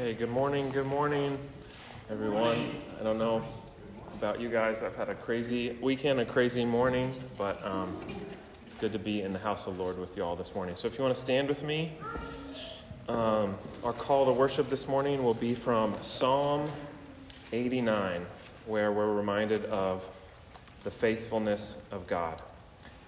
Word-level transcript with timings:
Hey, 0.00 0.14
good 0.14 0.30
morning, 0.30 0.70
good 0.70 0.86
morning, 0.86 1.38
everyone. 2.08 2.70
I 2.98 3.02
don't 3.02 3.18
know 3.18 3.44
about 4.14 4.40
you 4.40 4.48
guys. 4.48 4.82
I've 4.82 4.96
had 4.96 5.10
a 5.10 5.14
crazy 5.14 5.76
weekend, 5.82 6.20
a 6.20 6.24
crazy 6.24 6.64
morning, 6.64 7.12
but 7.36 7.62
um, 7.62 7.94
it's 8.64 8.72
good 8.72 8.94
to 8.94 8.98
be 8.98 9.20
in 9.20 9.34
the 9.34 9.38
house 9.38 9.66
of 9.66 9.76
the 9.76 9.82
Lord 9.82 9.98
with 9.98 10.16
you 10.16 10.24
all 10.24 10.36
this 10.36 10.54
morning. 10.54 10.74
So 10.78 10.88
if 10.88 10.96
you 10.96 11.04
want 11.04 11.14
to 11.14 11.20
stand 11.20 11.50
with 11.50 11.62
me, 11.62 11.92
um, 13.10 13.58
our 13.84 13.92
call 13.92 14.24
to 14.24 14.32
worship 14.32 14.70
this 14.70 14.88
morning 14.88 15.22
will 15.22 15.34
be 15.34 15.54
from 15.54 15.94
Psalm 16.00 16.70
89, 17.52 18.24
where 18.64 18.92
we're 18.92 19.12
reminded 19.12 19.66
of 19.66 20.02
the 20.82 20.90
faithfulness 20.90 21.76
of 21.90 22.06
God. 22.06 22.40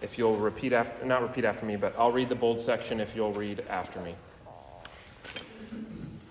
If 0.02 0.18
you'll 0.18 0.36
repeat 0.36 0.74
after, 0.74 1.06
not 1.06 1.22
repeat 1.22 1.46
after 1.46 1.64
me, 1.64 1.76
but 1.76 1.94
I'll 1.96 2.12
read 2.12 2.28
the 2.28 2.34
bold 2.34 2.60
section 2.60 3.00
if 3.00 3.16
you'll 3.16 3.32
read 3.32 3.64
after 3.70 3.98
me. 4.02 4.14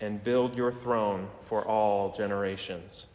and 0.00 0.22
build 0.22 0.56
your 0.56 0.70
throne 0.70 1.28
for 1.40 1.66
all 1.66 2.12
generations. 2.12 3.06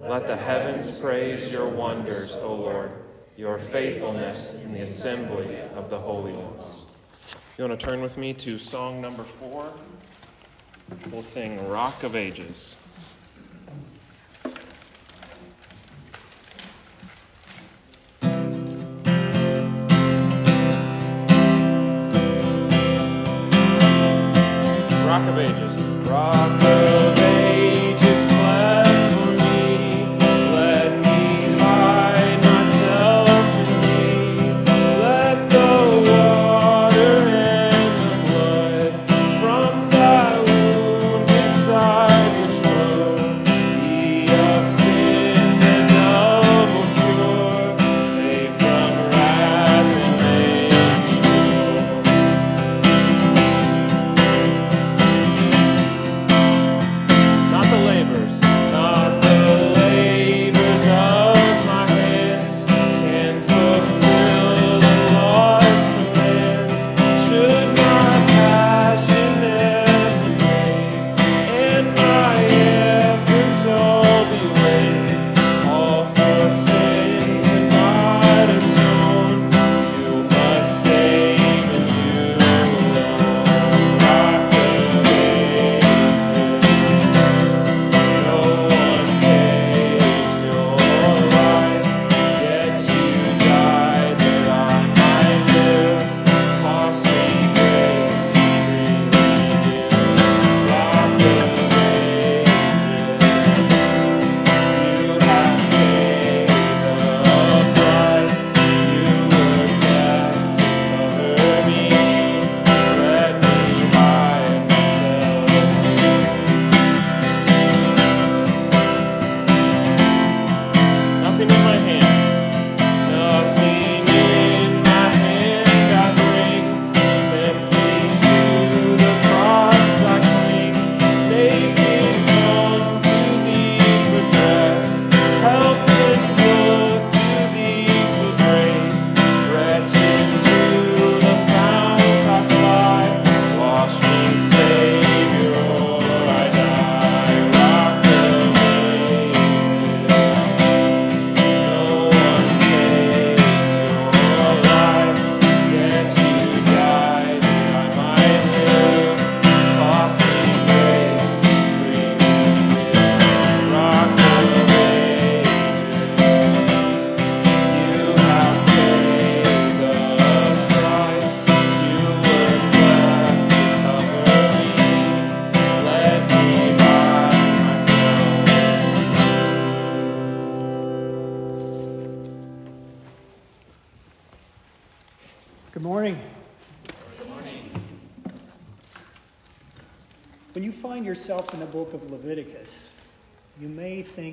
Let 0.00 0.26
the 0.26 0.36
heavens 0.36 0.90
praise 0.90 1.50
your 1.50 1.66
wonders, 1.66 2.36
O 2.36 2.54
Lord, 2.54 2.92
your 3.36 3.58
faithfulness 3.58 4.54
in 4.54 4.72
the 4.72 4.82
assembly 4.82 5.58
of 5.74 5.90
the 5.90 5.98
holy 5.98 6.32
ones. 6.32 6.86
You 7.56 7.64
want 7.64 7.78
to 7.80 7.86
turn 7.86 8.00
with 8.00 8.16
me 8.16 8.32
to 8.34 8.58
song 8.58 9.00
number 9.00 9.24
four? 9.24 9.72
We'll 11.10 11.24
sing 11.24 11.68
Rock 11.68 12.04
of 12.04 12.14
Ages. 12.14 12.76
Rock 25.04 25.28
of 25.28 25.38
Ages. 25.38 25.87
Rock 26.08 27.17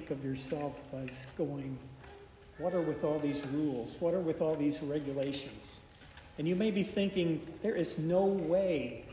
think 0.06 0.20
of 0.20 0.26
yourself 0.26 0.74
as 0.94 1.26
going, 1.38 1.78
What 2.60 2.74
are 2.74 2.82
with 2.82 3.04
all 3.04 3.18
these 3.18 3.44
rules? 3.48 3.96
What 4.00 4.14
are 4.14 4.20
with 4.20 4.42
all 4.42 4.56
these 4.56 4.82
regulations? 4.82 5.80
And 6.38 6.48
you 6.48 6.56
may 6.56 6.70
be 6.70 6.84
thinking, 6.84 7.42
There 7.64 7.76
is 7.76 7.98
no 7.98 8.26
way 8.26 9.06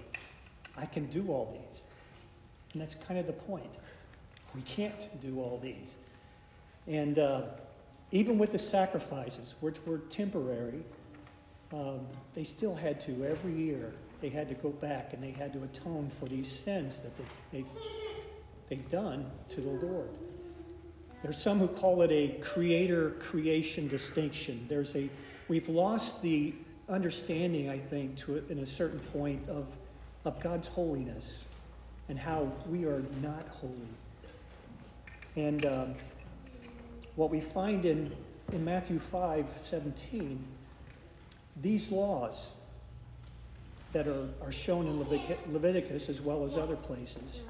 I 0.77 0.85
can 0.85 1.07
do 1.07 1.29
all 1.29 1.57
these. 1.59 1.83
And 2.73 2.83
that's 2.83 2.95
kind 2.95 3.19
of 3.19 3.27
the 3.27 3.33
point. 3.33 3.79
We 4.55 4.61
can't 4.63 5.09
do 5.23 5.41
all 5.41 5.59
these. 5.63 5.95
And 6.87 7.19
uh, 7.19 7.43
even 8.11 8.37
with 8.37 8.53
the 8.53 8.59
sacrifices, 8.59 9.55
which 9.61 9.79
were 9.87 9.99
temporary, 9.99 10.83
um, 11.73 12.01
they 12.35 12.45
still 12.45 12.75
had 12.75 13.01
to 13.03 13.25
every 13.25 13.55
year 13.55 13.93
they 14.21 14.29
had 14.29 14.49
to 14.51 14.55
go 14.55 14.69
back 14.69 15.15
and 15.15 15.23
they 15.23 15.31
had 15.31 15.55
to 15.55 15.63
atone 15.65 16.11
for 16.21 16.27
these 16.27 16.49
sins 16.51 17.01
that 17.01 17.17
they, 17.17 17.25
they've, 17.51 17.67
they've 18.69 18.91
done 18.91 19.31
to 19.49 19.63
the 19.63 19.71
lord 19.87 20.11
there's 21.23 21.41
some 21.41 21.59
who 21.59 21.69
call 21.69 22.03
it 22.03 22.11
a 22.11 22.39
creator 22.41 23.11
creation 23.19 23.89
distinction 23.89 24.65
there's 24.69 24.95
a 24.97 25.09
we've 25.49 25.69
lost 25.69 26.23
the 26.23 26.55
understanding 26.89 27.69
i 27.69 27.79
think 27.79 28.17
to 28.17 28.43
in 28.49 28.59
a 28.59 28.67
certain 28.67 29.01
point 29.01 29.41
of 29.49 29.77
of 30.25 30.41
god's 30.41 30.67
holiness 30.67 31.45
and 32.09 32.19
how 32.19 32.51
we 32.69 32.85
are 32.85 33.03
not 33.23 33.49
holy. 33.49 33.75
And 35.37 35.65
um, 35.65 35.95
what 37.17 37.31
we 37.31 37.41
find 37.41 37.87
in, 37.87 38.15
in 38.53 38.65
Matthew 38.65 38.99
5 38.99 39.47
17, 39.59 40.45
these 41.61 41.91
laws 41.91 42.51
that 43.93 44.07
are, 44.07 44.29
are 44.43 44.53
shown 44.53 44.87
in 44.87 44.99
Leviticus 45.53 46.09
as 46.09 46.21
well 46.21 46.45
as 46.45 46.57
other 46.57 46.77
places 46.77 47.43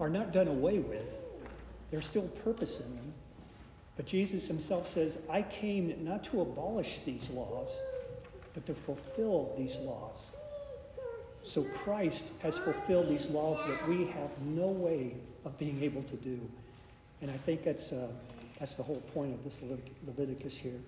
are 0.00 0.08
not 0.08 0.32
done 0.32 0.48
away 0.48 0.78
with. 0.78 1.21
There's 1.92 2.06
still 2.06 2.26
purpose 2.42 2.80
in 2.80 2.96
them. 2.96 3.12
But 3.96 4.06
Jesus 4.06 4.48
himself 4.48 4.88
says, 4.88 5.18
I 5.30 5.42
came 5.42 5.94
not 6.02 6.24
to 6.24 6.40
abolish 6.40 7.00
these 7.04 7.28
laws, 7.30 7.68
but 8.54 8.64
to 8.66 8.74
fulfill 8.74 9.54
these 9.58 9.76
laws. 9.76 10.16
So 11.44 11.62
Christ 11.62 12.24
has 12.40 12.56
fulfilled 12.56 13.10
these 13.10 13.28
laws 13.28 13.58
that 13.66 13.86
we 13.86 14.06
have 14.06 14.30
no 14.40 14.68
way 14.68 15.14
of 15.44 15.58
being 15.58 15.82
able 15.82 16.02
to 16.04 16.16
do. 16.16 16.40
And 17.20 17.30
I 17.30 17.36
think 17.36 17.62
that's, 17.62 17.92
uh, 17.92 18.08
that's 18.58 18.74
the 18.74 18.82
whole 18.82 19.02
point 19.12 19.34
of 19.34 19.44
this 19.44 19.60
Leviticus 20.06 20.56
here. 20.56 20.80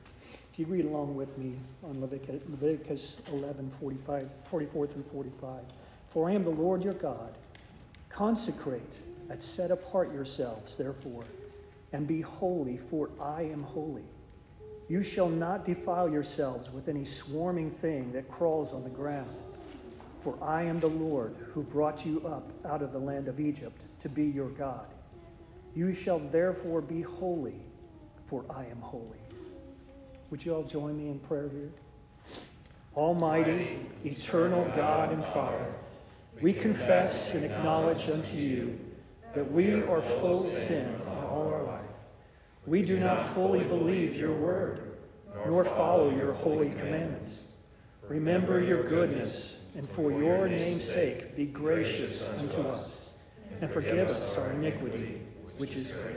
If 0.53 0.59
you 0.59 0.67
read 0.67 0.87
along 0.87 1.17
with 1.17 1.37
me 1.37 1.57
on 1.83 2.01
Leviticus, 2.01 2.41
Leviticus 2.49 3.17
11, 3.31 3.73
45, 3.79 4.29
44 4.51 4.87
through 4.87 5.05
45. 5.13 5.61
For 6.13 6.31
I 6.31 6.33
am 6.33 6.45
the 6.45 6.51
Lord 6.51 6.83
your 6.83 6.95
God. 6.95 7.35
Consecrate 8.09 8.99
and 9.31 9.43
set 9.43 9.71
apart 9.71 10.13
yourselves, 10.13 10.77
therefore, 10.77 11.25
and 11.93 12.07
be 12.07 12.21
holy, 12.21 12.77
for 12.77 13.11
I 13.21 13.43
am 13.43 13.63
holy. 13.63 14.05
You 14.89 15.03
shall 15.03 15.29
not 15.29 15.65
defile 15.65 16.11
yourselves 16.11 16.71
with 16.71 16.89
any 16.89 17.05
swarming 17.05 17.71
thing 17.71 18.13
that 18.13 18.31
crawls 18.31 18.73
on 18.73 18.85
the 18.85 18.91
ground. 18.91 19.31
For 20.21 20.37
I 20.43 20.63
am 20.63 20.81
the 20.81 20.89
Lord 20.89 21.35
who 21.53 21.63
brought 21.63 22.05
you 22.05 22.27
up 22.27 22.49
out 22.67 22.83
of 22.83 22.93
the 22.93 22.99
land 22.99 23.29
of 23.29 23.41
Egypt 23.41 23.83
to 24.01 24.09
be 24.09 24.25
your 24.25 24.51
God. 24.51 24.87
You 25.75 25.93
shall 25.93 26.19
therefore 26.19 26.81
be 26.81 27.03
holy, 27.03 27.61
for 28.27 28.45
I 28.51 28.67
am 28.67 28.81
holy. 28.81 29.19
Would 30.31 30.45
you 30.45 30.55
all 30.55 30.63
join 30.63 30.97
me 30.97 31.09
in 31.11 31.19
prayer 31.19 31.49
here? 31.49 31.71
Almighty, 32.97 33.79
eternal 34.05 34.65
God 34.77 35.13
and 35.13 35.25
Father, 35.27 35.67
we 36.41 36.53
confess 36.53 37.35
and 37.35 37.45
acknowledge 37.45 38.09
unto 38.09 38.37
you 38.37 38.79
that 39.35 39.51
we 39.51 39.83
are 39.83 40.01
full 40.01 40.41
of 40.41 40.47
sin 40.47 41.01
all 41.09 41.49
our 41.53 41.63
life. 41.65 41.81
We 42.67 42.83
do 42.83 42.99
not 42.99 43.35
fully 43.35 43.65
believe 43.65 44.15
your 44.15 44.33
word, 44.33 44.97
nor 45.47 45.65
follow 45.65 46.11
your 46.11 46.33
holy 46.33 46.71
commandments. 46.71 47.49
Remember 48.09 48.63
your 48.63 48.89
goodness, 48.89 49.57
and 49.77 49.89
for 49.91 50.11
your 50.13 50.49
name's 50.49 50.85
sake 50.85 51.37
be 51.37 51.47
gracious 51.47 52.27
unto 52.39 52.63
us, 52.63 53.09
and 53.61 53.71
forgive 53.71 54.09
us 54.09 54.37
our 54.39 54.53
iniquity, 54.53 55.21
which 55.59 55.75
is 55.75 55.93
great. 55.93 56.17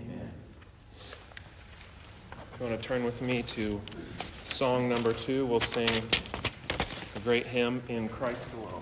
Amen. 0.00 0.30
If 1.00 2.60
you 2.60 2.66
want 2.66 2.80
to 2.80 2.88
turn 2.88 3.04
with 3.04 3.20
me 3.20 3.42
to 3.42 3.80
song 4.46 4.88
number 4.88 5.12
two, 5.12 5.46
we'll 5.46 5.60
sing 5.60 5.88
a 5.88 7.18
great 7.20 7.46
hymn 7.46 7.82
in 7.88 8.08
Christ 8.08 8.48
alone. 8.54 8.77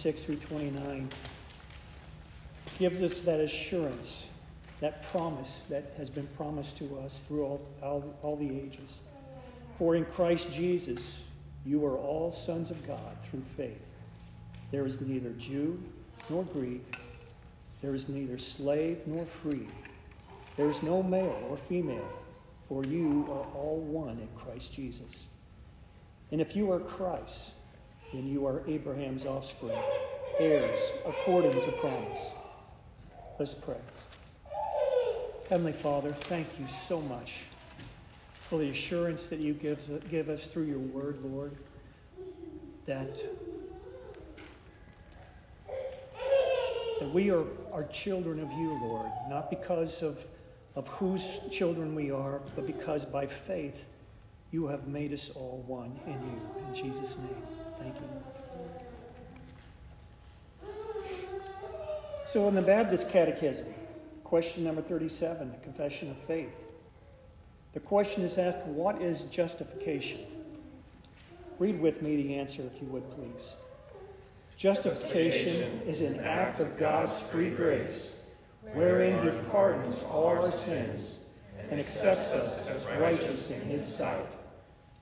26 0.00 0.24
through 0.24 0.36
29, 0.36 1.10
gives 2.78 3.02
us 3.02 3.20
that 3.20 3.38
assurance, 3.38 4.28
that 4.80 5.02
promise 5.10 5.66
that 5.68 5.92
has 5.98 6.08
been 6.08 6.26
promised 6.38 6.78
to 6.78 6.98
us 7.00 7.22
through 7.28 7.44
all, 7.44 7.60
all, 7.82 8.18
all 8.22 8.36
the 8.36 8.48
ages. 8.48 9.00
For 9.76 9.96
in 9.96 10.06
Christ 10.06 10.50
Jesus, 10.54 11.22
you 11.66 11.84
are 11.84 11.98
all 11.98 12.32
sons 12.32 12.70
of 12.70 12.86
God 12.86 13.14
through 13.24 13.42
faith. 13.42 13.84
There 14.70 14.86
is 14.86 15.02
neither 15.02 15.32
Jew 15.32 15.78
nor 16.30 16.44
Greek, 16.44 16.96
there 17.82 17.94
is 17.94 18.08
neither 18.08 18.38
slave 18.38 19.02
nor 19.04 19.26
free, 19.26 19.68
there 20.56 20.70
is 20.70 20.82
no 20.82 21.02
male 21.02 21.46
or 21.50 21.58
female, 21.58 22.08
for 22.70 22.86
you 22.86 23.26
are 23.28 23.44
all 23.54 23.84
one 23.86 24.18
in 24.18 24.28
Christ 24.34 24.72
Jesus. 24.72 25.26
And 26.32 26.40
if 26.40 26.56
you 26.56 26.72
are 26.72 26.80
Christ, 26.80 27.52
then 28.12 28.26
you 28.26 28.46
are 28.46 28.62
Abraham's 28.66 29.24
offspring, 29.24 29.76
heirs 30.38 30.80
according 31.06 31.52
to 31.52 31.72
promise. 31.72 32.32
Let's 33.38 33.54
pray. 33.54 33.76
Heavenly 35.48 35.72
Father, 35.72 36.12
thank 36.12 36.46
you 36.58 36.66
so 36.68 37.00
much 37.00 37.44
for 38.42 38.58
the 38.58 38.68
assurance 38.68 39.28
that 39.28 39.38
you 39.38 39.54
give, 39.54 40.08
give 40.10 40.28
us 40.28 40.48
through 40.48 40.64
your 40.64 40.78
word, 40.78 41.18
Lord, 41.24 41.56
that, 42.86 43.22
that 46.98 47.10
we 47.10 47.30
are, 47.30 47.44
are 47.72 47.84
children 47.84 48.40
of 48.40 48.50
you, 48.52 48.78
Lord, 48.82 49.06
not 49.28 49.50
because 49.50 50.02
of, 50.02 50.24
of 50.74 50.88
whose 50.88 51.40
children 51.50 51.94
we 51.94 52.10
are, 52.10 52.40
but 52.56 52.66
because 52.66 53.04
by 53.04 53.26
faith 53.26 53.86
you 54.50 54.66
have 54.66 54.88
made 54.88 55.12
us 55.12 55.30
all 55.30 55.64
one 55.66 55.98
in 56.06 56.12
you. 56.12 56.40
In 56.66 56.74
Jesus' 56.74 57.18
name, 57.18 57.42
thank 57.80 57.94
you. 57.96 58.02
So, 62.26 62.46
in 62.46 62.54
the 62.54 62.62
Baptist 62.62 63.10
Catechism, 63.10 63.66
question 64.22 64.62
number 64.62 64.82
37, 64.82 65.50
the 65.50 65.58
Confession 65.58 66.10
of 66.10 66.16
Faith, 66.18 66.54
the 67.72 67.80
question 67.80 68.22
is 68.24 68.38
asked, 68.38 68.58
What 68.66 69.00
is 69.02 69.24
justification? 69.24 70.20
Read 71.58 71.80
with 71.80 72.02
me 72.02 72.22
the 72.22 72.36
answer, 72.36 72.62
if 72.62 72.80
you 72.80 72.88
would 72.88 73.10
please. 73.10 73.54
Justification 74.56 75.80
is 75.86 76.00
an 76.02 76.20
act 76.20 76.60
of 76.60 76.78
God's 76.78 77.18
free 77.18 77.50
grace, 77.50 78.20
wherein 78.74 79.22
He 79.22 79.50
pardons 79.50 79.96
all 80.10 80.26
our 80.26 80.50
sins 80.50 81.20
and 81.70 81.80
accepts 81.80 82.30
us 82.30 82.68
as 82.68 82.86
righteous 83.00 83.50
in 83.50 83.60
His 83.62 83.86
sight, 83.86 84.26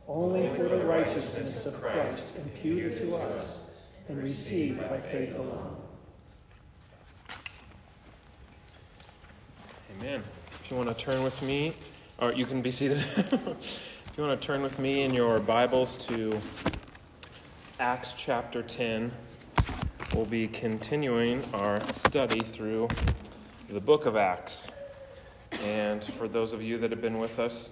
only 0.09 0.49
for 0.57 0.69
the 0.69 0.85
righteousness 0.87 1.67
of 1.67 1.81
Christ 1.81 2.37
imputed 2.37 2.97
to 2.99 3.15
us 3.17 3.71
and 4.09 4.17
received 4.23 4.81
by 4.88 4.99
faith 5.00 5.37
alone. 5.37 5.77
Amen. 10.00 10.23
If 10.65 10.71
you 10.71 10.77
want 10.79 10.88
to 10.88 10.95
turn 10.95 11.23
with 11.23 11.43
me 11.43 11.75
or 12.19 12.33
you 12.33 12.47
can 12.47 12.62
be 12.62 12.71
seated. 12.71 13.05
if 13.17 14.12
you 14.17 14.25
want 14.25 14.41
to 14.41 14.47
turn 14.47 14.62
with 14.62 14.79
me 14.79 15.03
in 15.03 15.12
your 15.12 15.38
Bibles 15.41 15.97
to 16.07 16.41
Acts 17.79 18.15
chapter 18.17 18.62
10, 18.62 19.12
we'll 20.15 20.25
be 20.25 20.49
continuing 20.49 21.43
our 21.53 21.81
study 21.93 22.41
through 22.41 22.88
the 23.69 23.81
book 23.81 24.07
of 24.07 24.17
Acts. 24.17 24.71
And 25.62 26.03
for 26.03 26.29
those 26.29 26.55
of 26.55 26.62
you 26.62 26.79
that 26.79 26.91
have 26.91 27.03
been 27.03 27.19
with 27.19 27.38
us, 27.38 27.71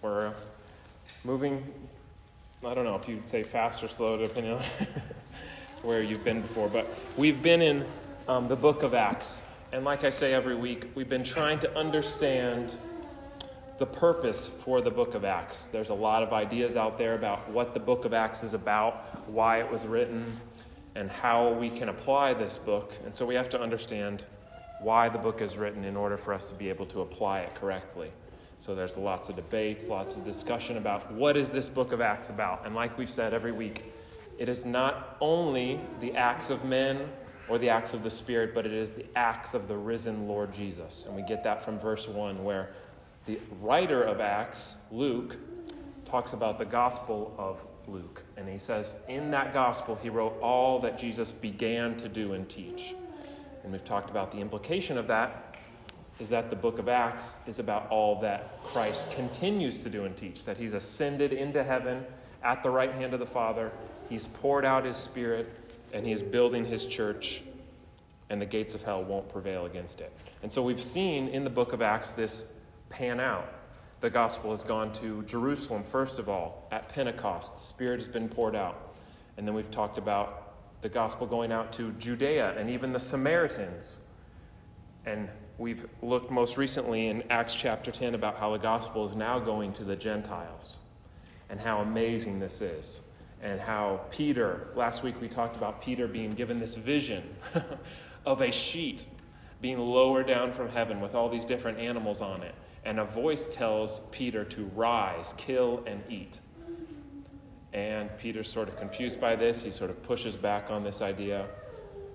we're 0.00 0.32
moving, 1.24 1.64
I 2.64 2.74
don't 2.74 2.84
know 2.84 2.96
if 2.96 3.08
you'd 3.08 3.26
say 3.26 3.42
fast 3.42 3.82
or 3.82 3.88
slow, 3.88 4.16
depending 4.16 4.52
on 4.52 4.62
where 5.82 6.02
you've 6.02 6.24
been 6.24 6.42
before, 6.42 6.68
but 6.68 6.88
we've 7.16 7.42
been 7.42 7.62
in 7.62 7.84
um, 8.28 8.48
the 8.48 8.56
book 8.56 8.82
of 8.82 8.94
Acts. 8.94 9.42
And 9.72 9.84
like 9.84 10.04
I 10.04 10.10
say 10.10 10.32
every 10.34 10.54
week, 10.54 10.86
we've 10.94 11.08
been 11.08 11.24
trying 11.24 11.58
to 11.60 11.76
understand 11.76 12.76
the 13.78 13.86
purpose 13.86 14.46
for 14.46 14.80
the 14.80 14.90
book 14.90 15.14
of 15.14 15.24
Acts. 15.24 15.66
There's 15.68 15.88
a 15.88 15.94
lot 15.94 16.22
of 16.22 16.32
ideas 16.32 16.76
out 16.76 16.98
there 16.98 17.14
about 17.14 17.50
what 17.50 17.74
the 17.74 17.80
book 17.80 18.04
of 18.04 18.12
Acts 18.12 18.42
is 18.42 18.54
about, 18.54 19.28
why 19.28 19.60
it 19.60 19.70
was 19.70 19.86
written, 19.86 20.40
and 20.94 21.10
how 21.10 21.52
we 21.52 21.70
can 21.70 21.88
apply 21.88 22.34
this 22.34 22.56
book. 22.56 22.92
And 23.04 23.16
so 23.16 23.26
we 23.26 23.34
have 23.34 23.48
to 23.50 23.60
understand 23.60 24.24
why 24.80 25.08
the 25.08 25.18
book 25.18 25.40
is 25.40 25.56
written 25.56 25.84
in 25.84 25.96
order 25.96 26.16
for 26.16 26.34
us 26.34 26.48
to 26.50 26.54
be 26.54 26.68
able 26.68 26.86
to 26.86 27.00
apply 27.00 27.40
it 27.40 27.54
correctly. 27.54 28.12
So 28.62 28.76
there's 28.76 28.96
lots 28.96 29.28
of 29.28 29.34
debates, 29.34 29.88
lots 29.88 30.14
of 30.14 30.24
discussion 30.24 30.76
about 30.76 31.10
what 31.10 31.36
is 31.36 31.50
this 31.50 31.66
book 31.66 31.90
of 31.90 32.00
Acts 32.00 32.30
about. 32.30 32.64
And 32.64 32.76
like 32.76 32.96
we've 32.96 33.10
said 33.10 33.34
every 33.34 33.50
week, 33.50 33.92
it 34.38 34.48
is 34.48 34.64
not 34.64 35.16
only 35.20 35.80
the 35.98 36.14
acts 36.14 36.48
of 36.48 36.64
men 36.64 37.08
or 37.48 37.58
the 37.58 37.68
acts 37.68 37.92
of 37.92 38.04
the 38.04 38.10
Spirit, 38.10 38.54
but 38.54 38.64
it 38.64 38.72
is 38.72 38.94
the 38.94 39.04
acts 39.16 39.54
of 39.54 39.66
the 39.66 39.76
risen 39.76 40.28
Lord 40.28 40.54
Jesus. 40.54 41.06
And 41.06 41.16
we 41.16 41.22
get 41.22 41.42
that 41.42 41.64
from 41.64 41.76
verse 41.76 42.06
1, 42.06 42.44
where 42.44 42.70
the 43.26 43.40
writer 43.60 44.04
of 44.04 44.20
Acts, 44.20 44.76
Luke, 44.92 45.38
talks 46.04 46.32
about 46.32 46.56
the 46.56 46.64
gospel 46.64 47.34
of 47.36 47.66
Luke. 47.88 48.22
And 48.36 48.48
he 48.48 48.58
says, 48.58 48.94
in 49.08 49.32
that 49.32 49.52
gospel, 49.52 49.96
he 49.96 50.08
wrote 50.08 50.38
all 50.40 50.78
that 50.82 50.96
Jesus 50.96 51.32
began 51.32 51.96
to 51.96 52.08
do 52.08 52.34
and 52.34 52.48
teach. 52.48 52.94
And 53.64 53.72
we've 53.72 53.84
talked 53.84 54.08
about 54.08 54.30
the 54.30 54.38
implication 54.38 54.98
of 54.98 55.08
that 55.08 55.51
is 56.22 56.28
that 56.28 56.50
the 56.50 56.56
book 56.56 56.78
of 56.78 56.88
Acts 56.88 57.36
is 57.48 57.58
about 57.58 57.88
all 57.90 58.20
that 58.20 58.62
Christ 58.62 59.10
continues 59.10 59.78
to 59.78 59.90
do 59.90 60.04
and 60.04 60.16
teach, 60.16 60.44
that 60.44 60.56
he's 60.56 60.72
ascended 60.72 61.32
into 61.32 61.64
heaven 61.64 62.06
at 62.44 62.62
the 62.62 62.70
right 62.70 62.92
hand 62.92 63.12
of 63.12 63.18
the 63.18 63.26
Father, 63.26 63.72
he's 64.08 64.28
poured 64.28 64.64
out 64.64 64.84
his 64.84 64.96
Spirit, 64.96 65.50
and 65.92 66.06
he 66.06 66.12
is 66.12 66.22
building 66.22 66.64
his 66.64 66.86
church, 66.86 67.42
and 68.30 68.40
the 68.40 68.46
gates 68.46 68.72
of 68.72 68.84
hell 68.84 69.02
won't 69.02 69.28
prevail 69.30 69.66
against 69.66 70.00
it. 70.00 70.12
And 70.44 70.52
so 70.52 70.62
we've 70.62 70.80
seen 70.80 71.26
in 71.26 71.42
the 71.42 71.50
book 71.50 71.72
of 71.72 71.82
Acts 71.82 72.12
this 72.12 72.44
pan 72.88 73.18
out. 73.18 73.52
The 74.00 74.08
gospel 74.08 74.50
has 74.50 74.62
gone 74.62 74.92
to 74.92 75.24
Jerusalem, 75.24 75.82
first 75.82 76.20
of 76.20 76.28
all, 76.28 76.68
at 76.70 76.88
Pentecost. 76.88 77.58
The 77.58 77.64
Spirit 77.64 77.98
has 77.98 78.08
been 78.08 78.28
poured 78.28 78.54
out. 78.54 78.94
And 79.36 79.46
then 79.46 79.56
we've 79.56 79.72
talked 79.72 79.98
about 79.98 80.54
the 80.82 80.88
gospel 80.88 81.26
going 81.26 81.50
out 81.50 81.72
to 81.72 81.90
Judea 81.92 82.56
and 82.56 82.70
even 82.70 82.92
the 82.92 83.00
Samaritans. 83.00 83.98
And 85.04 85.28
we've 85.62 85.86
looked 86.02 86.28
most 86.28 86.56
recently 86.56 87.06
in 87.06 87.22
Acts 87.30 87.54
chapter 87.54 87.92
10 87.92 88.16
about 88.16 88.36
how 88.36 88.50
the 88.50 88.58
gospel 88.58 89.08
is 89.08 89.14
now 89.14 89.38
going 89.38 89.72
to 89.74 89.84
the 89.84 89.94
Gentiles 89.94 90.78
and 91.48 91.60
how 91.60 91.78
amazing 91.78 92.40
this 92.40 92.60
is. 92.60 93.02
And 93.40 93.60
how 93.60 94.00
Peter, 94.10 94.68
last 94.74 95.04
week 95.04 95.20
we 95.20 95.28
talked 95.28 95.56
about 95.56 95.80
Peter 95.80 96.08
being 96.08 96.30
given 96.30 96.58
this 96.58 96.74
vision 96.74 97.22
of 98.26 98.40
a 98.40 98.50
sheet 98.50 99.06
being 99.60 99.78
lowered 99.78 100.26
down 100.26 100.50
from 100.50 100.68
heaven 100.68 101.00
with 101.00 101.14
all 101.14 101.28
these 101.28 101.44
different 101.44 101.78
animals 101.78 102.20
on 102.20 102.42
it 102.42 102.56
and 102.84 102.98
a 102.98 103.04
voice 103.04 103.46
tells 103.46 104.00
Peter 104.10 104.44
to 104.44 104.64
rise, 104.74 105.32
kill, 105.36 105.84
and 105.86 106.02
eat. 106.08 106.40
And 107.72 108.10
Peter's 108.18 108.50
sort 108.50 108.68
of 108.68 108.76
confused 108.76 109.20
by 109.20 109.36
this. 109.36 109.62
He 109.62 109.70
sort 109.70 109.90
of 109.90 110.02
pushes 110.02 110.34
back 110.34 110.70
on 110.70 110.82
this 110.82 111.00
idea. 111.00 111.46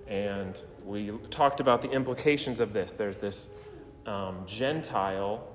And 0.06 0.60
we 0.88 1.12
talked 1.28 1.60
about 1.60 1.82
the 1.82 1.90
implications 1.90 2.60
of 2.60 2.72
this. 2.72 2.94
There's 2.94 3.18
this 3.18 3.46
um, 4.06 4.38
Gentile 4.46 5.46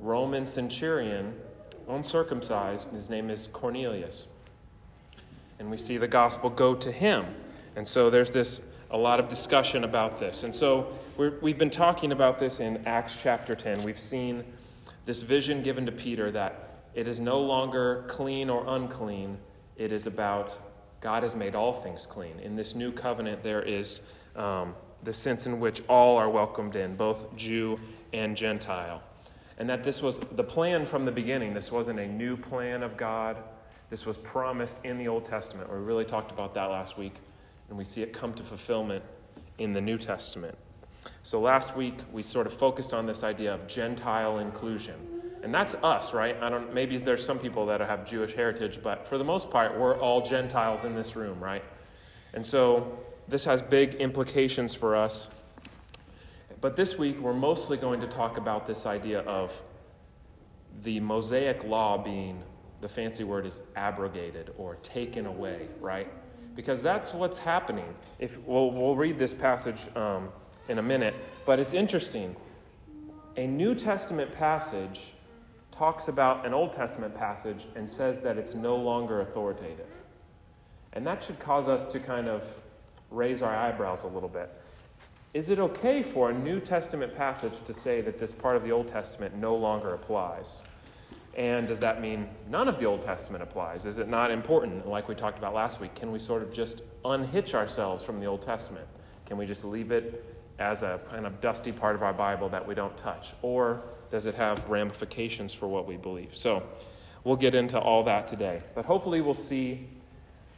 Roman 0.00 0.44
centurion, 0.44 1.34
uncircumcised, 1.88 2.88
and 2.88 2.96
his 2.96 3.08
name 3.08 3.30
is 3.30 3.46
Cornelius. 3.46 4.26
And 5.60 5.70
we 5.70 5.76
see 5.76 5.98
the 5.98 6.08
gospel 6.08 6.50
go 6.50 6.74
to 6.74 6.90
him. 6.90 7.26
And 7.76 7.86
so 7.86 8.10
there's 8.10 8.32
this 8.32 8.60
a 8.90 8.98
lot 8.98 9.20
of 9.20 9.28
discussion 9.28 9.84
about 9.84 10.18
this. 10.18 10.42
And 10.42 10.52
so 10.52 10.98
we 11.16 11.50
have 11.50 11.58
been 11.58 11.70
talking 11.70 12.10
about 12.10 12.40
this 12.40 12.58
in 12.58 12.84
Acts 12.86 13.16
chapter 13.22 13.54
10. 13.54 13.84
We've 13.84 13.98
seen 13.98 14.42
this 15.04 15.22
vision 15.22 15.62
given 15.62 15.86
to 15.86 15.92
Peter 15.92 16.32
that 16.32 16.82
it 16.92 17.06
is 17.06 17.20
no 17.20 17.38
longer 17.38 18.04
clean 18.08 18.50
or 18.50 18.64
unclean, 18.66 19.38
it 19.76 19.92
is 19.92 20.06
about 20.06 20.58
God 21.00 21.22
has 21.22 21.36
made 21.36 21.54
all 21.54 21.72
things 21.72 22.04
clean. 22.04 22.40
In 22.40 22.56
this 22.56 22.74
new 22.74 22.90
covenant, 22.90 23.44
there 23.44 23.62
is 23.62 24.00
um, 24.36 24.74
the 25.02 25.12
sense 25.12 25.46
in 25.46 25.60
which 25.60 25.82
all 25.88 26.16
are 26.16 26.28
welcomed 26.28 26.76
in, 26.76 26.96
both 26.96 27.34
Jew 27.36 27.78
and 28.12 28.36
Gentile. 28.36 29.02
And 29.58 29.70
that 29.70 29.82
this 29.82 30.02
was 30.02 30.18
the 30.18 30.44
plan 30.44 30.84
from 30.84 31.04
the 31.04 31.12
beginning. 31.12 31.54
This 31.54 31.72
wasn't 31.72 31.98
a 31.98 32.06
new 32.06 32.36
plan 32.36 32.82
of 32.82 32.96
God. 32.96 33.36
This 33.88 34.04
was 34.04 34.18
promised 34.18 34.84
in 34.84 34.98
the 34.98 35.08
Old 35.08 35.24
Testament. 35.24 35.70
We 35.70 35.78
really 35.78 36.04
talked 36.04 36.30
about 36.30 36.54
that 36.54 36.64
last 36.66 36.98
week 36.98 37.14
and 37.68 37.78
we 37.78 37.84
see 37.84 38.02
it 38.02 38.12
come 38.12 38.32
to 38.34 38.42
fulfillment 38.42 39.04
in 39.58 39.72
the 39.72 39.80
New 39.80 39.98
Testament. 39.98 40.56
So 41.22 41.40
last 41.40 41.76
week 41.76 41.94
we 42.12 42.22
sort 42.22 42.46
of 42.46 42.52
focused 42.52 42.92
on 42.92 43.06
this 43.06 43.22
idea 43.22 43.54
of 43.54 43.66
Gentile 43.66 44.38
inclusion. 44.38 44.94
And 45.42 45.54
that's 45.54 45.74
us, 45.74 46.12
right? 46.12 46.36
I 46.42 46.48
don't 46.48 46.74
maybe 46.74 46.96
there's 46.96 47.24
some 47.24 47.38
people 47.38 47.66
that 47.66 47.80
have 47.80 48.04
Jewish 48.04 48.34
heritage, 48.34 48.80
but 48.82 49.06
for 49.06 49.18
the 49.18 49.24
most 49.24 49.50
part 49.50 49.78
we're 49.78 49.98
all 49.98 50.20
Gentiles 50.26 50.84
in 50.84 50.94
this 50.94 51.14
room, 51.14 51.38
right? 51.40 51.64
And 52.34 52.44
so 52.44 52.98
this 53.28 53.44
has 53.44 53.62
big 53.62 53.94
implications 53.94 54.74
for 54.74 54.96
us. 54.96 55.28
But 56.60 56.76
this 56.76 56.98
week 56.98 57.18
we're 57.20 57.34
mostly 57.34 57.76
going 57.76 58.00
to 58.00 58.06
talk 58.06 58.38
about 58.38 58.66
this 58.66 58.86
idea 58.86 59.20
of 59.20 59.62
the 60.82 61.00
Mosaic 61.00 61.64
law 61.64 61.98
being 61.98 62.42
the 62.80 62.88
fancy 62.88 63.24
word 63.24 63.46
is 63.46 63.60
abrogated 63.74 64.52
or 64.58 64.76
taken 64.76 65.26
away, 65.26 65.68
right? 65.80 66.08
because 66.56 66.82
that's 66.82 67.12
what's 67.12 67.38
happening. 67.38 67.94
If 68.18 68.38
we'll, 68.40 68.70
we'll 68.72 68.96
read 68.96 69.18
this 69.18 69.34
passage 69.34 69.80
um, 69.94 70.30
in 70.68 70.78
a 70.78 70.82
minute, 70.82 71.14
but 71.44 71.60
it's 71.60 71.74
interesting. 71.74 72.34
A 73.36 73.46
New 73.46 73.74
Testament 73.74 74.32
passage 74.32 75.12
talks 75.70 76.08
about 76.08 76.46
an 76.46 76.54
Old 76.54 76.74
Testament 76.74 77.14
passage 77.14 77.66
and 77.76 77.88
says 77.88 78.22
that 78.22 78.38
it's 78.38 78.54
no 78.54 78.76
longer 78.76 79.20
authoritative. 79.20 79.86
And 80.94 81.06
that 81.06 81.22
should 81.22 81.38
cause 81.38 81.68
us 81.68 81.84
to 81.92 82.00
kind 82.00 82.26
of 82.26 82.62
raise 83.10 83.42
our 83.42 83.54
eyebrows 83.54 84.02
a 84.04 84.06
little 84.06 84.28
bit. 84.28 84.50
Is 85.34 85.50
it 85.50 85.58
okay 85.58 86.02
for 86.02 86.30
a 86.30 86.34
New 86.34 86.60
Testament 86.60 87.14
passage 87.14 87.52
to 87.64 87.74
say 87.74 88.00
that 88.00 88.18
this 88.18 88.32
part 88.32 88.56
of 88.56 88.62
the 88.62 88.72
Old 88.72 88.88
Testament 88.88 89.36
no 89.36 89.54
longer 89.54 89.92
applies? 89.92 90.60
And 91.36 91.68
does 91.68 91.80
that 91.80 92.00
mean 92.00 92.28
none 92.48 92.66
of 92.66 92.78
the 92.78 92.86
Old 92.86 93.02
Testament 93.02 93.42
applies? 93.42 93.84
Is 93.84 93.98
it 93.98 94.08
not 94.08 94.30
important? 94.30 94.88
Like 94.88 95.08
we 95.08 95.14
talked 95.14 95.36
about 95.36 95.52
last 95.52 95.80
week, 95.80 95.94
can 95.94 96.10
we 96.10 96.18
sort 96.18 96.42
of 96.42 96.52
just 96.52 96.80
unhitch 97.04 97.54
ourselves 97.54 98.02
from 98.02 98.18
the 98.20 98.26
Old 98.26 98.40
Testament? 98.40 98.86
Can 99.26 99.36
we 99.36 99.44
just 99.44 99.62
leave 99.62 99.90
it 99.90 100.24
as 100.58 100.82
a 100.82 100.98
kind 101.10 101.26
of 101.26 101.40
dusty 101.42 101.72
part 101.72 101.94
of 101.94 102.02
our 102.02 102.14
Bible 102.14 102.48
that 102.48 102.66
we 102.66 102.74
don't 102.74 102.96
touch? 102.96 103.34
Or 103.42 103.82
does 104.10 104.24
it 104.24 104.34
have 104.34 104.66
ramifications 104.68 105.52
for 105.52 105.68
what 105.68 105.86
we 105.86 105.96
believe? 105.96 106.34
So 106.34 106.62
we'll 107.24 107.36
get 107.36 107.54
into 107.54 107.78
all 107.78 108.02
that 108.04 108.28
today. 108.28 108.62
But 108.74 108.86
hopefully, 108.86 109.20
we'll 109.20 109.34
see 109.34 109.88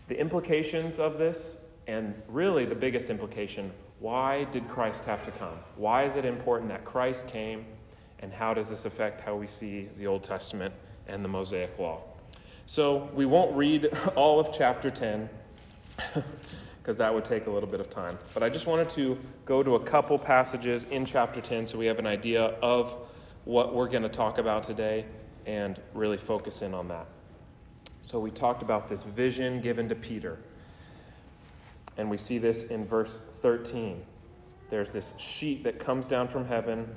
the 0.06 0.18
implications 0.18 0.98
of 0.98 1.18
this, 1.18 1.56
and 1.88 2.14
really 2.28 2.64
the 2.64 2.76
biggest 2.76 3.10
implication 3.10 3.72
why 4.00 4.44
did 4.52 4.68
Christ 4.68 5.04
have 5.06 5.24
to 5.24 5.32
come? 5.32 5.58
Why 5.76 6.04
is 6.04 6.14
it 6.14 6.24
important 6.24 6.70
that 6.70 6.84
Christ 6.84 7.26
came? 7.26 7.66
And 8.20 8.32
how 8.32 8.54
does 8.54 8.68
this 8.68 8.84
affect 8.84 9.20
how 9.20 9.34
we 9.34 9.46
see 9.46 9.88
the 9.98 10.06
Old 10.06 10.22
Testament 10.22 10.72
and 11.08 11.24
the 11.24 11.28
Mosaic 11.28 11.76
Law? 11.78 12.02
So 12.66 13.10
we 13.14 13.26
won't 13.26 13.56
read 13.56 13.86
all 14.14 14.38
of 14.38 14.52
chapter 14.52 14.90
10 14.90 15.28
because 16.80 16.96
that 16.98 17.12
would 17.12 17.24
take 17.24 17.46
a 17.46 17.50
little 17.50 17.68
bit 17.68 17.80
of 17.80 17.90
time. 17.90 18.18
But 18.34 18.44
I 18.44 18.48
just 18.48 18.66
wanted 18.66 18.88
to 18.90 19.18
go 19.44 19.62
to 19.64 19.74
a 19.74 19.80
couple 19.80 20.16
passages 20.16 20.84
in 20.90 21.04
chapter 21.04 21.40
10 21.40 21.66
so 21.66 21.76
we 21.76 21.86
have 21.86 21.98
an 21.98 22.06
idea 22.06 22.42
of 22.62 22.94
what 23.44 23.74
we're 23.74 23.88
going 23.88 24.04
to 24.04 24.08
talk 24.08 24.38
about 24.38 24.62
today 24.62 25.06
and 25.44 25.80
really 25.92 26.18
focus 26.18 26.62
in 26.62 26.72
on 26.72 26.88
that. 26.88 27.06
So 28.02 28.20
we 28.20 28.30
talked 28.30 28.62
about 28.62 28.88
this 28.88 29.02
vision 29.02 29.60
given 29.60 29.88
to 29.88 29.94
Peter. 29.94 30.38
And 31.98 32.08
we 32.08 32.16
see 32.16 32.38
this 32.38 32.64
in 32.64 32.86
verse 32.86 33.18
13. 33.42 34.02
There's 34.70 34.90
this 34.90 35.12
sheet 35.18 35.64
that 35.64 35.78
comes 35.78 36.06
down 36.06 36.28
from 36.28 36.46
heaven 36.46 36.94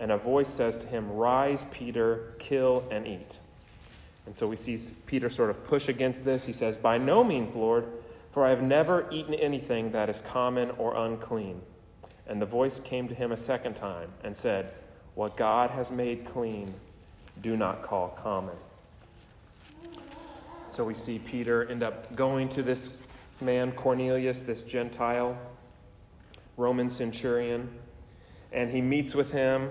and 0.00 0.10
a 0.10 0.16
voice 0.16 0.48
says 0.48 0.78
to 0.78 0.86
him, 0.86 1.12
Rise, 1.12 1.62
Peter, 1.70 2.34
kill 2.38 2.84
and 2.90 3.06
eat. 3.06 3.38
And 4.24 4.34
so 4.34 4.48
we 4.48 4.56
see 4.56 4.78
Peter 5.06 5.28
sort 5.28 5.50
of 5.50 5.64
push 5.66 5.88
against 5.88 6.24
this. 6.24 6.44
He 6.44 6.54
says, 6.54 6.78
By 6.78 6.96
no 6.96 7.22
means, 7.22 7.52
Lord, 7.52 7.86
for 8.32 8.46
I 8.46 8.50
have 8.50 8.62
never 8.62 9.06
eaten 9.10 9.34
anything 9.34 9.92
that 9.92 10.08
is 10.08 10.22
common 10.22 10.70
or 10.72 10.96
unclean. 10.96 11.60
And 12.26 12.40
the 12.40 12.46
voice 12.46 12.80
came 12.80 13.08
to 13.08 13.14
him 13.14 13.30
a 13.30 13.36
second 13.36 13.74
time 13.74 14.10
and 14.24 14.34
said, 14.34 14.72
What 15.14 15.36
God 15.36 15.70
has 15.70 15.90
made 15.90 16.24
clean, 16.24 16.72
do 17.42 17.56
not 17.56 17.82
call 17.82 18.08
common. 18.08 18.56
So 20.70 20.84
we 20.84 20.94
see 20.94 21.18
Peter 21.18 21.68
end 21.68 21.82
up 21.82 22.14
going 22.16 22.48
to 22.50 22.62
this 22.62 22.88
man, 23.40 23.72
Cornelius, 23.72 24.40
this 24.40 24.62
Gentile 24.62 25.38
Roman 26.56 26.90
centurion, 26.90 27.70
and 28.52 28.70
he 28.70 28.80
meets 28.80 29.14
with 29.14 29.32
him 29.32 29.70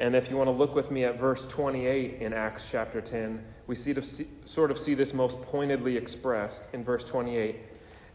and 0.00 0.16
if 0.16 0.30
you 0.30 0.36
want 0.38 0.48
to 0.48 0.52
look 0.52 0.74
with 0.74 0.90
me 0.90 1.04
at 1.04 1.18
verse 1.18 1.44
28 1.44 2.22
in 2.22 2.32
Acts 2.32 2.66
chapter 2.70 3.02
10, 3.02 3.44
we 3.66 3.76
see 3.76 3.94
sort 4.46 4.70
of 4.70 4.78
see 4.78 4.94
this 4.94 5.12
most 5.12 5.40
pointedly 5.42 5.98
expressed 5.98 6.66
in 6.72 6.82
verse 6.82 7.04
28. 7.04 7.56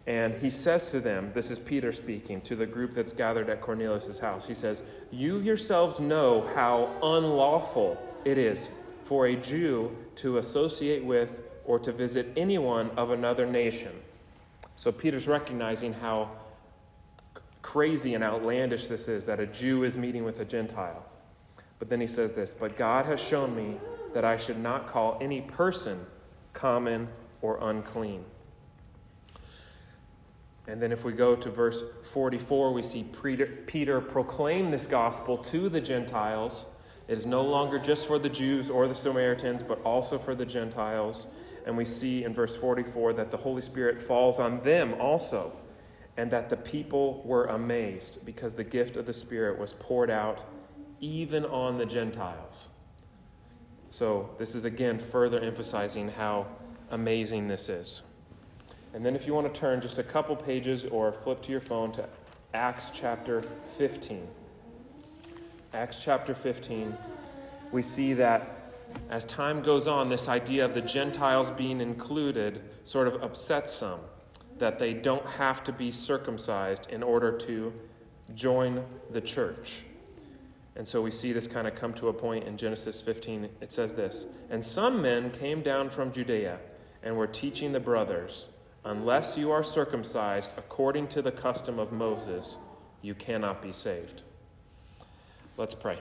And 0.08 0.34
he 0.42 0.50
says 0.50 0.90
to 0.92 1.00
them, 1.00 1.32
this 1.36 1.52
is 1.52 1.60
Peter 1.60 1.94
speaking 1.94 2.42
to 2.42 2.56
the 2.56 2.66
group 2.66 2.96
that's 2.96 3.14
gathered 3.14 3.52
at 3.52 3.62
Cornelius' 3.62 4.18
house. 4.18 4.48
He 4.48 4.56
says, 4.56 4.82
You 5.12 5.40
yourselves 5.40 6.00
know 6.00 6.50
how 6.56 6.90
unlawful 7.04 8.02
it 8.26 8.40
is 8.40 8.70
for 9.04 9.28
a 9.28 9.36
Jew 9.36 9.96
to 10.16 10.40
associate 10.40 11.06
with 11.06 11.44
or 11.66 11.78
to 11.80 11.92
visit 11.92 12.34
anyone 12.36 12.90
of 12.98 13.12
another 13.12 13.46
nation. 13.46 13.92
So 14.76 14.92
Peter's 14.92 15.28
recognizing 15.28 15.94
how 15.94 16.32
crazy 17.62 18.14
and 18.14 18.24
outlandish 18.24 18.88
this 18.88 19.08
is 19.08 19.26
that 19.26 19.40
a 19.40 19.48
Jew 19.48 19.84
is 19.84 19.98
meeting 19.98 20.24
with 20.24 20.40
a 20.40 20.46
Gentile. 20.46 21.06
But 21.80 21.90
then 21.90 22.00
he 22.00 22.08
says 22.08 22.32
this 22.32 22.54
But 22.54 22.78
God 22.78 23.06
has 23.06 23.20
shown 23.20 23.56
me 23.56 23.78
that 24.14 24.24
I 24.24 24.38
should 24.38 24.60
not 24.60 24.88
call 24.88 25.18
any 25.22 25.42
person 25.42 26.06
common 26.54 27.10
or 27.42 27.58
unclean. 27.70 28.24
And 30.68 30.82
then, 30.82 30.92
if 30.92 31.04
we 31.04 31.14
go 31.14 31.36
to 31.36 31.50
verse 31.50 31.84
44, 32.12 32.74
we 32.74 32.82
see 32.82 33.04
Peter, 33.68 34.02
proclaim 34.02 34.72
this 34.72 34.88
gospel 34.88 35.38
to 35.38 35.70
the 35.70 35.80
Gentiles. 35.80 36.66
It 37.08 37.18
is 37.18 37.26
no 37.26 37.42
longer 37.42 37.78
just 37.78 38.08
for 38.08 38.18
the 38.18 38.30
Jews 38.30 38.70
or 38.70 38.88
the 38.88 38.96
Samaritans, 38.96 39.62
but 39.64 39.82
also 39.84 40.18
for 40.18 40.34
the 40.34 40.46
Gentiles. 40.46 41.28
And 41.66 41.78
we 41.78 41.86
see 41.86 42.24
in 42.24 42.34
verse 42.34 42.56
44 42.56 43.14
that 43.14 43.32
the 43.32 43.38
Holy 43.38 43.62
Spirit 43.62 44.02
falls 44.02 44.40
on 44.40 44.62
them 44.62 44.96
also, 45.00 45.54
and 46.18 46.32
that 46.32 46.50
the 46.50 46.58
people 46.58 47.22
were 47.26 47.46
amazed 47.46 48.26
because 48.26 48.56
the 48.56 48.64
gift 48.64 48.98
of 48.98 49.06
the 49.06 49.14
Spirit 49.14 49.60
was 49.60 49.74
poured 49.74 50.10
out 50.10 50.42
even 51.00 51.46
on 51.46 51.78
the 51.78 51.86
Gentiles. 51.86 52.70
So, 53.90 54.32
this 54.40 54.56
is 54.56 54.66
again 54.66 55.00
further 55.00 55.40
emphasizing 55.40 56.10
how 56.10 56.48
amazing 56.90 57.48
this 57.48 57.70
is. 57.70 58.02
And 58.94 59.06
then, 59.06 59.16
if 59.16 59.28
you 59.28 59.34
want 59.34 59.54
to 59.54 59.60
turn 59.60 59.80
just 59.82 59.98
a 60.00 60.04
couple 60.04 60.36
pages 60.36 60.86
or 60.86 61.12
flip 61.12 61.42
to 61.44 61.52
your 61.52 61.62
phone 61.62 61.92
to 61.94 62.10
Acts 62.54 62.92
chapter 62.94 63.44
15. 63.78 64.28
Acts 65.76 66.00
chapter 66.00 66.34
15, 66.34 66.98
we 67.74 67.82
see 67.82 68.14
that 68.14 68.72
as 69.10 69.26
time 69.26 69.62
goes 69.62 69.88
on, 69.88 70.08
this 70.08 70.30
idea 70.30 70.64
of 70.64 70.74
the 70.74 70.80
Gentiles 70.80 71.50
being 71.50 71.82
included 71.82 72.62
sort 72.86 73.10
of 73.10 73.22
upsets 73.22 73.74
some, 73.74 74.00
that 74.58 74.80
they 74.80 74.94
don't 74.94 75.26
have 75.26 75.66
to 75.66 75.74
be 75.74 75.92
circumcised 75.92 76.90
in 76.90 77.04
order 77.04 77.38
to 77.40 77.74
join 78.34 78.86
the 79.12 79.20
church. 79.20 79.84
And 80.78 80.88
so 80.88 81.02
we 81.02 81.12
see 81.12 81.34
this 81.34 81.46
kind 81.46 81.68
of 81.68 81.76
come 81.76 81.94
to 81.96 82.08
a 82.08 82.14
point 82.14 82.46
in 82.46 82.56
Genesis 82.56 83.02
15. 83.02 83.50
It 83.60 83.74
says 83.74 83.96
this 83.96 84.24
And 84.50 84.64
some 84.64 85.02
men 85.02 85.30
came 85.30 85.62
down 85.62 85.90
from 85.90 86.14
Judea 86.14 86.60
and 87.04 87.18
were 87.18 87.28
teaching 87.28 87.74
the 87.74 87.82
brothers, 87.82 88.48
Unless 88.86 89.38
you 89.38 89.52
are 89.52 89.64
circumcised 89.64 90.54
according 90.56 91.10
to 91.10 91.22
the 91.22 91.34
custom 91.34 91.80
of 91.80 91.92
Moses, 91.92 92.56
you 93.02 93.14
cannot 93.14 93.62
be 93.62 93.74
saved. 93.74 94.22
Let's 95.58 95.74
pray. 95.74 95.98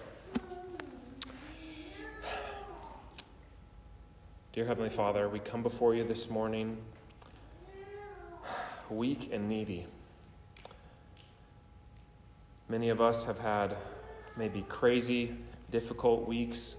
Dear 4.53 4.65
Heavenly 4.65 4.91
Father, 4.91 5.29
we 5.29 5.39
come 5.39 5.63
before 5.63 5.95
you 5.95 6.03
this 6.03 6.29
morning 6.29 6.77
weak 8.91 9.31
and 9.33 9.49
needy. 9.49 9.87
Many 12.69 12.89
of 12.89 13.01
us 13.01 13.27
have 13.27 13.39
had 13.39 13.77
maybe 14.37 14.63
crazy, 14.69 15.37
difficult 15.71 16.27
weeks, 16.27 16.75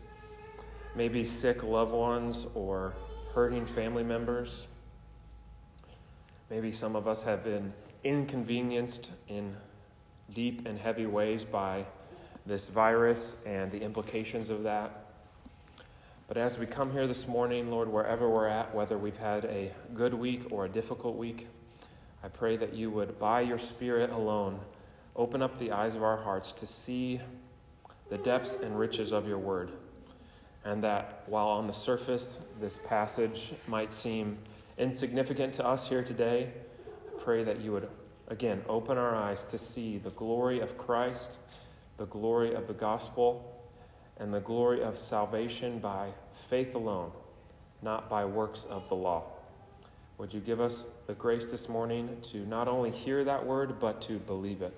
maybe 0.98 1.24
sick 1.24 1.64
loved 1.64 1.94
ones 1.94 2.46
or 2.56 2.94
hurting 3.34 3.66
family 3.66 4.04
members. 4.04 4.68
Maybe 6.50 6.74
some 6.74 6.98
of 6.98 7.08
us 7.08 7.24
have 7.24 7.42
been 7.42 7.72
inconvenienced 8.04 9.12
in 9.30 9.56
deep 10.34 10.68
and 10.68 10.78
heavy 10.78 11.06
ways 11.06 11.46
by 11.46 11.86
this 12.46 12.68
virus 12.68 13.36
and 13.46 13.72
the 13.72 13.82
implications 13.82 14.50
of 14.50 14.64
that. 14.64 15.06
But 16.28 16.38
as 16.38 16.58
we 16.58 16.66
come 16.66 16.92
here 16.92 17.08
this 17.08 17.28
morning, 17.28 17.70
Lord, 17.70 17.88
wherever 17.88 18.30
we're 18.30 18.48
at, 18.48 18.74
whether 18.74 18.98
we've 18.98 19.18
had 19.18 19.46
a 19.46 19.72
good 19.94 20.14
week 20.14 20.44
or 20.52 20.66
a 20.66 20.70
difficult 20.70 21.18
week, 21.18 21.48
I 22.24 22.28
pray 22.28 22.58
that 22.58 22.74
you 22.74 22.90
would, 22.90 23.20
by 23.20 23.42
your 23.42 23.60
Spirit 23.60 24.10
alone, 24.10 24.60
open 25.16 25.42
up 25.42 25.60
the 25.60 25.72
eyes 25.72 25.96
of 25.96 26.04
our 26.04 26.18
hearts 26.18 26.52
to 26.54 26.68
see 26.68 27.22
the 28.10 28.18
depths 28.18 28.56
and 28.56 28.78
riches 28.78 29.12
of 29.12 29.28
your 29.28 29.38
word. 29.38 29.72
And 30.64 30.84
that 30.84 31.24
while 31.28 31.48
on 31.48 31.68
the 31.68 31.74
surface 31.74 32.40
this 32.60 32.80
passage 32.88 33.54
might 33.68 33.92
seem 33.92 34.40
insignificant 34.78 35.54
to 35.56 35.66
us 35.66 35.88
here 35.88 36.04
today, 36.04 36.52
I 37.08 37.22
pray 37.22 37.44
that 37.44 37.62
you 37.62 37.72
would 37.72 37.88
again 38.28 38.64
open 38.68 38.98
our 38.98 39.16
eyes 39.16 39.44
to 39.44 39.60
see 39.60 40.00
the 40.00 40.10
glory 40.12 40.60
of 40.60 40.78
Christ, 40.78 41.38
the 41.98 42.06
glory 42.06 42.54
of 42.54 42.68
the 42.68 42.74
gospel, 42.74 43.52
and 44.18 44.34
the 44.34 44.40
glory 44.40 44.82
of 44.82 45.00
salvation 45.00 45.80
by 45.80 46.10
faith 46.50 46.76
alone, 46.76 47.12
not 47.82 48.10
by 48.10 48.26
works 48.26 48.66
of 48.70 48.88
the 48.90 48.96
law. 48.96 49.24
Would 50.18 50.34
you 50.34 50.40
give 50.40 50.62
us 50.62 50.86
the 51.08 51.14
grace 51.14 51.48
this 51.48 51.68
morning 51.68 52.18
to 52.32 52.46
not 52.46 52.68
only 52.68 52.92
hear 52.92 53.24
that 53.26 53.46
word, 53.46 53.80
but 53.80 54.02
to 54.04 54.20
believe 54.20 54.62
it? 54.62 54.74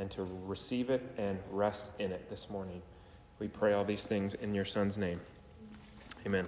and 0.00 0.10
to 0.10 0.26
receive 0.46 0.88
it 0.88 1.02
and 1.18 1.38
rest 1.52 1.92
in 1.98 2.10
it 2.10 2.30
this 2.30 2.48
morning. 2.48 2.80
We 3.38 3.48
pray 3.48 3.74
all 3.74 3.84
these 3.84 4.06
things 4.06 4.32
in 4.32 4.54
your 4.54 4.64
Son's 4.64 4.96
name. 4.96 5.20
Amen. 6.26 6.46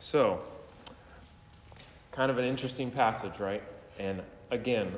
So, 0.00 0.42
Kind 2.10 2.30
of 2.30 2.38
an 2.38 2.44
interesting 2.44 2.92
passage, 2.92 3.40
right? 3.40 3.60
And 3.98 4.22
again, 4.52 4.94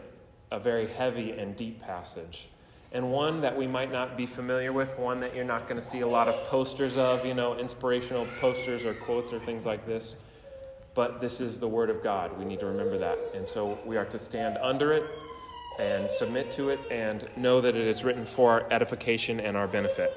a 0.50 0.60
very 0.60 0.86
heavy 0.86 1.30
and 1.30 1.56
deep 1.56 1.80
passage. 1.80 2.50
And 2.96 3.12
one 3.12 3.42
that 3.42 3.54
we 3.54 3.66
might 3.66 3.92
not 3.92 4.16
be 4.16 4.24
familiar 4.24 4.72
with, 4.72 4.98
one 4.98 5.20
that 5.20 5.34
you're 5.34 5.44
not 5.44 5.68
going 5.68 5.78
to 5.78 5.86
see 5.86 6.00
a 6.00 6.06
lot 6.06 6.28
of 6.28 6.34
posters 6.44 6.96
of, 6.96 7.26
you 7.26 7.34
know, 7.34 7.54
inspirational 7.54 8.26
posters 8.40 8.86
or 8.86 8.94
quotes 8.94 9.34
or 9.34 9.38
things 9.38 9.66
like 9.66 9.84
this. 9.84 10.16
But 10.94 11.20
this 11.20 11.38
is 11.38 11.60
the 11.60 11.68
Word 11.68 11.90
of 11.90 12.02
God. 12.02 12.38
We 12.38 12.46
need 12.46 12.58
to 12.60 12.64
remember 12.64 12.96
that. 12.96 13.18
And 13.34 13.46
so 13.46 13.78
we 13.84 13.98
are 13.98 14.06
to 14.06 14.18
stand 14.18 14.56
under 14.62 14.94
it 14.94 15.04
and 15.78 16.10
submit 16.10 16.50
to 16.52 16.70
it 16.70 16.80
and 16.90 17.28
know 17.36 17.60
that 17.60 17.76
it 17.76 17.86
is 17.86 18.02
written 18.02 18.24
for 18.24 18.52
our 18.52 18.72
edification 18.72 19.40
and 19.40 19.58
our 19.58 19.68
benefit. 19.68 20.10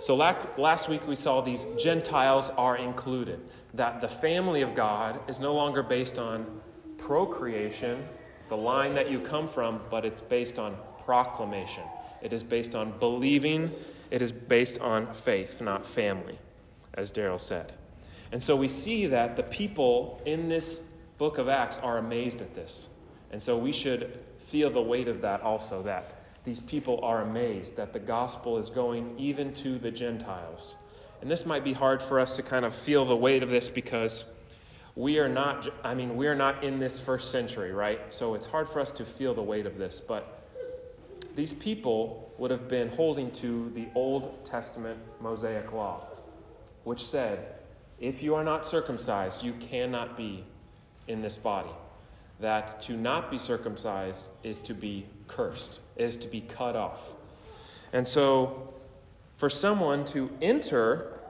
So 0.00 0.16
last 0.16 0.88
week 0.88 1.06
we 1.06 1.14
saw 1.14 1.42
these 1.42 1.64
Gentiles 1.78 2.48
are 2.50 2.76
included, 2.76 3.38
that 3.74 4.00
the 4.00 4.08
family 4.08 4.62
of 4.62 4.74
God 4.74 5.20
is 5.28 5.38
no 5.38 5.54
longer 5.54 5.84
based 5.84 6.18
on 6.18 6.60
procreation, 6.98 8.04
the 8.48 8.56
line 8.56 8.94
that 8.94 9.08
you 9.12 9.20
come 9.20 9.46
from, 9.46 9.80
but 9.92 10.04
it's 10.04 10.18
based 10.18 10.58
on 10.58 10.76
proclamation. 11.04 11.84
It 12.22 12.32
is 12.32 12.42
based 12.42 12.74
on 12.74 12.98
believing, 12.98 13.72
it 14.10 14.22
is 14.22 14.32
based 14.32 14.80
on 14.80 15.12
faith, 15.12 15.60
not 15.60 15.86
family, 15.86 16.38
as 16.94 17.10
Daryl 17.10 17.40
said. 17.40 17.72
And 18.32 18.42
so 18.42 18.56
we 18.56 18.68
see 18.68 19.06
that 19.06 19.36
the 19.36 19.42
people 19.42 20.20
in 20.24 20.48
this 20.48 20.80
book 21.18 21.38
of 21.38 21.48
Acts 21.48 21.78
are 21.78 21.98
amazed 21.98 22.40
at 22.40 22.54
this. 22.54 22.88
And 23.30 23.40
so 23.40 23.56
we 23.56 23.72
should 23.72 24.18
feel 24.46 24.70
the 24.70 24.82
weight 24.82 25.08
of 25.08 25.20
that 25.22 25.40
also, 25.42 25.82
that 25.82 26.14
these 26.44 26.60
people 26.60 27.00
are 27.02 27.22
amazed 27.22 27.76
that 27.76 27.92
the 27.92 27.98
gospel 27.98 28.58
is 28.58 28.70
going 28.70 29.18
even 29.18 29.52
to 29.54 29.78
the 29.78 29.90
Gentiles. 29.90 30.76
And 31.20 31.30
this 31.30 31.44
might 31.44 31.64
be 31.64 31.72
hard 31.72 32.00
for 32.00 32.20
us 32.20 32.36
to 32.36 32.42
kind 32.42 32.64
of 32.64 32.74
feel 32.74 33.04
the 33.04 33.16
weight 33.16 33.42
of 33.42 33.48
this 33.48 33.68
because 33.68 34.24
we 34.94 35.18
are 35.18 35.28
not, 35.28 35.68
I 35.84 35.94
mean, 35.94 36.16
we 36.16 36.28
are 36.28 36.34
not 36.34 36.62
in 36.62 36.78
this 36.78 37.00
first 37.00 37.30
century, 37.32 37.72
right? 37.72 38.00
So 38.12 38.34
it's 38.34 38.46
hard 38.46 38.68
for 38.68 38.80
us 38.80 38.92
to 38.92 39.04
feel 39.04 39.34
the 39.34 39.42
weight 39.42 39.66
of 39.66 39.76
this. 39.76 40.00
But 40.00 40.35
these 41.36 41.52
people 41.52 42.32
would 42.38 42.50
have 42.50 42.66
been 42.66 42.88
holding 42.88 43.30
to 43.30 43.70
the 43.74 43.86
Old 43.94 44.44
Testament 44.44 44.98
Mosaic 45.20 45.72
law, 45.72 46.06
which 46.84 47.04
said, 47.04 47.54
if 48.00 48.22
you 48.22 48.34
are 48.34 48.44
not 48.44 48.66
circumcised, 48.66 49.42
you 49.42 49.52
cannot 49.52 50.16
be 50.16 50.44
in 51.06 51.22
this 51.22 51.36
body. 51.36 51.70
That 52.40 52.82
to 52.82 52.96
not 52.96 53.30
be 53.30 53.38
circumcised 53.38 54.30
is 54.42 54.60
to 54.62 54.74
be 54.74 55.06
cursed, 55.28 55.80
is 55.96 56.16
to 56.18 56.28
be 56.28 56.40
cut 56.40 56.76
off. 56.76 57.14
And 57.92 58.06
so, 58.06 58.74
for 59.36 59.48
someone 59.48 60.04
to 60.06 60.30
enter 60.42 61.20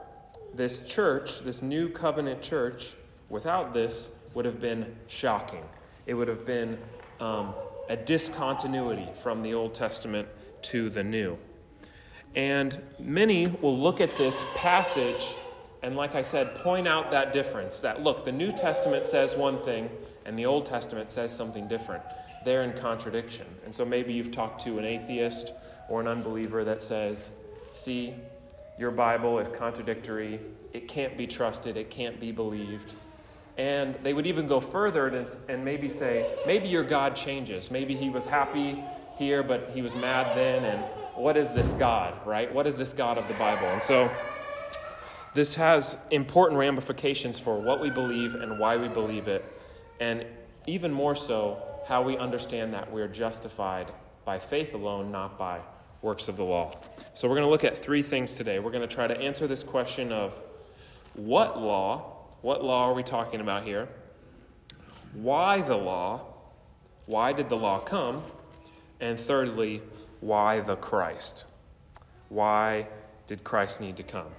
this 0.53 0.79
church, 0.79 1.41
this 1.41 1.61
new 1.61 1.89
covenant 1.89 2.41
church, 2.41 2.93
without 3.29 3.73
this 3.73 4.09
would 4.33 4.45
have 4.45 4.59
been 4.59 4.95
shocking. 5.07 5.63
It 6.05 6.13
would 6.13 6.27
have 6.27 6.45
been 6.45 6.77
um, 7.19 7.53
a 7.89 7.97
discontinuity 7.97 9.07
from 9.15 9.41
the 9.41 9.53
Old 9.53 9.73
Testament 9.73 10.27
to 10.63 10.89
the 10.89 11.03
New. 11.03 11.37
And 12.35 12.79
many 12.99 13.47
will 13.47 13.77
look 13.77 14.01
at 14.01 14.15
this 14.17 14.41
passage 14.55 15.35
and, 15.83 15.95
like 15.95 16.15
I 16.15 16.21
said, 16.21 16.55
point 16.55 16.87
out 16.87 17.11
that 17.11 17.33
difference 17.33 17.81
that 17.81 18.01
look, 18.01 18.25
the 18.25 18.31
New 18.31 18.51
Testament 18.51 19.05
says 19.05 19.35
one 19.35 19.61
thing 19.63 19.89
and 20.25 20.37
the 20.37 20.45
Old 20.45 20.65
Testament 20.65 21.09
says 21.09 21.35
something 21.35 21.67
different 21.67 22.03
they're 22.47 22.63
in 22.63 22.71
contradiction. 22.71 23.45
And 23.65 23.75
so 23.75 23.83
maybe 23.83 24.13
you've 24.13 24.31
talked 24.31 24.63
to 24.63 24.79
an 24.79 24.85
atheist 24.85 25.51
or 25.89 25.99
an 25.99 26.07
unbeliever 26.07 26.63
that 26.63 26.81
says, 26.81 27.29
see, 27.73 28.13
your 28.79 28.89
Bible 28.89 29.39
is 29.39 29.49
contradictory, 29.49 30.39
it 30.71 30.87
can't 30.87 31.17
be 31.17 31.27
trusted, 31.27 31.75
it 31.75 31.89
can't 31.89 32.21
be 32.21 32.31
believed. 32.31 32.93
And 33.57 33.95
they 34.03 34.13
would 34.13 34.27
even 34.27 34.47
go 34.47 34.59
further 34.59 35.07
and, 35.07 35.29
and 35.49 35.65
maybe 35.65 35.89
say, 35.89 36.31
maybe 36.45 36.67
your 36.67 36.83
God 36.83 37.15
changes. 37.15 37.71
Maybe 37.71 37.95
he 37.95 38.09
was 38.09 38.25
happy 38.25 38.83
here, 39.17 39.41
but 39.41 39.71
he 39.73 39.81
was 39.81 39.95
mad 39.95 40.37
then. 40.37 40.63
And 40.63 40.83
what 41.15 41.37
is 41.37 41.51
this 41.51 41.71
God, 41.71 42.13
right? 42.25 42.53
What 42.53 42.67
is 42.67 42.77
this 42.77 42.93
God 42.93 43.17
of 43.17 43.27
the 43.27 43.33
Bible? 43.33 43.65
And 43.67 43.81
so 43.81 44.11
this 45.33 45.55
has 45.55 45.97
important 46.11 46.59
ramifications 46.59 47.39
for 47.39 47.59
what 47.59 47.79
we 47.79 47.89
believe 47.89 48.35
and 48.35 48.59
why 48.59 48.77
we 48.77 48.87
believe 48.87 49.27
it. 49.27 49.43
And 49.99 50.25
even 50.67 50.91
more 50.91 51.15
so, 51.15 51.61
how 51.87 52.01
we 52.01 52.17
understand 52.17 52.73
that 52.73 52.91
we're 52.91 53.07
justified 53.07 53.91
by 54.25 54.39
faith 54.39 54.73
alone, 54.73 55.11
not 55.11 55.37
by 55.37 55.61
works 56.01 56.27
of 56.27 56.37
the 56.37 56.43
law. 56.43 56.71
So, 57.13 57.27
we're 57.27 57.35
going 57.35 57.45
to 57.45 57.51
look 57.51 57.63
at 57.63 57.77
three 57.77 58.03
things 58.03 58.35
today. 58.35 58.59
We're 58.59 58.71
going 58.71 58.87
to 58.87 58.93
try 58.93 59.07
to 59.07 59.17
answer 59.17 59.47
this 59.47 59.63
question 59.63 60.11
of 60.11 60.39
what 61.13 61.59
law, 61.59 62.16
what 62.47 62.63
law 62.63 62.89
are 62.89 62.93
we 62.93 63.03
talking 63.03 63.41
about 63.41 63.65
here? 63.65 63.89
Why 65.11 65.59
the 65.59 65.75
law? 65.75 66.21
Why 67.05 67.33
did 67.33 67.49
the 67.49 67.57
law 67.57 67.81
come? 67.81 68.23
And 69.01 69.19
thirdly, 69.19 69.81
why 70.21 70.61
the 70.61 70.77
Christ? 70.77 71.43
Why 72.29 72.87
did 73.27 73.43
Christ 73.43 73.81
need 73.81 73.97
to 73.97 74.03
come? 74.03 74.29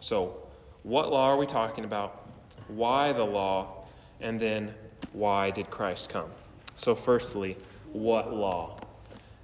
So, 0.00 0.38
what 0.82 1.12
law 1.12 1.28
are 1.28 1.36
we 1.36 1.46
talking 1.46 1.84
about? 1.84 2.28
Why 2.66 3.12
the 3.12 3.22
law? 3.22 3.84
And 4.20 4.40
then, 4.40 4.74
why 5.12 5.52
did 5.52 5.70
Christ 5.70 6.08
come? 6.08 6.30
So, 6.74 6.96
firstly, 6.96 7.56
what 7.92 8.34
law? 8.34 8.80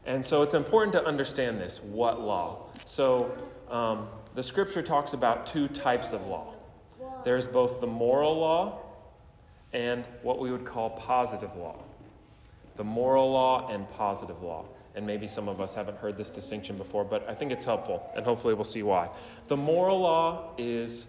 And 0.07 0.25
so 0.25 0.43
it's 0.43 0.55
important 0.55 0.93
to 0.95 1.05
understand 1.07 1.61
this 1.61 1.81
what 1.81 2.21
law? 2.21 2.65
So, 2.85 3.31
um, 3.71 4.09
the 4.35 4.43
scripture 4.43 4.83
talks 4.83 5.13
about 5.13 5.47
two 5.47 5.69
types 5.69 6.11
of 6.11 6.27
law 6.27 6.55
there's 7.25 7.47
both 7.47 7.81
the 7.81 7.87
moral 7.87 8.39
law 8.39 8.81
and 9.73 10.05
what 10.23 10.39
we 10.39 10.51
would 10.51 10.65
call 10.65 10.91
positive 10.91 11.55
law. 11.57 11.77
The 12.77 12.85
moral 12.85 13.31
law 13.31 13.69
and 13.69 13.89
positive 13.91 14.43
law. 14.43 14.65
And 14.95 15.07
maybe 15.07 15.29
some 15.29 15.49
of 15.49 15.61
us 15.61 15.75
haven't 15.75 15.99
heard 15.99 16.17
this 16.17 16.31
distinction 16.31 16.77
before, 16.77 17.05
but 17.05 17.29
I 17.29 17.35
think 17.35 17.53
it's 17.53 17.65
helpful, 17.65 18.11
and 18.17 18.25
hopefully 18.25 18.55
we'll 18.55 18.65
see 18.65 18.83
why. 18.83 19.11
The 19.47 19.57
moral 19.57 20.01
law 20.01 20.55
is 20.59 21.07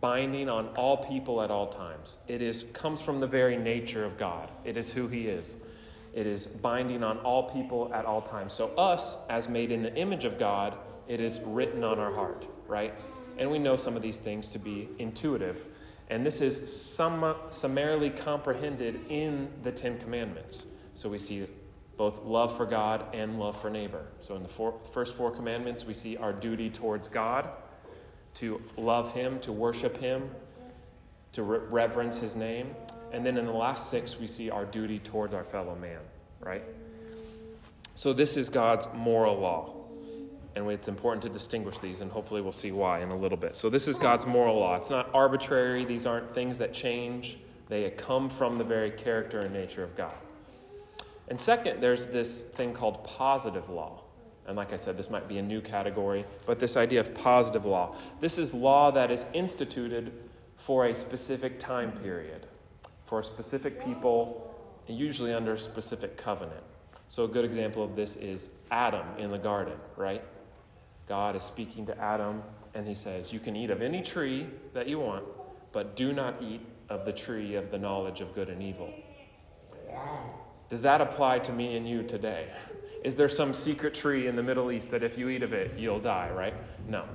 binding 0.00 0.48
on 0.48 0.68
all 0.68 0.98
people 0.98 1.40
at 1.42 1.50
all 1.50 1.68
times. 1.68 2.16
It 2.26 2.42
is 2.42 2.64
comes 2.72 3.00
from 3.00 3.20
the 3.20 3.26
very 3.26 3.56
nature 3.56 4.04
of 4.04 4.18
God. 4.18 4.50
It 4.64 4.76
is 4.76 4.92
who 4.92 5.08
he 5.08 5.26
is. 5.26 5.56
It 6.12 6.26
is 6.26 6.46
binding 6.46 7.04
on 7.04 7.18
all 7.18 7.50
people 7.50 7.92
at 7.94 8.04
all 8.04 8.22
times. 8.22 8.52
So 8.52 8.68
us 8.76 9.16
as 9.28 9.48
made 9.48 9.70
in 9.70 9.82
the 9.82 9.94
image 9.94 10.24
of 10.24 10.38
God, 10.38 10.76
it 11.06 11.20
is 11.20 11.40
written 11.44 11.84
on 11.84 11.98
our 11.98 12.12
heart, 12.12 12.46
right? 12.66 12.94
And 13.40 13.50
we 13.50 13.58
know 13.58 13.76
some 13.76 13.96
of 13.96 14.02
these 14.02 14.20
things 14.20 14.48
to 14.50 14.58
be 14.58 14.88
intuitive. 14.98 15.66
And 16.10 16.24
this 16.26 16.42
is 16.42 16.70
sum- 16.70 17.36
summarily 17.48 18.10
comprehended 18.10 19.00
in 19.08 19.48
the 19.62 19.72
10 19.72 19.98
commandments. 19.98 20.66
So 20.94 21.08
we 21.08 21.18
see 21.18 21.46
both 21.96 22.22
love 22.22 22.54
for 22.56 22.66
God 22.66 23.06
and 23.14 23.38
love 23.38 23.58
for 23.60 23.70
neighbor. 23.70 24.06
So 24.20 24.36
in 24.36 24.42
the 24.42 24.48
four, 24.48 24.74
first 24.92 25.16
four 25.16 25.30
commandments, 25.30 25.86
we 25.86 25.94
see 25.94 26.18
our 26.18 26.32
duty 26.32 26.68
towards 26.68 27.08
God 27.08 27.48
to 28.34 28.60
love 28.76 29.12
Him, 29.14 29.40
to 29.40 29.52
worship 29.52 29.96
Him, 29.98 30.30
to 31.32 31.42
re- 31.42 31.58
reverence 31.58 32.18
His 32.18 32.36
name. 32.36 32.74
And 33.12 33.24
then 33.24 33.38
in 33.38 33.46
the 33.46 33.52
last 33.52 33.90
six, 33.90 34.18
we 34.18 34.26
see 34.26 34.50
our 34.50 34.64
duty 34.64 34.98
towards 34.98 35.32
our 35.32 35.44
fellow 35.44 35.74
man, 35.74 36.00
right? 36.40 36.62
So 37.94 38.12
this 38.12 38.36
is 38.36 38.50
God's 38.50 38.86
moral 38.94 39.38
law. 39.38 39.79
And 40.56 40.68
it's 40.70 40.88
important 40.88 41.22
to 41.22 41.28
distinguish 41.28 41.78
these, 41.78 42.00
and 42.00 42.10
hopefully 42.10 42.40
we'll 42.40 42.52
see 42.52 42.72
why 42.72 43.00
in 43.00 43.10
a 43.10 43.16
little 43.16 43.38
bit. 43.38 43.56
So, 43.56 43.70
this 43.70 43.86
is 43.86 43.98
God's 43.98 44.26
moral 44.26 44.58
law. 44.58 44.74
It's 44.76 44.90
not 44.90 45.08
arbitrary, 45.14 45.84
these 45.84 46.06
aren't 46.06 46.34
things 46.34 46.58
that 46.58 46.74
change, 46.74 47.38
they 47.68 47.88
come 47.90 48.28
from 48.28 48.56
the 48.56 48.64
very 48.64 48.90
character 48.90 49.40
and 49.40 49.54
nature 49.54 49.84
of 49.84 49.96
God. 49.96 50.14
And 51.28 51.38
second, 51.38 51.80
there's 51.80 52.06
this 52.06 52.42
thing 52.42 52.74
called 52.74 53.04
positive 53.04 53.70
law. 53.70 54.02
And 54.46 54.56
like 54.56 54.72
I 54.72 54.76
said, 54.76 54.96
this 54.96 55.08
might 55.08 55.28
be 55.28 55.38
a 55.38 55.42
new 55.42 55.60
category, 55.60 56.24
but 56.44 56.58
this 56.58 56.76
idea 56.76 56.98
of 56.98 57.14
positive 57.14 57.64
law. 57.64 57.94
This 58.18 58.36
is 58.36 58.52
law 58.52 58.90
that 58.90 59.12
is 59.12 59.26
instituted 59.32 60.12
for 60.56 60.86
a 60.86 60.94
specific 60.94 61.60
time 61.60 61.92
period, 61.92 62.48
for 63.06 63.20
a 63.20 63.24
specific 63.24 63.84
people, 63.84 64.52
and 64.88 64.98
usually 64.98 65.32
under 65.32 65.52
a 65.52 65.58
specific 65.58 66.16
covenant. 66.16 66.64
So, 67.08 67.24
a 67.24 67.28
good 67.28 67.44
example 67.44 67.84
of 67.84 67.94
this 67.94 68.16
is 68.16 68.50
Adam 68.72 69.06
in 69.18 69.30
the 69.30 69.38
garden, 69.38 69.78
right? 69.96 70.22
God 71.10 71.34
is 71.34 71.42
speaking 71.42 71.86
to 71.86 72.00
Adam, 72.00 72.40
and 72.72 72.86
he 72.86 72.94
says, 72.94 73.32
You 73.32 73.40
can 73.40 73.56
eat 73.56 73.70
of 73.70 73.82
any 73.82 74.00
tree 74.00 74.46
that 74.74 74.86
you 74.86 75.00
want, 75.00 75.24
but 75.72 75.96
do 75.96 76.12
not 76.12 76.40
eat 76.40 76.64
of 76.88 77.04
the 77.04 77.12
tree 77.12 77.56
of 77.56 77.72
the 77.72 77.78
knowledge 77.78 78.20
of 78.20 78.32
good 78.32 78.48
and 78.48 78.62
evil. 78.62 78.94
Does 80.68 80.82
that 80.82 81.00
apply 81.00 81.40
to 81.40 81.52
me 81.52 81.76
and 81.76 81.88
you 81.88 82.04
today? 82.04 82.46
Is 83.02 83.16
there 83.16 83.28
some 83.28 83.54
secret 83.54 83.92
tree 83.92 84.28
in 84.28 84.36
the 84.36 84.42
Middle 84.44 84.70
East 84.70 84.92
that 84.92 85.02
if 85.02 85.18
you 85.18 85.28
eat 85.30 85.42
of 85.42 85.52
it, 85.52 85.76
you'll 85.76 85.98
die, 85.98 86.30
right? 86.30 86.54
No. 86.88 87.06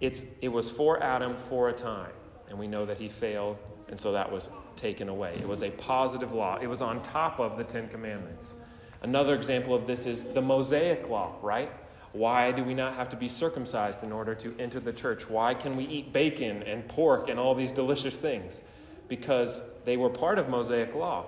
It's, 0.00 0.24
it 0.42 0.48
was 0.48 0.68
for 0.68 1.00
Adam 1.00 1.36
for 1.36 1.68
a 1.68 1.72
time, 1.72 2.10
and 2.48 2.58
we 2.58 2.66
know 2.66 2.86
that 2.86 2.98
he 2.98 3.08
failed, 3.08 3.56
and 3.88 3.96
so 3.96 4.10
that 4.10 4.32
was 4.32 4.48
taken 4.74 5.08
away. 5.08 5.38
It 5.40 5.46
was 5.46 5.62
a 5.62 5.70
positive 5.70 6.32
law, 6.32 6.58
it 6.60 6.66
was 6.66 6.80
on 6.80 7.02
top 7.02 7.38
of 7.38 7.56
the 7.56 7.62
Ten 7.62 7.88
Commandments. 7.88 8.54
Another 9.00 9.36
example 9.36 9.76
of 9.76 9.86
this 9.86 10.06
is 10.06 10.24
the 10.24 10.42
Mosaic 10.42 11.08
law, 11.08 11.36
right? 11.40 11.70
Why 12.18 12.52
do 12.52 12.64
we 12.64 12.74
not 12.74 12.94
have 12.94 13.08
to 13.10 13.16
be 13.16 13.28
circumcised 13.28 14.02
in 14.02 14.12
order 14.12 14.34
to 14.34 14.54
enter 14.58 14.80
the 14.80 14.92
church? 14.92 15.28
Why 15.28 15.54
can 15.54 15.76
we 15.76 15.84
eat 15.84 16.12
bacon 16.12 16.62
and 16.62 16.86
pork 16.88 17.28
and 17.28 17.38
all 17.38 17.54
these 17.54 17.72
delicious 17.72 18.18
things? 18.18 18.62
because 19.08 19.62
they 19.84 19.96
were 19.96 20.10
part 20.10 20.38
of 20.38 20.48
Mosaic 20.48 20.94
law, 20.94 21.26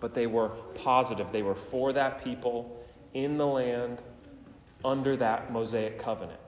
but 0.00 0.14
they 0.14 0.26
were 0.26 0.48
positive. 0.74 1.30
They 1.30 1.42
were 1.42 1.54
for 1.54 1.92
that 1.92 2.22
people 2.22 2.84
in 3.14 3.38
the 3.38 3.46
land 3.46 4.02
under 4.84 5.16
that 5.16 5.52
Mosaic 5.52 5.98
covenant. 5.98 6.40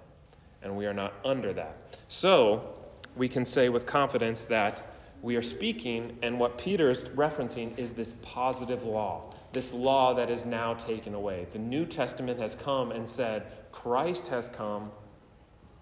And 0.63 0.77
we 0.77 0.87
are 0.87 0.95
not 0.95 1.15
under 1.25 1.53
that. 1.53 1.77
So, 2.09 2.75
we 3.17 3.29
can 3.29 3.45
say 3.45 3.69
with 3.69 3.87
confidence 3.87 4.45
that 4.47 4.83
we 5.23 5.37
are 5.37 5.43
speaking, 5.43 6.19
and 6.23 6.39
what 6.41 6.59
Peter 6.59 6.91
is 6.91 7.05
referencing 7.05 7.79
is 7.79 7.93
this 7.93 8.15
positive 8.23 8.85
law, 8.85 9.33
this 9.55 9.73
law 9.73 10.13
that 10.15 10.31
is 10.31 10.45
now 10.45 10.75
taken 10.75 11.15
away. 11.15 11.47
The 11.53 11.59
New 11.59 11.87
Testament 11.87 12.39
has 12.41 12.55
come 12.55 12.91
and 12.91 13.09
said, 13.09 13.47
Christ 13.73 14.29
has 14.29 14.49
come, 14.49 14.91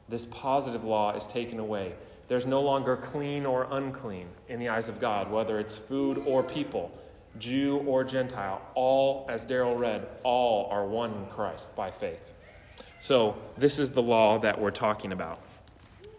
this 0.09 0.27
positive 0.27 0.85
law 0.85 1.17
is 1.17 1.27
taken 1.27 1.59
away. 1.59 1.95
There's 2.29 2.47
no 2.47 2.61
longer 2.61 2.97
clean 2.97 3.45
or 3.45 3.67
unclean 3.71 4.29
in 4.49 4.61
the 4.61 4.69
eyes 4.69 4.89
of 4.89 5.01
God, 5.01 5.31
whether 5.31 5.59
it's 5.59 5.77
food 5.77 6.19
or 6.27 6.43
people, 6.43 6.93
Jew 7.39 7.79
or 7.87 8.05
Gentile. 8.05 8.63
All, 8.75 9.27
as 9.29 9.45
Daryl 9.45 9.79
read, 9.79 10.07
all 10.23 10.69
are 10.71 10.87
one 10.87 11.13
in 11.15 11.27
Christ 11.27 11.75
by 11.75 11.91
faith. 11.91 12.33
So, 13.01 13.37
this 13.57 13.79
is 13.79 13.91
the 13.91 14.03
law 14.03 14.39
that 14.39 14.61
we're 14.61 14.71
talking 14.71 15.13
about. 15.13 15.41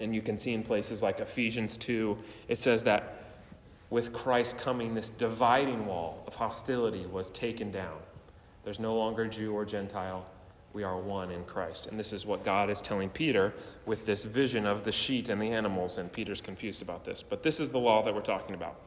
And 0.01 0.13
you 0.13 0.21
can 0.21 0.37
see 0.37 0.53
in 0.53 0.63
places 0.63 1.01
like 1.01 1.19
Ephesians 1.19 1.77
2, 1.77 2.17
it 2.49 2.57
says 2.57 2.83
that 2.83 3.22
with 3.93 4.11
Christ 4.11 4.57
coming, 4.57 4.95
this 4.95 5.09
dividing 5.09 5.85
wall 5.85 6.23
of 6.25 6.33
hostility 6.33 7.05
was 7.05 7.29
taken 7.29 7.69
down. 7.69 7.99
There's 8.63 8.79
no 8.79 8.95
longer 8.95 9.27
Jew 9.27 9.53
or 9.53 9.65
Gentile. 9.65 10.25
We 10.73 10.81
are 10.81 10.97
one 10.97 11.29
in 11.29 11.43
Christ. 11.43 11.85
And 11.85 11.99
this 11.99 12.11
is 12.11 12.25
what 12.25 12.43
God 12.43 12.71
is 12.71 12.81
telling 12.81 13.11
Peter 13.11 13.53
with 13.85 14.07
this 14.07 14.23
vision 14.23 14.65
of 14.65 14.83
the 14.83 14.91
sheet 14.91 15.29
and 15.29 15.39
the 15.39 15.51
animals. 15.51 15.99
And 15.99 16.11
Peter's 16.11 16.41
confused 16.41 16.81
about 16.81 17.05
this. 17.05 17.21
But 17.21 17.43
this 17.43 17.59
is 17.59 17.69
the 17.69 17.77
law 17.77 18.01
that 18.01 18.15
we're 18.15 18.21
talking 18.21 18.55
about 18.55 18.79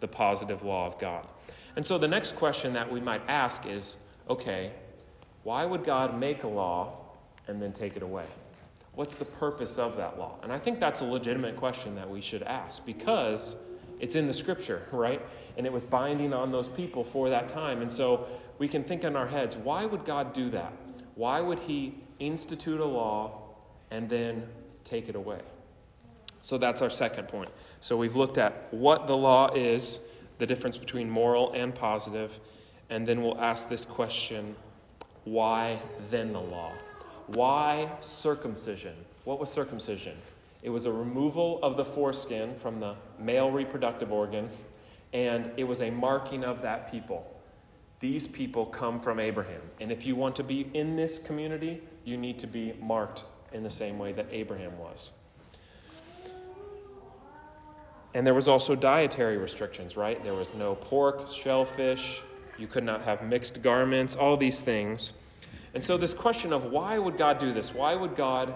the 0.00 0.08
positive 0.08 0.62
law 0.62 0.86
of 0.86 0.98
God. 0.98 1.26
And 1.76 1.84
so 1.84 1.98
the 1.98 2.08
next 2.08 2.34
question 2.34 2.72
that 2.72 2.90
we 2.90 3.00
might 3.00 3.20
ask 3.28 3.66
is 3.66 3.98
okay, 4.30 4.72
why 5.42 5.66
would 5.66 5.84
God 5.84 6.18
make 6.18 6.42
a 6.42 6.48
law 6.48 7.00
and 7.48 7.60
then 7.60 7.74
take 7.74 7.96
it 7.96 8.02
away? 8.02 8.24
What's 8.94 9.16
the 9.16 9.26
purpose 9.26 9.76
of 9.76 9.98
that 9.98 10.18
law? 10.18 10.36
And 10.42 10.50
I 10.50 10.58
think 10.58 10.80
that's 10.80 11.02
a 11.02 11.04
legitimate 11.04 11.56
question 11.56 11.96
that 11.96 12.08
we 12.08 12.22
should 12.22 12.42
ask 12.42 12.86
because 12.86 13.56
it's 14.00 14.14
in 14.14 14.26
the 14.26 14.34
scripture, 14.34 14.86
right? 14.92 15.20
And 15.56 15.66
it 15.66 15.72
was 15.72 15.84
binding 15.84 16.32
on 16.32 16.52
those 16.52 16.68
people 16.68 17.04
for 17.04 17.30
that 17.30 17.48
time. 17.48 17.82
And 17.82 17.92
so 17.92 18.26
we 18.58 18.68
can 18.68 18.84
think 18.84 19.04
in 19.04 19.16
our 19.16 19.26
heads, 19.26 19.56
why 19.56 19.84
would 19.84 20.04
God 20.04 20.32
do 20.32 20.50
that? 20.50 20.72
Why 21.14 21.40
would 21.40 21.60
He 21.60 21.94
institute 22.18 22.80
a 22.80 22.84
law 22.84 23.40
and 23.90 24.08
then 24.08 24.46
take 24.84 25.08
it 25.08 25.16
away? 25.16 25.40
So 26.40 26.58
that's 26.58 26.82
our 26.82 26.90
second 26.90 27.28
point. 27.28 27.50
So 27.80 27.96
we've 27.96 28.16
looked 28.16 28.36
at 28.36 28.68
what 28.70 29.06
the 29.06 29.16
law 29.16 29.52
is, 29.54 30.00
the 30.38 30.46
difference 30.46 30.76
between 30.76 31.08
moral 31.08 31.52
and 31.52 31.74
positive, 31.74 32.38
and 32.90 33.06
then 33.06 33.22
we'll 33.22 33.40
ask 33.40 33.68
this 33.68 33.84
question 33.84 34.54
why 35.24 35.80
then 36.10 36.32
the 36.34 36.40
law? 36.40 36.72
Why 37.28 37.90
circumcision? 38.00 38.94
What 39.24 39.40
was 39.40 39.50
circumcision? 39.50 40.16
It 40.64 40.70
was 40.70 40.86
a 40.86 40.92
removal 40.92 41.60
of 41.62 41.76
the 41.76 41.84
foreskin 41.84 42.56
from 42.56 42.80
the 42.80 42.96
male 43.18 43.50
reproductive 43.50 44.10
organ, 44.10 44.48
and 45.12 45.50
it 45.58 45.64
was 45.64 45.82
a 45.82 45.90
marking 45.90 46.42
of 46.42 46.62
that 46.62 46.90
people. 46.90 47.30
These 48.00 48.26
people 48.26 48.64
come 48.64 48.98
from 48.98 49.20
Abraham. 49.20 49.60
And 49.78 49.92
if 49.92 50.06
you 50.06 50.16
want 50.16 50.36
to 50.36 50.42
be 50.42 50.70
in 50.72 50.96
this 50.96 51.18
community, 51.18 51.82
you 52.06 52.16
need 52.16 52.38
to 52.38 52.46
be 52.46 52.72
marked 52.80 53.24
in 53.52 53.62
the 53.62 53.70
same 53.70 53.98
way 53.98 54.12
that 54.12 54.26
Abraham 54.30 54.78
was. 54.78 55.10
And 58.14 58.26
there 58.26 58.32
was 58.32 58.48
also 58.48 58.74
dietary 58.74 59.36
restrictions, 59.36 59.98
right? 59.98 60.22
There 60.24 60.32
was 60.32 60.54
no 60.54 60.76
pork, 60.76 61.28
shellfish, 61.28 62.22
you 62.56 62.68
could 62.68 62.84
not 62.84 63.02
have 63.02 63.22
mixed 63.22 63.60
garments, 63.60 64.16
all 64.16 64.38
these 64.38 64.62
things. 64.62 65.12
And 65.74 65.84
so, 65.84 65.98
this 65.98 66.14
question 66.14 66.54
of 66.54 66.64
why 66.66 66.98
would 66.98 67.18
God 67.18 67.38
do 67.38 67.52
this? 67.52 67.74
Why 67.74 67.94
would 67.94 68.16
God, 68.16 68.54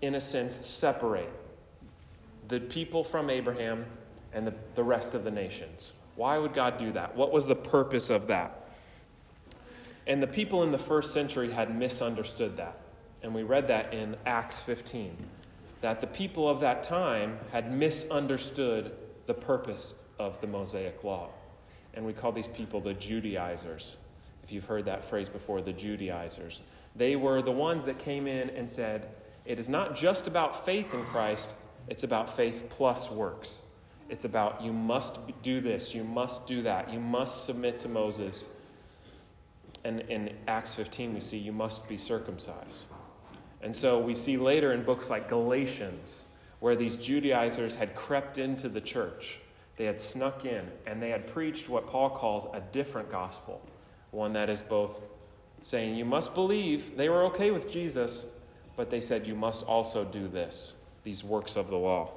in 0.00 0.14
a 0.14 0.20
sense, 0.20 0.64
separate 0.64 1.39
the 2.50 2.60
people 2.60 3.04
from 3.04 3.30
Abraham 3.30 3.86
and 4.32 4.46
the, 4.46 4.54
the 4.74 4.82
rest 4.84 5.14
of 5.14 5.24
the 5.24 5.30
nations? 5.30 5.92
Why 6.16 6.36
would 6.36 6.52
God 6.52 6.78
do 6.78 6.92
that? 6.92 7.16
What 7.16 7.32
was 7.32 7.46
the 7.46 7.56
purpose 7.56 8.10
of 8.10 8.26
that? 8.26 8.68
And 10.06 10.22
the 10.22 10.26
people 10.26 10.62
in 10.62 10.72
the 10.72 10.78
first 10.78 11.14
century 11.14 11.52
had 11.52 11.74
misunderstood 11.74 12.56
that. 12.58 12.76
And 13.22 13.34
we 13.34 13.42
read 13.44 13.68
that 13.68 13.94
in 13.94 14.16
Acts 14.26 14.60
15 14.60 15.16
that 15.80 16.00
the 16.00 16.06
people 16.06 16.48
of 16.48 16.60
that 16.60 16.82
time 16.82 17.38
had 17.52 17.72
misunderstood 17.72 18.92
the 19.26 19.32
purpose 19.32 19.94
of 20.18 20.40
the 20.40 20.46
Mosaic 20.46 21.02
law. 21.04 21.30
And 21.94 22.04
we 22.04 22.12
call 22.12 22.32
these 22.32 22.48
people 22.48 22.80
the 22.80 22.92
Judaizers 22.92 23.96
if 24.50 24.54
you've 24.54 24.64
heard 24.64 24.86
that 24.86 25.04
phrase 25.04 25.28
before, 25.28 25.62
the 25.62 25.72
Judaizers. 25.72 26.60
They 26.96 27.14
were 27.14 27.40
the 27.40 27.52
ones 27.52 27.84
that 27.84 28.00
came 28.00 28.26
in 28.26 28.50
and 28.50 28.68
said, 28.68 29.08
it 29.44 29.60
is 29.60 29.68
not 29.68 29.94
just 29.94 30.26
about 30.26 30.64
faith 30.66 30.92
in 30.92 31.04
Christ, 31.04 31.54
it's 31.90 32.02
about 32.02 32.34
faith 32.34 32.68
plus 32.70 33.10
works. 33.10 33.60
It's 34.08 34.24
about 34.24 34.62
you 34.62 34.72
must 34.72 35.18
do 35.42 35.60
this, 35.60 35.94
you 35.94 36.02
must 36.02 36.46
do 36.46 36.62
that, 36.62 36.90
you 36.90 36.98
must 36.98 37.44
submit 37.44 37.78
to 37.80 37.88
Moses. 37.88 38.46
And 39.84 40.00
in 40.08 40.34
Acts 40.48 40.72
15, 40.74 41.12
we 41.12 41.20
see 41.20 41.36
you 41.36 41.52
must 41.52 41.86
be 41.88 41.98
circumcised. 41.98 42.86
And 43.60 43.76
so 43.76 43.98
we 43.98 44.14
see 44.14 44.38
later 44.38 44.72
in 44.72 44.82
books 44.82 45.10
like 45.10 45.28
Galatians, 45.28 46.24
where 46.60 46.74
these 46.74 46.96
Judaizers 46.96 47.74
had 47.74 47.94
crept 47.94 48.38
into 48.38 48.70
the 48.70 48.80
church. 48.80 49.40
They 49.76 49.84
had 49.84 50.00
snuck 50.00 50.46
in 50.46 50.70
and 50.86 51.02
they 51.02 51.10
had 51.10 51.26
preached 51.26 51.68
what 51.68 51.86
Paul 51.86 52.08
calls 52.10 52.46
a 52.54 52.60
different 52.72 53.10
gospel 53.10 53.60
one 54.10 54.32
that 54.32 54.50
is 54.50 54.62
both 54.62 55.00
saying 55.60 55.94
you 55.94 56.04
must 56.04 56.34
believe, 56.34 56.96
they 56.96 57.08
were 57.08 57.24
okay 57.24 57.50
with 57.50 57.70
Jesus, 57.70 58.24
but 58.76 58.90
they 58.90 59.00
said 59.00 59.26
you 59.26 59.34
must 59.34 59.62
also 59.62 60.04
do 60.04 60.26
this, 60.26 60.72
these 61.04 61.24
works 61.24 61.56
of 61.56 61.68
the 61.68 61.76
law. 61.76 62.12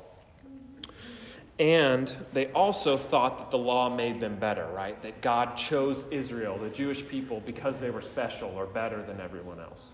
And 1.59 2.13
they 2.33 2.47
also 2.51 2.97
thought 2.97 3.37
that 3.37 3.51
the 3.51 3.57
law 3.57 3.87
made 3.89 4.19
them 4.19 4.37
better, 4.37 4.65
right? 4.73 4.99
That 5.03 5.21
God 5.21 5.55
chose 5.55 6.03
Israel, 6.09 6.57
the 6.57 6.69
Jewish 6.69 7.07
people, 7.07 7.41
because 7.45 7.79
they 7.79 7.91
were 7.91 8.01
special 8.01 8.49
or 8.49 8.65
better 8.65 9.03
than 9.03 9.21
everyone 9.21 9.59
else. 9.59 9.93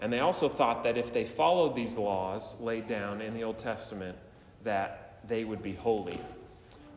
And 0.00 0.12
they 0.12 0.20
also 0.20 0.48
thought 0.48 0.84
that 0.84 0.96
if 0.96 1.12
they 1.12 1.24
followed 1.24 1.74
these 1.74 1.96
laws 1.96 2.60
laid 2.60 2.86
down 2.86 3.20
in 3.20 3.34
the 3.34 3.44
Old 3.44 3.58
Testament, 3.58 4.16
that 4.64 5.18
they 5.26 5.44
would 5.44 5.62
be 5.62 5.74
holy. 5.74 6.20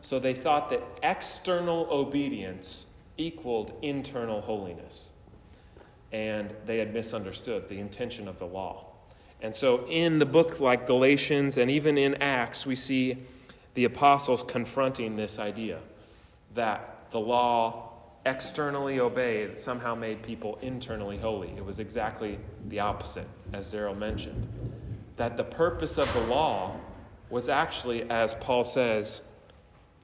So 0.02 0.18
they 0.18 0.34
thought 0.34 0.70
that 0.70 0.82
external 1.02 1.88
obedience 1.90 2.86
equaled 3.16 3.72
internal 3.82 4.40
holiness. 4.40 5.10
And 6.12 6.54
they 6.64 6.78
had 6.78 6.94
misunderstood 6.94 7.68
the 7.68 7.78
intention 7.78 8.28
of 8.28 8.38
the 8.38 8.46
law. 8.46 8.86
And 9.40 9.54
so, 9.54 9.86
in 9.86 10.18
the 10.18 10.26
book 10.26 10.60
like 10.60 10.86
Galatians 10.86 11.56
and 11.56 11.70
even 11.70 11.98
in 11.98 12.14
Acts, 12.16 12.66
we 12.66 12.74
see 12.74 13.18
the 13.74 13.84
apostles 13.84 14.42
confronting 14.42 15.16
this 15.16 15.38
idea 15.38 15.78
that 16.54 17.10
the 17.10 17.20
law, 17.20 17.92
externally 18.24 18.98
obeyed, 18.98 19.58
somehow 19.58 19.94
made 19.94 20.22
people 20.22 20.58
internally 20.62 21.18
holy. 21.18 21.52
It 21.56 21.64
was 21.64 21.78
exactly 21.78 22.38
the 22.68 22.80
opposite, 22.80 23.28
as 23.52 23.72
Daryl 23.72 23.96
mentioned. 23.96 24.46
That 25.16 25.36
the 25.36 25.44
purpose 25.44 25.98
of 25.98 26.12
the 26.14 26.20
law 26.22 26.76
was 27.28 27.48
actually, 27.48 28.08
as 28.10 28.34
Paul 28.34 28.64
says, 28.64 29.20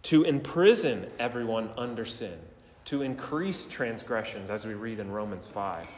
to 0.04 0.24
imprison 0.24 1.06
everyone 1.18 1.70
under 1.76 2.04
sin 2.04 2.38
to 2.84 3.02
increase 3.02 3.64
transgressions, 3.66 4.50
as 4.50 4.66
we 4.66 4.74
read 4.74 4.98
in 4.98 5.10
Romans 5.10 5.46
5. 5.46 5.88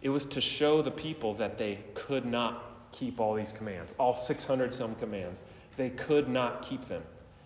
It 0.00 0.10
was 0.10 0.24
to 0.26 0.40
show 0.40 0.82
the 0.82 0.90
people 0.90 1.34
that 1.34 1.58
they 1.58 1.80
could 1.94 2.24
not 2.24 2.90
keep 2.92 3.20
all 3.20 3.34
these 3.34 3.52
commands, 3.52 3.92
all 3.98 4.14
600 4.14 4.72
some 4.72 4.94
commands. 4.94 5.42
They 5.76 5.90
could 5.90 6.28
not 6.28 6.62
keep 6.62 6.86
them. 6.86 7.02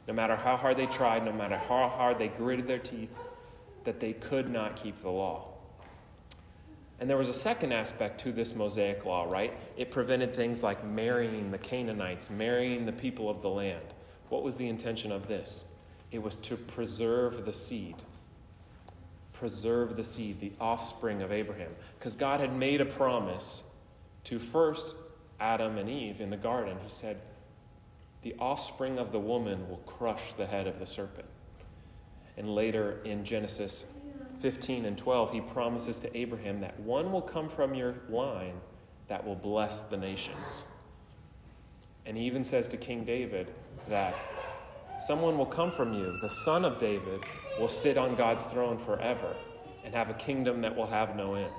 No 0.06 0.14
matter 0.14 0.36
how 0.36 0.56
hard 0.56 0.76
they 0.76 0.86
tried, 0.86 1.24
no 1.24 1.32
matter 1.32 1.56
how 1.56 1.88
hard 1.88 2.18
they 2.18 2.28
gritted 2.28 2.66
their 2.66 2.78
teeth, 2.78 3.16
that 3.84 4.00
they 4.00 4.12
could 4.12 4.48
not 4.48 4.76
keep 4.76 5.00
the 5.02 5.10
law. 5.10 5.48
And 7.00 7.10
there 7.10 7.16
was 7.16 7.28
a 7.28 7.34
second 7.34 7.72
aspect 7.72 8.20
to 8.20 8.32
this 8.32 8.54
Mosaic 8.54 9.04
law, 9.04 9.24
right? 9.28 9.52
It 9.76 9.90
prevented 9.90 10.34
things 10.34 10.62
like 10.62 10.84
marrying 10.84 11.50
the 11.50 11.58
Canaanites, 11.58 12.30
marrying 12.30 12.86
the 12.86 12.92
people 12.92 13.28
of 13.28 13.42
the 13.42 13.48
land. 13.48 13.94
What 14.28 14.42
was 14.42 14.56
the 14.56 14.68
intention 14.68 15.10
of 15.10 15.26
this? 15.26 15.64
It 16.12 16.22
was 16.22 16.36
to 16.36 16.56
preserve 16.56 17.44
the 17.44 17.52
seed 17.52 17.96
preserve 19.42 19.96
the 19.96 20.04
seed, 20.04 20.38
the 20.38 20.52
offspring 20.60 21.20
of 21.20 21.32
Abraham. 21.32 21.72
Because 21.98 22.14
God 22.14 22.38
had 22.38 22.54
made 22.54 22.80
a 22.80 22.84
promise 22.84 23.64
to 24.22 24.38
first 24.38 24.94
Adam 25.40 25.78
and 25.78 25.90
Eve 25.90 26.20
in 26.20 26.30
the 26.30 26.36
garden. 26.36 26.76
He 26.80 26.88
said, 26.88 27.20
The 28.22 28.36
offspring 28.38 29.00
of 29.00 29.10
the 29.10 29.18
woman 29.18 29.68
will 29.68 29.78
crush 29.78 30.32
the 30.34 30.46
head 30.46 30.68
of 30.68 30.78
the 30.78 30.86
serpent. 30.86 31.26
And 32.36 32.54
later 32.54 33.00
in 33.04 33.24
Genesis 33.24 33.84
15 34.38 34.84
and 34.84 34.96
12, 34.96 35.32
he 35.32 35.40
promises 35.40 35.98
to 35.98 36.16
Abraham 36.16 36.60
that 36.60 36.78
one 36.78 37.10
will 37.10 37.20
come 37.20 37.48
from 37.48 37.74
your 37.74 37.96
line 38.08 38.60
that 39.08 39.26
will 39.26 39.34
bless 39.34 39.82
the 39.82 39.96
nations. 39.96 40.68
And 42.06 42.16
he 42.16 42.26
even 42.26 42.44
says 42.44 42.68
to 42.68 42.76
King 42.76 43.04
David 43.04 43.52
that 43.88 44.14
someone 45.00 45.36
will 45.36 45.46
come 45.46 45.72
from 45.72 45.94
you, 45.94 46.16
the 46.20 46.30
son 46.30 46.64
of 46.64 46.78
David, 46.78 47.24
will 47.58 47.68
sit 47.68 47.96
on 47.96 48.14
God's 48.14 48.42
throne 48.44 48.78
forever 48.78 49.34
and 49.84 49.94
have 49.94 50.10
a 50.10 50.14
kingdom 50.14 50.62
that 50.62 50.76
will 50.76 50.86
have 50.86 51.16
no 51.16 51.34
end. 51.34 51.52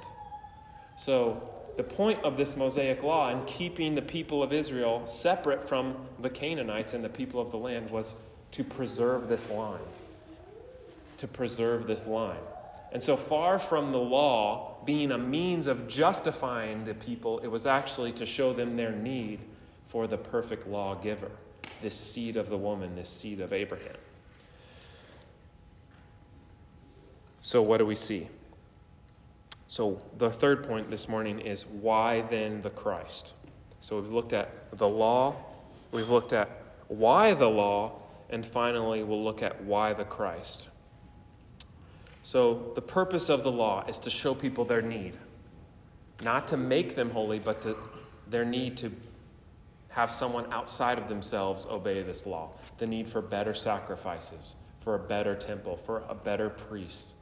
So, 0.98 1.50
the 1.76 1.84
point 1.84 2.24
of 2.24 2.38
this 2.38 2.56
Mosaic 2.56 3.02
law 3.02 3.30
and 3.30 3.48
keeping 3.48 3.96
the 3.96 4.02
people 4.02 4.44
of 4.44 4.54
Israel 4.54 5.08
separate 5.08 5.68
from 5.68 5.96
the 6.20 6.30
Canaanites 6.30 6.94
and 6.94 7.04
the 7.04 7.10
people 7.10 7.42
of 7.42 7.50
the 7.50 7.58
land 7.58 7.90
was 7.90 8.14
to 8.52 8.64
preserve 8.64 9.28
this 9.28 9.50
line. 9.50 9.80
To 11.18 11.28
preserve 11.28 11.88
this 11.88 12.06
line. 12.06 12.38
And 12.92 13.02
so 13.02 13.18
far 13.18 13.58
from 13.58 13.92
the 13.92 14.00
law 14.00 14.76
being 14.86 15.12
a 15.12 15.18
means 15.18 15.66
of 15.66 15.88
justifying 15.88 16.84
the 16.84 16.94
people, 16.94 17.40
it 17.40 17.48
was 17.48 17.66
actually 17.66 18.12
to 18.14 18.26
show 18.26 18.54
them 18.54 18.78
their 18.78 18.92
need 18.92 19.40
for 19.88 20.06
the 20.06 20.18
perfect 20.18 20.68
lawgiver, 20.68 21.32
this 21.82 21.96
seed 21.96 22.38
of 22.38 22.50
the 22.50 22.58
woman, 22.58 22.96
this 22.96 23.10
seed 23.10 23.42
of 23.42 23.52
Abraham. 23.52 23.96
So, 27.44 27.62
what 27.62 27.80
do 27.80 27.86
we 27.86 27.96
see? 27.96 28.30
So, 29.68 30.02
the 30.18 30.30
third 30.30 30.66
point 30.66 30.90
this 30.90 31.10
morning 31.10 31.40
is 31.40 31.66
why 31.66 32.22
then 32.22 32.62
the 32.62 32.70
Christ? 32.70 33.34
So, 33.82 34.00
we've 34.00 34.14
looked 34.14 34.32
at 34.32 34.50
the 34.72 34.88
law, 34.88 35.36
we've 35.92 36.10
looked 36.10 36.32
at 36.32 36.50
why 36.88 37.34
the 37.34 37.50
law, 37.50 38.00
and 38.30 38.46
finally, 38.46 39.04
we'll 39.04 39.22
look 39.22 39.44
at 39.44 39.62
why 39.62 39.92
the 39.92 40.06
Christ. 40.06 40.70
So, 42.24 42.72
the 42.76 42.82
purpose 42.82 43.28
of 43.28 43.44
the 43.44 43.52
law 43.52 43.84
is 43.90 44.00
to 44.00 44.10
show 44.10 44.34
people 44.34 44.64
their 44.64 44.82
need, 44.82 45.18
not 46.24 46.48
to 46.48 46.56
make 46.56 46.96
them 46.96 47.10
holy, 47.10 47.40
but 47.40 47.60
to 47.64 47.76
their 48.26 48.46
need 48.46 48.78
to 48.78 48.94
have 49.90 50.14
someone 50.14 50.46
outside 50.54 50.98
of 50.98 51.10
themselves 51.10 51.66
obey 51.66 52.04
this 52.04 52.26
law. 52.26 52.52
The 52.78 52.88
need 52.88 53.10
for 53.10 53.22
better 53.22 53.54
sacrifices, 53.54 54.56
for 54.78 54.96
a 54.96 55.00
better 55.00 55.36
temple, 55.36 55.76
for 55.76 56.04
a 56.08 56.16
better 56.16 56.50
priest, 56.50 57.16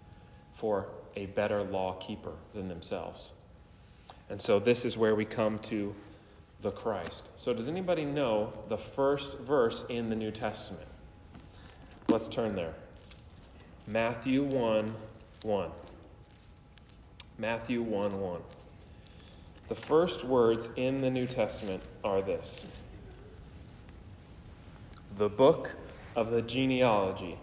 for 0.61 0.85
a 1.15 1.25
better 1.25 1.63
law 1.63 1.93
keeper 1.93 2.33
than 2.53 2.67
themselves. 2.67 3.31
And 4.29 4.39
so, 4.39 4.59
this 4.59 4.85
is 4.85 4.95
where 4.95 5.15
we 5.15 5.25
come 5.25 5.57
to 5.59 5.95
the 6.61 6.69
Christ. 6.69 7.31
So, 7.35 7.51
does 7.51 7.67
anybody 7.67 8.05
know 8.05 8.53
the 8.69 8.77
first 8.77 9.39
verse 9.39 9.83
in 9.89 10.11
the 10.11 10.15
New 10.15 10.29
Testament? 10.29 10.87
Let's 12.09 12.27
turn 12.27 12.55
there. 12.55 12.75
Matthew 13.87 14.43
1 14.43 14.93
1. 15.41 15.71
Matthew 17.39 17.81
1 17.81 18.21
1. 18.21 18.41
The 19.67 19.75
first 19.75 20.23
words 20.23 20.69
in 20.75 21.01
the 21.01 21.09
New 21.09 21.25
Testament 21.25 21.81
are 22.03 22.21
this 22.21 22.65
The 25.17 25.27
book 25.27 25.71
of 26.15 26.29
the 26.29 26.43
genealogy. 26.43 27.39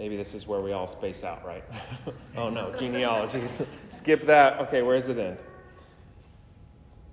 Maybe 0.00 0.16
this 0.16 0.32
is 0.32 0.46
where 0.46 0.62
we 0.62 0.72
all 0.72 0.88
space 0.88 1.24
out, 1.24 1.44
right? 1.44 1.62
oh 2.38 2.48
no, 2.48 2.74
genealogies. 2.74 3.60
Skip 3.90 4.24
that. 4.28 4.58
Okay, 4.62 4.80
where 4.80 4.96
does 4.96 5.10
it 5.10 5.18
end? 5.18 5.36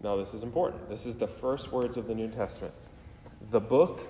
No, 0.02 0.18
this 0.18 0.34
is 0.34 0.42
important. 0.42 0.88
This 0.88 1.06
is 1.06 1.18
the 1.18 1.28
first 1.28 1.74
words 1.74 1.98
of 1.98 2.08
the 2.08 2.16
New 2.16 2.30
Testament. 2.30 2.74
The 3.52 3.60
book 3.60 4.04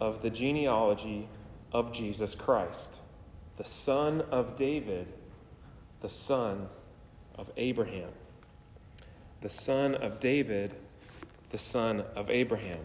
of 0.00 0.20
the 0.22 0.30
genealogy 0.30 1.28
of 1.72 1.92
Jesus 1.92 2.34
Christ 2.34 2.98
the 3.56 3.64
son 3.64 4.22
of 4.32 4.56
David, 4.56 5.06
the 6.00 6.08
son 6.08 6.66
of 7.36 7.52
Abraham. 7.56 8.10
The 9.42 9.48
son 9.48 9.94
of 9.94 10.18
David, 10.18 10.74
the 11.50 11.58
son 11.58 12.02
of 12.16 12.30
Abraham. 12.30 12.80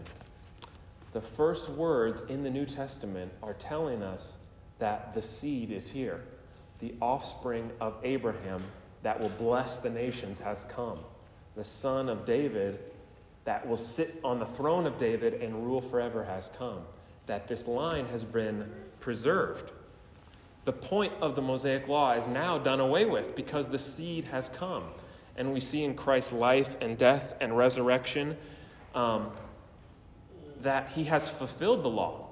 The 1.12 1.20
first 1.20 1.70
words 1.70 2.20
in 2.20 2.44
the 2.44 2.50
New 2.50 2.66
Testament 2.66 3.32
are 3.42 3.54
telling 3.54 4.00
us 4.00 4.36
that 4.80 5.14
the 5.14 5.22
seed 5.22 5.70
is 5.70 5.90
here. 5.90 6.22
The 6.80 6.94
offspring 7.00 7.70
of 7.80 7.94
Abraham 8.02 8.62
that 9.02 9.20
will 9.20 9.30
bless 9.30 9.78
the 9.78 9.90
nations 9.90 10.40
has 10.40 10.64
come. 10.64 10.98
The 11.54 11.64
son 11.64 12.08
of 12.08 12.26
David 12.26 12.80
that 13.44 13.66
will 13.66 13.76
sit 13.76 14.20
on 14.22 14.38
the 14.38 14.46
throne 14.46 14.86
of 14.86 14.98
David 14.98 15.34
and 15.34 15.64
rule 15.64 15.80
forever 15.80 16.24
has 16.24 16.50
come. 16.58 16.80
That 17.26 17.46
this 17.46 17.66
line 17.66 18.06
has 18.06 18.24
been 18.24 18.70
preserved 18.98 19.72
the 20.64 20.72
point 20.72 21.12
of 21.20 21.34
the 21.34 21.42
Mosaic 21.42 21.88
Law 21.88 22.12
is 22.12 22.28
now 22.28 22.58
done 22.58 22.80
away 22.80 23.04
with 23.04 23.34
because 23.34 23.70
the 23.70 23.78
seed 23.78 24.24
has 24.26 24.48
come. 24.48 24.84
And 25.36 25.52
we 25.52 25.60
see 25.60 25.84
in 25.84 25.94
Christ's 25.94 26.32
life 26.32 26.76
and 26.80 26.98
death 26.98 27.34
and 27.40 27.56
resurrection 27.56 28.36
um, 28.94 29.30
that 30.60 30.90
he 30.90 31.04
has 31.04 31.28
fulfilled 31.28 31.82
the 31.82 31.88
law, 31.88 32.28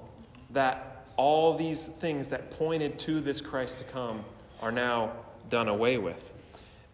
that 0.51 0.88
all 1.19 1.57
these 1.57 1.83
things 1.83 2.29
that 2.29 2.49
pointed 2.51 2.97
to 2.99 3.19
this 3.19 3.41
Christ 3.41 3.79
to 3.79 3.83
come 3.83 4.23
are 4.61 4.71
now 4.71 5.11
done 5.49 5.67
away 5.67 5.97
with. 5.97 6.31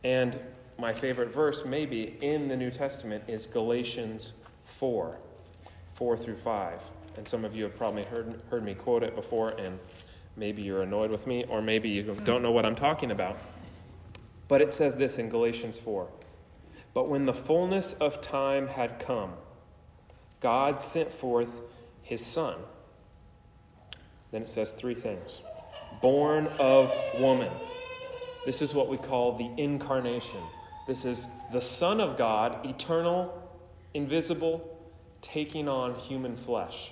And 0.04 0.40
my 0.80 0.94
favorite 0.94 1.32
verse, 1.32 1.64
maybe 1.64 2.18
in 2.22 2.48
the 2.48 2.58
New 2.58 2.72
Testament, 2.72 3.26
is 3.28 3.46
Galatians 3.46 4.34
4 4.66 5.18
4 5.94 6.18
through 6.18 6.38
5. 6.38 6.82
And 7.18 7.28
some 7.28 7.46
of 7.46 7.56
you 7.56 7.64
have 7.64 7.78
probably 7.78 8.04
heard, 8.04 8.42
heard 8.50 8.64
me 8.66 8.74
quote 8.74 9.04
it 9.04 9.16
before, 9.16 9.52
and 9.52 9.80
Maybe 10.38 10.64
you're 10.64 10.82
annoyed 10.82 11.12
with 11.12 11.26
me, 11.26 11.46
or 11.46 11.62
maybe 11.62 11.90
you 11.90 12.04
don't 12.04 12.42
know 12.42 12.52
what 12.52 12.66
I'm 12.66 12.76
talking 12.76 13.12
about. 13.12 13.38
But 14.48 14.62
it 14.62 14.74
says 14.74 14.98
this 14.98 15.18
in 15.18 15.30
Galatians 15.30 15.78
4 15.78 16.08
But 16.94 17.08
when 17.08 17.26
the 17.26 17.34
fullness 17.34 17.94
of 17.94 18.22
time 18.22 18.68
had 18.68 19.00
come, 19.00 19.34
God 20.42 20.82
sent 20.82 21.12
forth 21.12 21.50
his 22.02 22.26
Son. 22.26 22.56
Then 24.36 24.42
it 24.42 24.50
says 24.50 24.74
three 24.74 24.96
things 24.96 25.40
born 26.02 26.50
of 26.60 26.94
woman. 27.22 27.50
This 28.46 28.62
is 28.62 28.74
what 28.74 28.90
we 28.90 28.98
call 28.98 29.38
the 29.38 29.50
incarnation. 29.56 30.42
This 30.88 31.06
is 31.06 31.26
the 31.54 31.62
Son 31.62 32.02
of 32.02 32.18
God, 32.18 32.66
eternal, 32.66 33.50
invisible, 33.94 34.78
taking 35.22 35.70
on 35.70 35.96
human 35.96 36.36
flesh. 36.36 36.92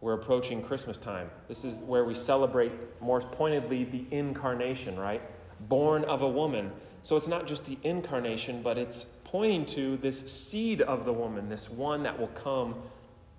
We're 0.00 0.14
approaching 0.14 0.64
Christmas 0.64 0.98
time. 0.98 1.30
This 1.46 1.64
is 1.64 1.80
where 1.82 2.04
we 2.04 2.16
celebrate 2.16 2.72
more 3.00 3.20
pointedly 3.20 3.84
the 3.84 4.04
incarnation, 4.10 4.98
right? 4.98 5.22
Born 5.68 6.02
of 6.06 6.22
a 6.22 6.28
woman. 6.28 6.72
So 7.04 7.16
it's 7.16 7.28
not 7.28 7.46
just 7.46 7.66
the 7.66 7.78
incarnation, 7.84 8.62
but 8.62 8.78
it's 8.78 9.06
pointing 9.22 9.64
to 9.66 9.96
this 9.98 10.18
seed 10.22 10.82
of 10.82 11.04
the 11.04 11.12
woman, 11.12 11.48
this 11.48 11.70
one 11.70 12.02
that 12.02 12.18
will 12.18 12.26
come 12.26 12.74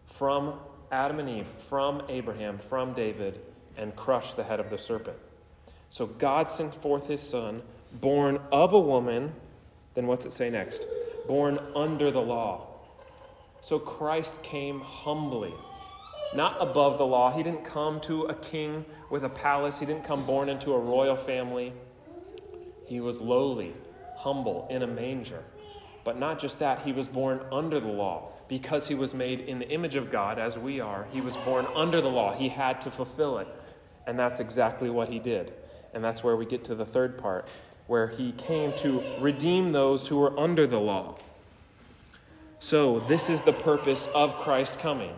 from 0.05 0.53
Adam 0.91 1.19
and 1.19 1.29
Eve, 1.29 1.47
from 1.69 2.01
Abraham, 2.09 2.57
from 2.57 2.93
David, 2.93 3.39
and 3.75 3.95
crush 3.95 4.33
the 4.33 4.43
head 4.43 4.59
of 4.59 4.69
the 4.69 4.77
serpent. 4.77 5.17
So 5.89 6.05
God 6.05 6.49
sent 6.49 6.75
forth 6.75 7.07
his 7.07 7.21
son, 7.21 7.61
born 7.91 8.39
of 8.51 8.73
a 8.73 8.79
woman. 8.79 9.33
Then 9.95 10.07
what's 10.07 10.25
it 10.25 10.33
say 10.33 10.49
next? 10.49 10.85
Born 11.27 11.59
under 11.75 12.11
the 12.11 12.21
law. 12.21 12.67
So 13.61 13.79
Christ 13.79 14.43
came 14.43 14.79
humbly 14.81 15.53
not 16.33 16.57
above 16.59 16.97
the 16.97 17.05
law. 17.05 17.31
He 17.31 17.43
didn't 17.43 17.63
come 17.63 17.99
to 18.01 18.23
a 18.23 18.33
king 18.33 18.85
with 19.09 19.23
a 19.23 19.29
palace, 19.29 19.79
he 19.79 19.85
didn't 19.85 20.03
come 20.03 20.25
born 20.25 20.49
into 20.49 20.73
a 20.73 20.79
royal 20.79 21.15
family. 21.15 21.73
He 22.85 22.99
was 22.99 23.21
lowly, 23.21 23.73
humble, 24.17 24.67
in 24.69 24.81
a 24.81 24.87
manger. 24.87 25.43
But 26.03 26.17
not 26.17 26.39
just 26.39 26.59
that, 26.59 26.81
he 26.81 26.91
was 26.91 27.07
born 27.07 27.41
under 27.51 27.79
the 27.79 27.87
law. 27.87 28.31
Because 28.47 28.87
he 28.87 28.95
was 28.95 29.13
made 29.13 29.41
in 29.41 29.59
the 29.59 29.69
image 29.69 29.95
of 29.95 30.11
God, 30.11 30.39
as 30.39 30.57
we 30.57 30.79
are, 30.79 31.07
he 31.11 31.21
was 31.21 31.35
born 31.37 31.65
under 31.75 31.99
the 31.99 32.09
law. 32.09 32.33
He 32.33 32.49
had 32.49 32.81
to 32.81 32.91
fulfill 32.91 33.39
it. 33.39 33.47
And 34.05 34.17
that's 34.17 34.39
exactly 34.39 34.89
what 34.89 35.09
he 35.09 35.19
did. 35.19 35.53
And 35.93 36.03
that's 36.03 36.23
where 36.23 36.35
we 36.35 36.45
get 36.45 36.63
to 36.65 36.75
the 36.75 36.85
third 36.85 37.17
part, 37.17 37.47
where 37.87 38.07
he 38.07 38.31
came 38.33 38.71
to 38.79 39.03
redeem 39.19 39.71
those 39.73 40.07
who 40.07 40.17
were 40.17 40.37
under 40.39 40.65
the 40.65 40.79
law. 40.79 41.17
So, 42.59 43.01
this 43.01 43.29
is 43.29 43.43
the 43.43 43.53
purpose 43.53 44.07
of 44.15 44.33
Christ 44.35 44.79
coming 44.79 45.13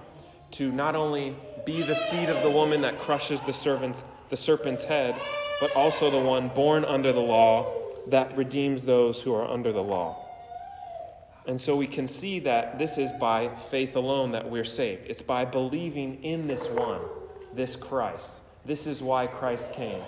to 0.52 0.72
not 0.72 0.96
only 0.96 1.36
be 1.66 1.82
the 1.82 1.96
seed 1.96 2.30
of 2.30 2.42
the 2.44 2.50
woman 2.50 2.82
that 2.82 3.00
crushes 3.00 3.40
the 3.42 3.54
servant's, 3.54 4.04
the 4.30 4.38
serpent's 4.38 4.84
head, 4.84 5.16
but 5.62 5.76
also 5.76 6.10
the 6.10 6.20
one 6.20 6.50
born 6.50 6.84
under 6.84 7.14
the 7.14 7.20
law 7.20 7.72
that 8.08 8.36
redeems 8.36 8.84
those 8.84 9.22
who 9.22 9.34
are 9.34 9.48
under 9.48 9.72
the 9.72 9.84
law. 9.84 10.29
And 11.48 11.60
so 11.60 11.76
we 11.76 11.88
can 11.88 12.06
see 12.06 12.40
that 12.40 12.78
this 12.78 12.98
is 12.98 13.12
by 13.14 13.50
faith 13.56 13.96
alone 13.96 14.32
that 14.34 14.50
we're 14.50 14.66
saved. 14.66 15.04
It's 15.08 15.22
by 15.22 15.46
believing 15.46 16.24
in 16.24 16.48
this 16.48 16.68
one, 16.68 17.02
this 17.54 17.76
Christ. 17.76 18.42
This 18.66 18.86
is 18.86 19.02
why 19.02 19.28
Christ 19.28 19.74
came. 19.74 20.02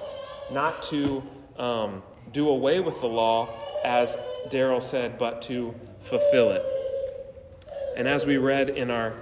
Not 0.52 0.84
to 0.84 1.24
um, 1.58 2.04
do 2.32 2.50
away 2.50 2.80
with 2.80 3.02
the 3.02 3.08
law, 3.08 3.50
as 3.84 4.16
Daryl 4.50 4.84
said, 4.84 5.18
but 5.18 5.42
to 5.44 5.74
fulfill 6.00 6.52
it. 6.52 6.64
And 7.96 8.08
as 8.08 8.26
we 8.26 8.38
read 8.38 8.70
in 8.70 8.92
our 8.92 9.14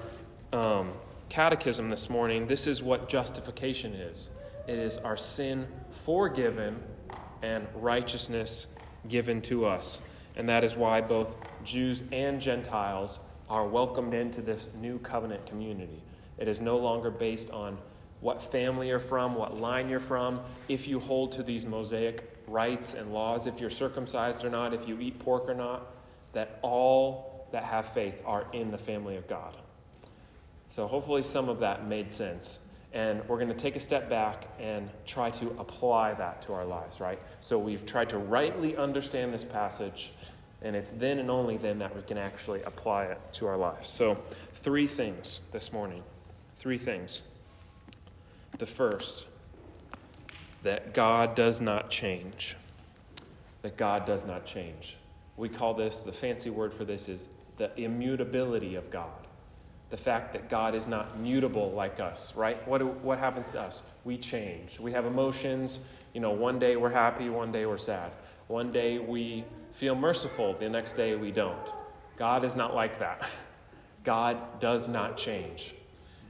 um, 0.51 0.93
catechism 1.29 1.89
this 1.89 2.09
morning, 2.09 2.47
this 2.47 2.67
is 2.67 2.81
what 2.81 3.09
justification 3.09 3.93
is 3.93 4.29
it 4.67 4.77
is 4.77 4.97
our 4.99 5.17
sin 5.17 5.67
forgiven 6.05 6.83
and 7.41 7.67
righteousness 7.75 8.67
given 9.07 9.41
to 9.41 9.65
us. 9.65 10.01
And 10.35 10.47
that 10.49 10.63
is 10.63 10.75
why 10.75 11.01
both 11.01 11.35
Jews 11.63 12.03
and 12.11 12.39
Gentiles 12.39 13.19
are 13.49 13.67
welcomed 13.67 14.13
into 14.13 14.41
this 14.41 14.67
new 14.79 14.99
covenant 14.99 15.45
community. 15.45 16.01
It 16.37 16.47
is 16.47 16.61
no 16.61 16.77
longer 16.77 17.09
based 17.11 17.51
on 17.51 17.77
what 18.21 18.51
family 18.51 18.89
you're 18.89 18.99
from, 18.99 19.35
what 19.35 19.59
line 19.59 19.89
you're 19.89 19.99
from, 19.99 20.41
if 20.67 20.87
you 20.87 20.99
hold 20.99 21.31
to 21.33 21.43
these 21.43 21.65
Mosaic 21.65 22.37
rites 22.47 22.93
and 22.93 23.13
laws, 23.13 23.47
if 23.47 23.59
you're 23.59 23.69
circumcised 23.69 24.43
or 24.43 24.49
not, 24.49 24.73
if 24.73 24.87
you 24.87 24.99
eat 24.99 25.19
pork 25.19 25.47
or 25.47 25.53
not, 25.53 25.93
that 26.33 26.59
all 26.61 27.47
that 27.51 27.63
have 27.63 27.87
faith 27.93 28.21
are 28.25 28.45
in 28.53 28.71
the 28.71 28.77
family 28.77 29.15
of 29.15 29.27
God. 29.27 29.55
So 30.69 30.85
hopefully 30.85 31.23
some 31.23 31.49
of 31.49 31.59
that 31.59 31.87
made 31.87 32.11
sense. 32.11 32.59
And 32.91 33.27
we're 33.27 33.37
going 33.37 33.49
to 33.49 33.53
take 33.53 33.75
a 33.75 33.79
step 33.79 34.09
back 34.09 34.47
and 34.59 34.89
try 35.05 35.29
to 35.31 35.55
apply 35.59 36.13
that 36.15 36.41
to 36.43 36.53
our 36.53 36.65
lives, 36.65 36.99
right? 36.99 37.19
So 37.39 37.57
we've 37.59 37.85
tried 37.85 38.09
to 38.09 38.17
rightly 38.17 38.75
understand 38.75 39.33
this 39.33 39.43
passage, 39.43 40.11
and 40.61 40.75
it's 40.75 40.91
then 40.91 41.19
and 41.19 41.31
only 41.31 41.57
then 41.57 41.79
that 41.79 41.95
we 41.95 42.01
can 42.01 42.17
actually 42.17 42.61
apply 42.63 43.05
it 43.05 43.19
to 43.33 43.47
our 43.47 43.57
lives. 43.57 43.89
So, 43.89 44.17
three 44.55 44.87
things 44.87 45.39
this 45.51 45.71
morning. 45.71 46.03
Three 46.55 46.77
things. 46.77 47.23
The 48.57 48.65
first, 48.65 49.27
that 50.63 50.93
God 50.93 51.35
does 51.35 51.61
not 51.61 51.89
change. 51.89 52.57
That 53.61 53.77
God 53.77 54.05
does 54.05 54.25
not 54.25 54.45
change. 54.45 54.97
We 55.37 55.47
call 55.47 55.73
this, 55.73 56.01
the 56.01 56.11
fancy 56.11 56.49
word 56.49 56.73
for 56.73 56.83
this 56.83 57.07
is 57.07 57.29
the 57.57 57.71
immutability 57.79 58.75
of 58.75 58.91
God. 58.91 59.09
The 59.89 59.97
fact 59.97 60.33
that 60.33 60.49
God 60.49 60.75
is 60.75 60.85
not 60.85 61.19
mutable 61.19 61.71
like 61.71 61.99
us, 61.99 62.35
right? 62.35 62.65
What, 62.67 62.83
what 63.01 63.19
happens 63.19 63.51
to 63.53 63.61
us? 63.61 63.81
We 64.03 64.17
change. 64.17 64.79
We 64.79 64.91
have 64.91 65.05
emotions. 65.05 65.79
You 66.13 66.21
know, 66.21 66.31
one 66.31 66.59
day 66.59 66.75
we're 66.75 66.89
happy, 66.89 67.29
one 67.29 67.51
day 67.51 67.65
we're 67.65 67.77
sad. 67.77 68.11
One 68.47 68.71
day 68.71 68.99
we 68.99 69.45
feel 69.79 69.95
merciful, 69.95 70.53
the 70.59 70.67
next 70.67 70.93
day 70.93 71.15
we 71.15 71.31
don't. 71.31 71.73
God 72.17 72.43
is 72.43 72.53
not 72.53 72.75
like 72.75 72.99
that. 72.99 73.25
God 74.03 74.59
does 74.59 74.89
not 74.89 75.15
change. 75.15 75.73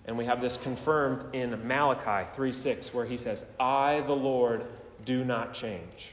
And 0.06 0.16
we 0.20 0.26
have 0.26 0.40
this 0.40 0.56
confirmed 0.56 1.26
in 1.34 1.68
Malachi 1.68 2.30
3 2.32 2.54
6, 2.54 2.94
where 2.94 3.08
he 3.08 3.18
says, 3.18 3.48
I, 3.60 4.02
the 4.02 4.16
Lord, 4.16 4.68
do 5.04 5.26
not 5.26 5.56
change. 5.56 6.12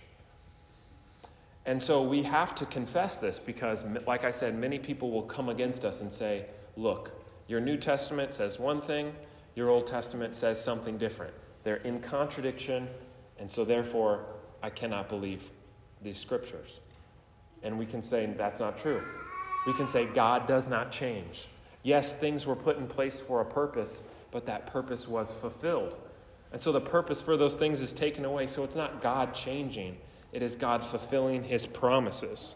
And 1.66 1.82
so 1.82 2.02
we 2.02 2.22
have 2.22 2.54
to 2.54 2.64
confess 2.64 3.18
this 3.18 3.38
because, 3.38 3.84
like 4.06 4.24
I 4.24 4.30
said, 4.30 4.54
many 4.58 4.78
people 4.78 5.10
will 5.10 5.24
come 5.24 5.50
against 5.50 5.84
us 5.84 6.00
and 6.00 6.10
say, 6.10 6.46
Look, 6.74 7.22
your 7.48 7.60
New 7.60 7.76
Testament 7.76 8.32
says 8.32 8.58
one 8.58 8.80
thing, 8.80 9.14
your 9.54 9.68
Old 9.68 9.86
Testament 9.86 10.34
says 10.34 10.62
something 10.62 10.96
different. 10.96 11.34
They're 11.64 11.76
in 11.76 12.00
contradiction, 12.00 12.88
and 13.38 13.50
so 13.50 13.62
therefore 13.62 14.24
I 14.62 14.70
cannot 14.70 15.10
believe 15.10 15.50
these 16.00 16.16
scriptures. 16.16 16.80
And 17.66 17.78
we 17.78 17.84
can 17.84 18.00
say 18.00 18.26
that's 18.26 18.60
not 18.60 18.78
true. 18.78 19.02
We 19.66 19.74
can 19.74 19.88
say 19.88 20.06
God 20.06 20.46
does 20.46 20.68
not 20.68 20.92
change. 20.92 21.48
Yes, 21.82 22.14
things 22.14 22.46
were 22.46 22.54
put 22.54 22.78
in 22.78 22.86
place 22.86 23.20
for 23.20 23.40
a 23.40 23.44
purpose, 23.44 24.04
but 24.30 24.46
that 24.46 24.68
purpose 24.68 25.08
was 25.08 25.34
fulfilled. 25.34 25.96
And 26.52 26.62
so 26.62 26.70
the 26.70 26.80
purpose 26.80 27.20
for 27.20 27.36
those 27.36 27.56
things 27.56 27.80
is 27.80 27.92
taken 27.92 28.24
away. 28.24 28.46
So 28.46 28.62
it's 28.62 28.76
not 28.76 29.02
God 29.02 29.34
changing, 29.34 29.96
it 30.32 30.42
is 30.42 30.54
God 30.54 30.84
fulfilling 30.84 31.42
his 31.42 31.66
promises. 31.66 32.54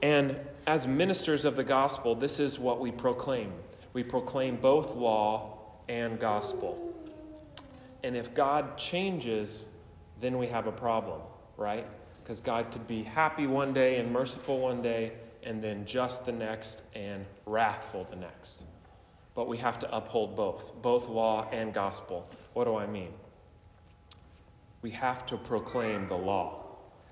And 0.00 0.38
as 0.64 0.86
ministers 0.86 1.44
of 1.44 1.56
the 1.56 1.64
gospel, 1.64 2.14
this 2.14 2.38
is 2.38 2.56
what 2.56 2.78
we 2.78 2.92
proclaim. 2.92 3.52
We 3.94 4.04
proclaim 4.04 4.56
both 4.56 4.94
law 4.94 5.58
and 5.88 6.20
gospel. 6.20 6.94
And 8.04 8.16
if 8.16 8.32
God 8.32 8.78
changes, 8.78 9.64
then 10.20 10.38
we 10.38 10.46
have 10.46 10.68
a 10.68 10.72
problem, 10.72 11.20
right? 11.56 11.84
Because 12.28 12.40
God 12.40 12.70
could 12.70 12.86
be 12.86 13.04
happy 13.04 13.46
one 13.46 13.72
day 13.72 13.96
and 13.96 14.12
merciful 14.12 14.58
one 14.58 14.82
day, 14.82 15.12
and 15.42 15.64
then 15.64 15.86
just 15.86 16.26
the 16.26 16.32
next 16.32 16.82
and 16.94 17.24
wrathful 17.46 18.04
the 18.04 18.16
next. 18.16 18.64
But 19.34 19.48
we 19.48 19.56
have 19.56 19.78
to 19.78 19.96
uphold 19.96 20.36
both, 20.36 20.74
both 20.82 21.08
law 21.08 21.48
and 21.50 21.72
gospel. 21.72 22.28
What 22.52 22.64
do 22.64 22.76
I 22.76 22.86
mean? 22.86 23.14
We 24.82 24.90
have 24.90 25.24
to 25.24 25.38
proclaim 25.38 26.08
the 26.08 26.18
law, 26.18 26.66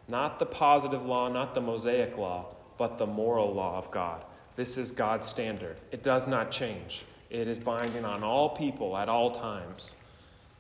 not 0.06 0.38
the 0.38 0.44
positive 0.44 1.06
law, 1.06 1.30
not 1.30 1.54
the 1.54 1.62
Mosaic 1.62 2.18
law, 2.18 2.54
but 2.76 2.98
the 2.98 3.06
moral 3.06 3.54
law 3.54 3.78
of 3.78 3.90
God. 3.90 4.22
This 4.56 4.76
is 4.76 4.92
God's 4.92 5.26
standard. 5.26 5.78
It 5.92 6.02
does 6.02 6.28
not 6.28 6.50
change. 6.50 7.06
It 7.30 7.48
is 7.48 7.58
binding 7.58 8.04
on 8.04 8.22
all 8.22 8.50
people 8.50 8.94
at 8.98 9.08
all 9.08 9.30
times. 9.30 9.94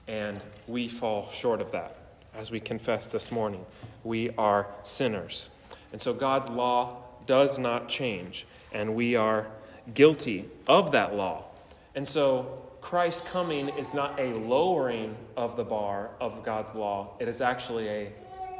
And 0.08 0.40
we 0.66 0.88
fall 0.88 1.28
short 1.30 1.60
of 1.60 1.72
that. 1.72 2.05
As 2.36 2.50
we 2.50 2.60
confess 2.60 3.08
this 3.08 3.32
morning, 3.32 3.64
we 4.04 4.28
are 4.36 4.66
sinners. 4.82 5.48
And 5.90 5.98
so 5.98 6.12
God's 6.12 6.50
law 6.50 6.98
does 7.24 7.58
not 7.58 7.88
change, 7.88 8.46
and 8.74 8.94
we 8.94 9.16
are 9.16 9.46
guilty 9.94 10.50
of 10.68 10.92
that 10.92 11.14
law. 11.14 11.44
And 11.94 12.06
so 12.06 12.62
Christ's 12.82 13.22
coming 13.22 13.70
is 13.70 13.94
not 13.94 14.20
a 14.20 14.34
lowering 14.34 15.16
of 15.34 15.56
the 15.56 15.64
bar 15.64 16.10
of 16.20 16.44
God's 16.44 16.74
law, 16.74 17.14
it 17.18 17.26
is 17.26 17.40
actually 17.40 17.88
a 17.88 18.12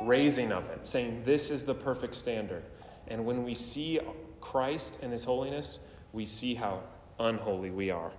raising 0.05 0.53
of 0.53 0.65
it, 0.71 0.87
saying 0.87 1.25
this 1.27 1.51
is 1.51 1.67
the 1.67 1.75
perfect 1.75 2.15
standard. 2.15 2.63
And 3.09 3.27
when 3.27 3.45
we 3.45 3.55
see 3.55 4.01
Christ 4.41 4.99
and 5.03 5.13
his 5.13 5.25
holiness, 5.25 5.81
we 6.15 6.25
see 6.25 6.55
how 6.55 6.81
unholy 7.19 7.71
we 7.71 7.91
are. 7.91 8.13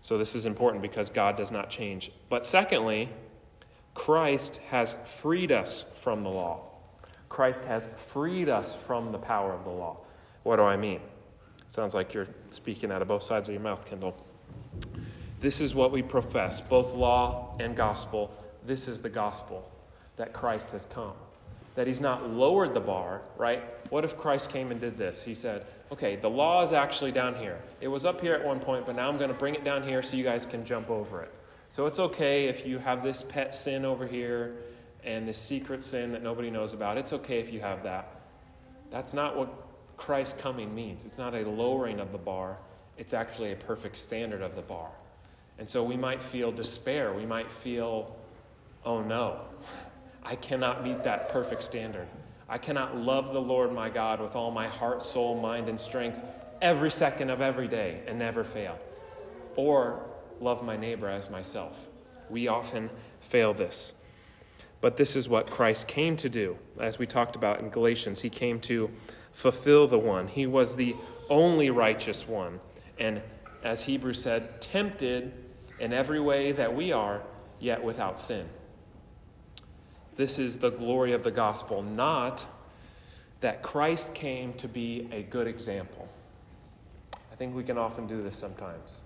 So 0.00 0.16
this 0.16 0.34
is 0.34 0.46
important 0.46 0.80
because 0.80 1.10
God 1.10 1.36
does 1.36 1.50
not 1.50 1.68
change. 1.68 2.10
But 2.30 2.46
secondly, 2.46 3.10
Christ 3.94 4.60
has 4.68 4.96
freed 5.06 5.52
us 5.52 5.84
from 5.96 6.22
the 6.22 6.30
law. 6.30 6.62
Christ 7.28 7.64
has 7.64 7.88
freed 7.96 8.48
us 8.48 8.74
from 8.74 9.12
the 9.12 9.18
power 9.18 9.52
of 9.52 9.64
the 9.64 9.70
law. 9.70 9.98
What 10.42 10.56
do 10.56 10.62
I 10.62 10.76
mean? 10.76 11.00
Sounds 11.68 11.94
like 11.94 12.12
you're 12.12 12.28
speaking 12.50 12.90
out 12.90 13.02
of 13.02 13.08
both 13.08 13.22
sides 13.22 13.48
of 13.48 13.54
your 13.54 13.62
mouth, 13.62 13.86
Kendall. 13.86 14.16
This 15.38 15.60
is 15.60 15.74
what 15.74 15.92
we 15.92 16.02
profess, 16.02 16.60
both 16.60 16.94
law 16.94 17.56
and 17.60 17.76
gospel. 17.76 18.34
This 18.66 18.88
is 18.88 19.00
the 19.00 19.08
gospel 19.08 19.70
that 20.16 20.32
Christ 20.32 20.72
has 20.72 20.84
come. 20.84 21.12
That 21.76 21.86
he's 21.86 22.00
not 22.00 22.28
lowered 22.28 22.74
the 22.74 22.80
bar, 22.80 23.22
right? 23.36 23.62
What 23.90 24.04
if 24.04 24.18
Christ 24.18 24.50
came 24.50 24.70
and 24.70 24.80
did 24.80 24.98
this? 24.98 25.22
He 25.22 25.34
said, 25.34 25.64
okay, 25.92 26.16
the 26.16 26.28
law 26.28 26.62
is 26.62 26.72
actually 26.72 27.12
down 27.12 27.36
here. 27.36 27.58
It 27.80 27.88
was 27.88 28.04
up 28.04 28.20
here 28.20 28.34
at 28.34 28.44
one 28.44 28.60
point, 28.60 28.86
but 28.86 28.96
now 28.96 29.08
I'm 29.08 29.16
going 29.16 29.30
to 29.30 29.38
bring 29.38 29.54
it 29.54 29.64
down 29.64 29.82
here 29.82 30.02
so 30.02 30.16
you 30.16 30.24
guys 30.24 30.44
can 30.44 30.64
jump 30.64 30.90
over 30.90 31.22
it. 31.22 31.32
So 31.70 31.86
it's 31.86 32.00
okay 32.00 32.46
if 32.46 32.66
you 32.66 32.78
have 32.78 33.04
this 33.04 33.22
pet 33.22 33.54
sin 33.54 33.84
over 33.84 34.06
here 34.06 34.56
and 35.04 35.26
this 35.26 35.38
secret 35.38 35.84
sin 35.84 36.12
that 36.12 36.22
nobody 36.22 36.50
knows 36.50 36.72
about. 36.72 36.98
It's 36.98 37.12
okay 37.12 37.38
if 37.38 37.52
you 37.52 37.60
have 37.60 37.84
that. 37.84 38.12
That's 38.90 39.14
not 39.14 39.36
what 39.36 39.52
Christ 39.96 40.38
coming 40.38 40.74
means. 40.74 41.04
It's 41.04 41.16
not 41.16 41.32
a 41.34 41.48
lowering 41.48 42.00
of 42.00 42.10
the 42.10 42.18
bar, 42.18 42.58
it's 42.98 43.14
actually 43.14 43.52
a 43.52 43.56
perfect 43.56 43.96
standard 43.96 44.42
of 44.42 44.56
the 44.56 44.62
bar. 44.62 44.90
And 45.58 45.68
so 45.68 45.84
we 45.84 45.96
might 45.96 46.22
feel 46.22 46.50
despair. 46.50 47.12
We 47.12 47.26
might 47.26 47.52
feel, 47.52 48.16
oh 48.84 49.02
no, 49.02 49.40
I 50.24 50.36
cannot 50.36 50.82
meet 50.82 51.04
that 51.04 51.28
perfect 51.28 51.62
standard. 51.62 52.08
I 52.48 52.58
cannot 52.58 52.96
love 52.96 53.32
the 53.32 53.40
Lord 53.40 53.72
my 53.72 53.90
God 53.90 54.20
with 54.20 54.34
all 54.34 54.50
my 54.50 54.66
heart, 54.66 55.02
soul, 55.02 55.40
mind, 55.40 55.68
and 55.68 55.78
strength 55.78 56.20
every 56.60 56.90
second 56.90 57.30
of 57.30 57.40
every 57.40 57.68
day 57.68 58.00
and 58.06 58.18
never 58.18 58.42
fail. 58.42 58.78
Or 59.54 60.02
love 60.40 60.62
my 60.62 60.76
neighbor 60.76 61.08
as 61.08 61.30
myself. 61.30 61.86
We 62.28 62.48
often 62.48 62.90
fail 63.20 63.54
this. 63.54 63.92
But 64.80 64.96
this 64.96 65.14
is 65.14 65.28
what 65.28 65.50
Christ 65.50 65.86
came 65.88 66.16
to 66.16 66.28
do. 66.28 66.56
As 66.78 66.98
we 66.98 67.06
talked 67.06 67.36
about 67.36 67.60
in 67.60 67.68
Galatians, 67.68 68.22
he 68.22 68.30
came 68.30 68.60
to 68.60 68.90
fulfill 69.32 69.86
the 69.86 69.98
one. 69.98 70.28
He 70.28 70.46
was 70.46 70.76
the 70.76 70.96
only 71.28 71.70
righteous 71.70 72.26
one. 72.26 72.60
And 72.98 73.22
as 73.62 73.82
Hebrews 73.82 74.22
said, 74.22 74.60
tempted 74.60 75.32
in 75.78 75.92
every 75.92 76.20
way 76.20 76.52
that 76.52 76.74
we 76.74 76.92
are, 76.92 77.22
yet 77.58 77.82
without 77.84 78.18
sin. 78.18 78.48
This 80.16 80.38
is 80.38 80.58
the 80.58 80.70
glory 80.70 81.12
of 81.12 81.22
the 81.22 81.30
gospel, 81.30 81.82
not 81.82 82.46
that 83.40 83.62
Christ 83.62 84.14
came 84.14 84.52
to 84.54 84.68
be 84.68 85.08
a 85.12 85.22
good 85.22 85.46
example. 85.46 86.08
I 87.32 87.36
think 87.36 87.54
we 87.54 87.64
can 87.64 87.78
often 87.78 88.06
do 88.06 88.22
this 88.22 88.36
sometimes, 88.36 89.00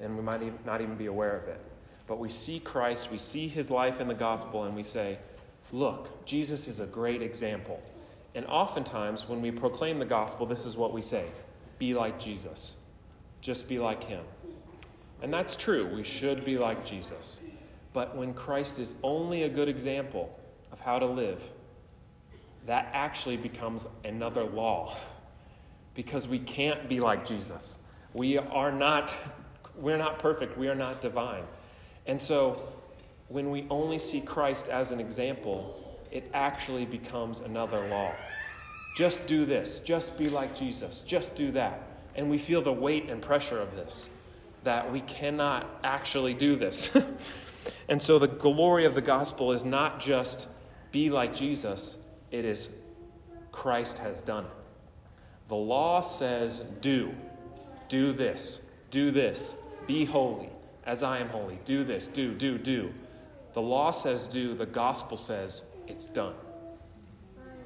and 0.00 0.16
we 0.16 0.22
might 0.22 0.64
not 0.64 0.80
even 0.80 0.96
be 0.96 1.06
aware 1.06 1.36
of 1.36 1.48
it. 1.48 1.60
But 2.06 2.18
we 2.18 2.30
see 2.30 2.58
Christ, 2.58 3.10
we 3.10 3.18
see 3.18 3.48
his 3.48 3.70
life 3.70 4.00
in 4.00 4.08
the 4.08 4.14
gospel, 4.14 4.64
and 4.64 4.74
we 4.74 4.82
say, 4.82 5.18
Look, 5.70 6.24
Jesus 6.24 6.66
is 6.66 6.80
a 6.80 6.86
great 6.86 7.20
example. 7.20 7.82
And 8.34 8.46
oftentimes, 8.46 9.28
when 9.28 9.42
we 9.42 9.50
proclaim 9.50 9.98
the 9.98 10.06
gospel, 10.06 10.46
this 10.46 10.64
is 10.64 10.76
what 10.76 10.92
we 10.92 11.02
say 11.02 11.26
be 11.78 11.94
like 11.94 12.18
Jesus. 12.18 12.76
Just 13.40 13.68
be 13.68 13.78
like 13.78 14.04
him. 14.04 14.24
And 15.22 15.32
that's 15.32 15.56
true. 15.56 15.86
We 15.94 16.04
should 16.04 16.44
be 16.44 16.58
like 16.58 16.84
Jesus. 16.84 17.38
But 17.92 18.16
when 18.16 18.34
Christ 18.34 18.78
is 18.78 18.94
only 19.02 19.42
a 19.42 19.48
good 19.48 19.68
example 19.68 20.38
of 20.72 20.80
how 20.80 20.98
to 20.98 21.06
live, 21.06 21.42
that 22.66 22.90
actually 22.92 23.36
becomes 23.36 23.86
another 24.04 24.44
law. 24.44 24.96
Because 25.94 26.28
we 26.28 26.38
can't 26.38 26.88
be 26.88 27.00
like 27.00 27.26
Jesus. 27.26 27.74
We 28.14 28.38
are 28.38 28.70
not, 28.70 29.12
we're 29.78 29.96
not 29.96 30.18
perfect. 30.18 30.58
We 30.58 30.68
are 30.68 30.74
not 30.74 31.00
divine. 31.00 31.44
And 32.06 32.20
so, 32.20 32.60
when 33.28 33.50
we 33.50 33.66
only 33.70 33.98
see 33.98 34.20
Christ 34.20 34.68
as 34.68 34.90
an 34.90 35.00
example, 35.00 35.98
it 36.10 36.28
actually 36.32 36.86
becomes 36.86 37.40
another 37.40 37.86
law. 37.88 38.12
Just 38.96 39.26
do 39.26 39.44
this, 39.44 39.78
just 39.80 40.16
be 40.16 40.28
like 40.28 40.56
Jesus, 40.56 41.02
just 41.02 41.34
do 41.36 41.52
that. 41.52 41.82
And 42.14 42.30
we 42.30 42.38
feel 42.38 42.62
the 42.62 42.72
weight 42.72 43.08
and 43.08 43.22
pressure 43.22 43.60
of 43.60 43.76
this. 43.76 44.08
that 44.64 44.90
we 44.90 45.00
cannot 45.00 45.66
actually 45.84 46.34
do 46.34 46.56
this. 46.56 46.90
and 47.88 48.02
so 48.02 48.18
the 48.18 48.26
glory 48.26 48.84
of 48.84 48.94
the 48.94 49.00
gospel 49.00 49.52
is 49.52 49.64
not 49.64 50.00
just 50.00 50.48
be 50.90 51.10
like 51.10 51.34
Jesus, 51.34 51.96
it 52.30 52.44
is 52.44 52.68
Christ 53.52 53.98
has 53.98 54.20
done 54.20 54.44
it. 54.44 54.50
The 55.48 55.54
law 55.54 56.00
says, 56.00 56.60
do. 56.80 57.14
Do 57.88 58.12
this. 58.12 58.60
Do 58.90 59.10
this. 59.10 59.54
Be 59.88 60.04
holy 60.04 60.50
as 60.84 61.02
I 61.02 61.18
am 61.18 61.30
holy. 61.30 61.58
Do 61.64 61.82
this. 61.82 62.06
Do, 62.06 62.34
do, 62.34 62.58
do. 62.58 62.92
The 63.54 63.62
law 63.62 63.90
says, 63.90 64.26
do. 64.26 64.54
The 64.54 64.66
gospel 64.66 65.16
says, 65.16 65.64
it's 65.88 66.06
done. 66.06 66.34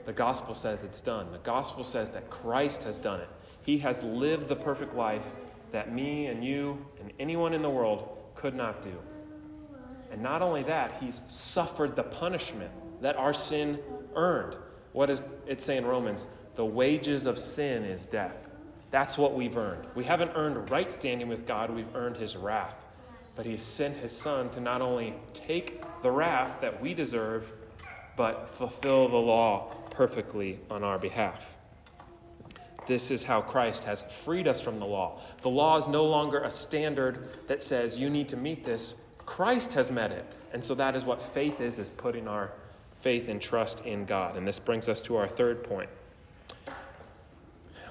The 0.04 0.12
gospel 0.12 0.54
says 0.54 0.84
it's 0.84 1.00
done. 1.00 1.32
The 1.32 1.38
gospel 1.38 1.84
says 1.84 2.10
that 2.10 2.30
Christ 2.30 2.84
has 2.84 2.98
done 2.98 3.20
it. 3.20 3.28
He 3.62 3.78
has 3.78 4.02
lived 4.02 4.48
the 4.48 4.56
perfect 4.56 4.94
life 4.94 5.32
that 5.72 5.92
me 5.92 6.26
and 6.26 6.44
you 6.44 6.86
and 7.00 7.12
anyone 7.18 7.52
in 7.52 7.62
the 7.62 7.70
world 7.70 8.16
could 8.34 8.54
not 8.54 8.82
do. 8.82 8.94
And 10.12 10.22
not 10.22 10.42
only 10.42 10.62
that, 10.64 10.98
he's 11.00 11.22
suffered 11.28 11.96
the 11.96 12.02
punishment 12.04 12.70
that 13.00 13.16
our 13.16 13.32
sin 13.32 13.80
earned. 14.14 14.56
What 14.92 15.06
does 15.06 15.22
it 15.46 15.60
say 15.60 15.76
in 15.76 15.86
Romans? 15.86 16.26
The 16.54 16.64
wages 16.64 17.26
of 17.26 17.38
sin 17.38 17.84
is 17.84 18.06
death. 18.06 18.48
That's 18.92 19.18
what 19.18 19.34
we've 19.34 19.56
earned. 19.56 19.86
We 19.94 20.04
haven't 20.04 20.32
earned 20.34 20.70
right 20.70 20.92
standing 20.92 21.26
with 21.26 21.46
God, 21.46 21.70
we've 21.70 21.96
earned 21.96 22.18
his 22.18 22.36
wrath. 22.36 22.84
But 23.34 23.46
he 23.46 23.56
sent 23.56 23.96
his 23.96 24.16
son 24.16 24.50
to 24.50 24.60
not 24.60 24.82
only 24.82 25.14
take 25.32 25.82
the 26.02 26.10
wrath 26.10 26.60
that 26.60 26.80
we 26.80 26.92
deserve, 26.92 27.50
but 28.16 28.50
fulfill 28.50 29.08
the 29.08 29.16
law 29.16 29.74
perfectly 29.90 30.60
on 30.70 30.84
our 30.84 30.98
behalf. 30.98 31.56
This 32.86 33.10
is 33.10 33.22
how 33.22 33.40
Christ 33.40 33.84
has 33.84 34.02
freed 34.02 34.46
us 34.46 34.60
from 34.60 34.78
the 34.78 34.86
law. 34.86 35.20
The 35.40 35.48
law 35.48 35.78
is 35.78 35.86
no 35.86 36.04
longer 36.04 36.40
a 36.40 36.50
standard 36.50 37.30
that 37.46 37.62
says 37.62 37.98
you 37.98 38.10
need 38.10 38.28
to 38.28 38.36
meet 38.36 38.64
this. 38.64 38.94
Christ 39.24 39.72
has 39.72 39.90
met 39.90 40.12
it. 40.12 40.26
And 40.52 40.62
so 40.62 40.74
that 40.74 40.94
is 40.94 41.04
what 41.04 41.22
faith 41.22 41.60
is, 41.62 41.78
is 41.78 41.88
putting 41.88 42.28
our 42.28 42.52
faith 43.00 43.28
and 43.28 43.40
trust 43.40 43.80
in 43.86 44.04
God. 44.04 44.36
And 44.36 44.46
this 44.46 44.58
brings 44.58 44.88
us 44.88 45.00
to 45.02 45.16
our 45.16 45.26
third 45.26 45.64
point. 45.64 45.88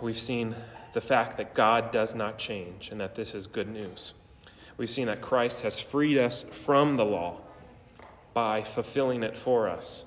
We've 0.01 0.19
seen 0.19 0.55
the 0.93 1.01
fact 1.01 1.37
that 1.37 1.53
God 1.53 1.91
does 1.91 2.13
not 2.13 2.37
change 2.37 2.89
and 2.89 2.99
that 2.99 3.15
this 3.15 3.33
is 3.33 3.47
good 3.47 3.69
news. 3.69 4.13
We've 4.77 4.89
seen 4.91 5.07
that 5.07 5.21
Christ 5.21 5.61
has 5.61 5.79
freed 5.79 6.17
us 6.17 6.43
from 6.43 6.97
the 6.97 7.05
law 7.05 7.37
by 8.33 8.63
fulfilling 8.63 9.23
it 9.23 9.37
for 9.37 9.69
us. 9.69 10.05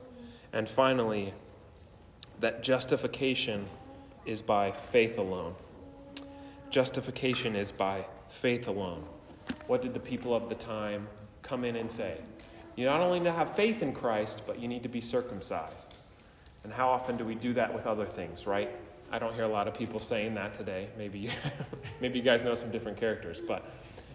And 0.53 0.69
finally, 0.69 1.33
that 2.41 2.63
justification 2.63 3.67
is 4.27 4.43
by 4.43 4.73
faith 4.73 5.19
alone. 5.19 5.55
Justification 6.71 7.55
is 7.55 7.71
by 7.71 8.07
faith 8.29 8.67
alone. 8.67 9.05
What 9.67 9.83
did 9.83 9.95
the 9.95 10.01
people 10.01 10.35
of 10.35 10.49
the 10.49 10.55
time 10.55 11.09
come 11.43 11.65
in 11.65 11.77
and 11.77 11.91
say? 11.91 12.19
You 12.77 12.87
not 12.87 13.01
only 13.01 13.21
need 13.21 13.27
to 13.27 13.33
have 13.33 13.55
faith 13.55 13.83
in 13.83 13.93
Christ, 13.93 14.43
but 14.47 14.59
you 14.59 14.67
need 14.67 14.83
to 14.83 14.89
be 14.89 15.01
circumcised. 15.01 15.97
And 16.65 16.73
how 16.73 16.89
often 16.89 17.17
do 17.17 17.25
we 17.25 17.35
do 17.35 17.53
that 17.53 17.73
with 17.73 17.87
other 17.87 18.07
things, 18.07 18.47
right? 18.47 18.71
I 19.15 19.21
don't 19.21 19.33
hear 19.33 19.45
a 19.45 19.49
lot 19.49 19.69
of 19.69 19.75
people 19.75 20.01
saying 20.01 20.35
that 20.35 20.55
today. 20.55 20.89
Maybe, 20.99 21.31
maybe 22.01 22.19
you 22.19 22.25
guys 22.25 22.43
know 22.43 22.57
some 22.57 22.73
different 22.73 22.99
characters, 22.99 23.41
but 23.41 23.65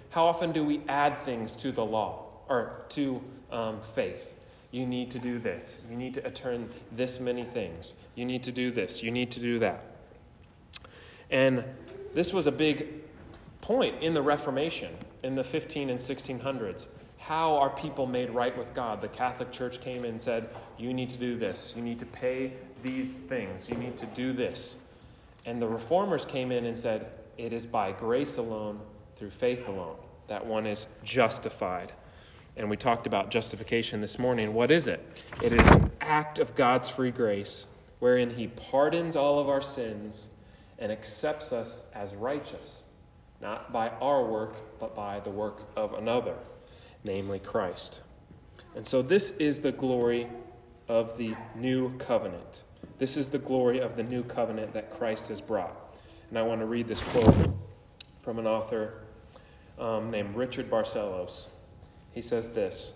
how 0.10 0.26
often 0.26 0.52
do 0.52 0.62
we 0.62 0.82
add 0.90 1.18
things 1.20 1.56
to 1.56 1.72
the 1.72 1.86
law 1.86 2.26
or 2.50 2.82
to 2.90 3.22
um, 3.50 3.80
faith? 3.96 4.34
You 4.72 4.86
need 4.86 5.10
to 5.12 5.20
do 5.20 5.40
this. 5.40 5.80
You 5.90 5.96
need 5.96 6.14
to 6.16 6.28
attend 6.28 6.72
this 6.92 7.18
many 7.18 7.46
things. 7.46 7.94
You 8.16 8.26
need 8.26 8.44
to 8.44 8.52
do 8.52 8.72
this. 8.72 9.02
You 9.02 9.10
need 9.10 9.32
to 9.32 9.40
do 9.40 9.58
that. 9.60 9.86
And 11.32 11.64
this 12.14 12.34
was 12.34 12.46
a 12.46 12.52
big 12.52 12.88
point 13.62 14.04
in 14.04 14.14
the 14.14 14.22
Reformation 14.22 14.94
in 15.24 15.36
the 15.36 15.46
15 15.46 15.90
and 15.90 16.00
1600s. 16.02 16.88
How 17.20 17.56
are 17.56 17.70
people 17.70 18.06
made 18.06 18.32
right 18.32 18.58
with 18.58 18.74
God? 18.74 19.00
The 19.00 19.08
Catholic 19.08 19.54
Church 19.54 19.80
came 19.80 20.04
and 20.04 20.20
said, 20.20 20.50
You 20.78 20.94
need 20.94 21.08
to 21.12 21.18
do 21.18 21.38
this. 21.38 21.74
You 21.74 21.82
need 21.82 22.00
to 22.00 22.06
pay 22.06 22.52
these 22.84 23.16
things. 23.16 23.70
You 23.70 23.78
need 23.78 23.96
to 23.96 24.06
do 24.08 24.34
this. 24.34 24.76
And 25.46 25.62
the 25.62 25.68
reformers 25.68 26.26
came 26.26 26.52
in 26.52 26.66
and 26.66 26.78
said, 26.78 27.08
It 27.38 27.54
is 27.54 27.66
by 27.66 27.92
grace 27.92 28.38
alone, 28.38 28.82
through 29.16 29.32
faith 29.32 29.68
alone, 29.68 29.98
that 30.28 30.46
one 30.46 30.66
is 30.66 30.86
justified. 31.04 31.92
And 32.56 32.70
we 32.70 32.78
talked 32.78 33.08
about 33.08 33.32
justification 33.32 34.02
this 34.02 34.18
morning. 34.18 34.54
What 34.54 34.72
is 34.72 34.88
it? 34.88 35.06
It 35.44 35.54
is 35.54 35.66
an 35.68 35.92
act 36.02 36.40
of 36.40 36.56
God's 36.56 36.90
free 36.90 37.12
grace 37.12 37.68
wherein 38.00 38.30
He 38.30 38.48
pardons 38.48 39.16
all 39.16 39.40
of 39.40 39.50
our 39.50 39.62
sins 39.62 40.30
and 40.78 40.92
accepts 40.92 41.52
us 41.52 41.84
as 41.94 42.16
righteous, 42.16 42.84
not 43.42 43.72
by 43.72 43.90
our 44.02 44.26
work, 44.26 44.80
but 44.80 44.96
by 44.96 45.20
the 45.20 45.30
work 45.30 45.62
of 45.76 45.94
another, 45.94 46.36
namely 47.04 47.40
Christ. 47.40 48.02
And 48.76 48.88
so, 48.88 49.02
this 49.02 49.32
is 49.32 49.62
the 49.62 49.72
glory 49.72 50.28
of 50.88 51.18
the 51.18 51.36
new 51.56 51.98
covenant. 51.98 52.64
This 53.00 53.16
is 53.16 53.30
the 53.30 53.40
glory 53.40 53.80
of 53.80 53.96
the 53.96 54.04
new 54.04 54.24
covenant 54.24 54.74
that 54.74 54.92
Christ 54.92 55.30
has 55.30 55.40
brought. 55.40 55.74
And 56.30 56.38
I 56.38 56.42
want 56.42 56.60
to 56.60 56.66
read 56.66 56.86
this 56.86 57.02
quote 57.02 57.34
from 58.22 58.40
an 58.40 58.46
author 58.46 58.94
um, 59.80 60.12
named 60.12 60.36
Richard 60.36 60.70
Barcellos. 60.70 61.48
He 62.12 62.22
says 62.22 62.50
this 62.50 62.92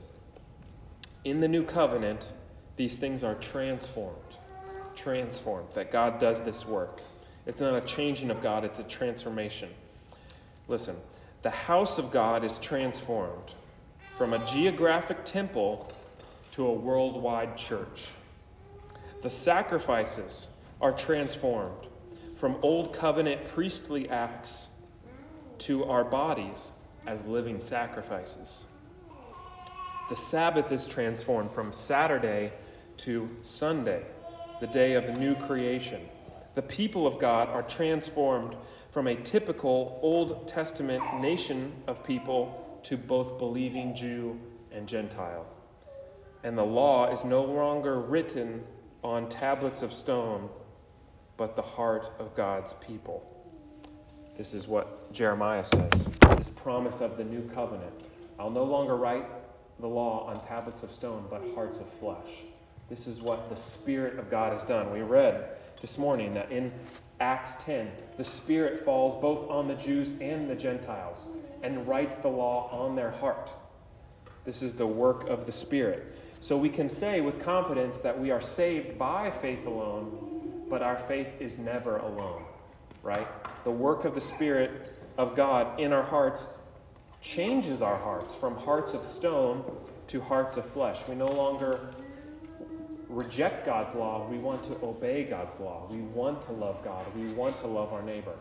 In 1.24 1.40
the 1.40 1.48
new 1.48 1.64
covenant, 1.64 2.28
these 2.76 2.98
things 2.98 3.24
are 3.24 3.36
transformed. 3.36 4.20
Transformed. 4.94 5.70
That 5.74 5.90
God 5.90 6.20
does 6.20 6.42
this 6.42 6.66
work. 6.66 7.02
It's 7.46 7.62
not 7.62 7.74
a 7.74 7.86
changing 7.86 8.30
of 8.30 8.42
God, 8.42 8.66
it's 8.66 8.80
a 8.80 8.84
transformation. 8.84 9.70
Listen, 10.68 10.98
the 11.44 11.50
house 11.50 11.98
of 11.98 12.12
God 12.12 12.44
is 12.44 12.58
transformed 12.60 13.54
from 14.18 14.34
a 14.34 14.46
geographic 14.46 15.24
temple 15.24 15.90
to 16.52 16.68
a 16.68 16.74
worldwide 16.74 17.56
church. 17.58 18.10
The 19.24 19.30
sacrifices 19.30 20.48
are 20.80 20.92
transformed 20.92 21.88
from 22.36 22.58
old 22.62 22.94
covenant 22.94 23.46
priestly 23.46 24.10
acts 24.10 24.68
to 25.60 25.86
our 25.86 26.04
bodies 26.04 26.72
as 27.08 27.26
living 27.26 27.60
sacrifices. 27.60 28.66
The 30.10 30.18
Sabbath 30.18 30.72
is 30.72 30.86
transformed 30.86 31.52
from 31.52 31.74
Saturday 31.74 32.54
to 32.98 33.30
Sunday, 33.42 34.04
the 34.60 34.68
day 34.68 34.94
of 34.94 35.18
new 35.18 35.34
creation 35.36 36.02
the 36.56 36.62
people 36.62 37.08
of 37.08 37.20
God 37.20 37.50
are 37.50 37.64
transformed 37.64 38.56
from 38.92 39.08
a 39.08 39.16
typical 39.16 40.00
Old 40.04 40.48
Testament 40.48 41.02
nation 41.20 41.74
of 41.88 42.04
people 42.04 42.80
to 42.84 42.96
both 42.96 43.40
believing 43.40 43.96
Jew 43.96 44.40
and 44.72 44.88
Gentile. 44.88 45.48
And 46.44 46.58
the 46.58 46.66
law 46.66 47.12
is 47.12 47.24
no 47.24 47.44
longer 47.44 47.96
written 47.96 48.64
on 49.04 49.30
tablets 49.30 49.82
of 49.82 49.94
stone, 49.94 50.50
but 51.38 51.56
the 51.56 51.62
heart 51.62 52.12
of 52.20 52.36
God's 52.36 52.74
people. 52.74 53.30
This 54.38 54.54
is 54.54 54.68
what 54.68 55.12
Jeremiah 55.14 55.66
says 55.66 56.08
this 56.38 56.50
promise 56.50 57.02
of 57.02 57.18
the 57.18 57.24
new 57.24 57.48
covenant. 57.50 57.94
I'll 58.40 58.50
no 58.50 58.64
longer 58.64 58.96
write 58.96 59.26
the 59.80 59.88
law 59.88 60.26
on 60.28 60.40
tablets 60.42 60.84
of 60.84 60.92
stone, 60.92 61.26
but 61.30 61.44
hearts 61.54 61.80
of 61.80 61.88
flesh. 61.88 62.44
This 62.90 63.08
is 63.08 63.22
what 63.22 63.50
the 63.50 63.56
Spirit 63.56 64.20
of 64.20 64.30
God 64.30 64.54
has 64.54 64.64
done. 64.64 64.92
We 64.92 65.02
read 65.02 65.46
this 65.82 65.98
morning 65.98 66.34
that 66.34 66.52
in 66.52 66.72
Acts 67.20 67.64
10, 67.64 67.92
the 68.18 68.24
Spirit 68.24 68.84
falls 68.84 69.20
both 69.22 69.50
on 69.50 69.68
the 69.68 69.76
Jews 69.76 70.14
and 70.20 70.50
the 70.50 70.56
Gentiles 70.56 71.28
and 71.62 71.88
writes 71.88 72.18
the 72.18 72.28
law 72.28 72.70
on 72.72 72.96
their 72.96 73.12
heart. 73.12 73.52
This 74.46 74.62
is 74.62 74.74
the 74.74 74.88
work 74.88 75.30
of 75.30 75.46
the 75.46 75.52
Spirit. 75.52 76.18
So 76.44 76.58
we 76.58 76.68
can 76.68 76.90
say 76.90 77.22
with 77.22 77.40
confidence 77.40 78.00
that 78.00 78.20
we 78.20 78.30
are 78.30 78.42
saved 78.42 79.00
by 79.00 79.32
faith 79.32 79.66
alone, 79.66 80.66
but 80.68 80.82
our 80.82 80.98
faith 80.98 81.40
is 81.40 81.58
never 81.58 82.00
alone, 82.00 82.44
right? 83.02 83.26
The 83.64 83.72
work 83.72 84.04
of 84.04 84.14
the 84.14 84.20
Spirit 84.20 84.94
of 85.18 85.38
God 85.38 85.80
in 85.80 85.94
our 85.94 86.04
hearts 86.04 86.46
changes 87.22 87.82
our 87.82 87.96
hearts 87.96 88.36
from 88.36 88.58
hearts 88.58 88.94
of 88.94 89.06
stone 89.06 89.64
to 90.08 90.20
hearts 90.20 90.58
of 90.58 90.66
flesh. 90.66 91.08
We 91.08 91.16
no 91.16 91.28
longer 91.28 91.92
reject 93.08 93.66
God's 93.66 93.96
law, 93.96 94.28
we 94.30 94.38
want 94.38 94.64
to 94.64 94.74
obey 94.84 95.24
God's 95.24 95.58
law. 95.62 95.88
We 95.90 96.00
want 96.00 96.42
to 96.42 96.52
love 96.52 96.84
God. 96.84 97.06
We 97.16 97.32
want 97.32 97.58
to 97.60 97.68
love 97.68 97.94
our 97.94 98.04
neighbor. 98.04 98.36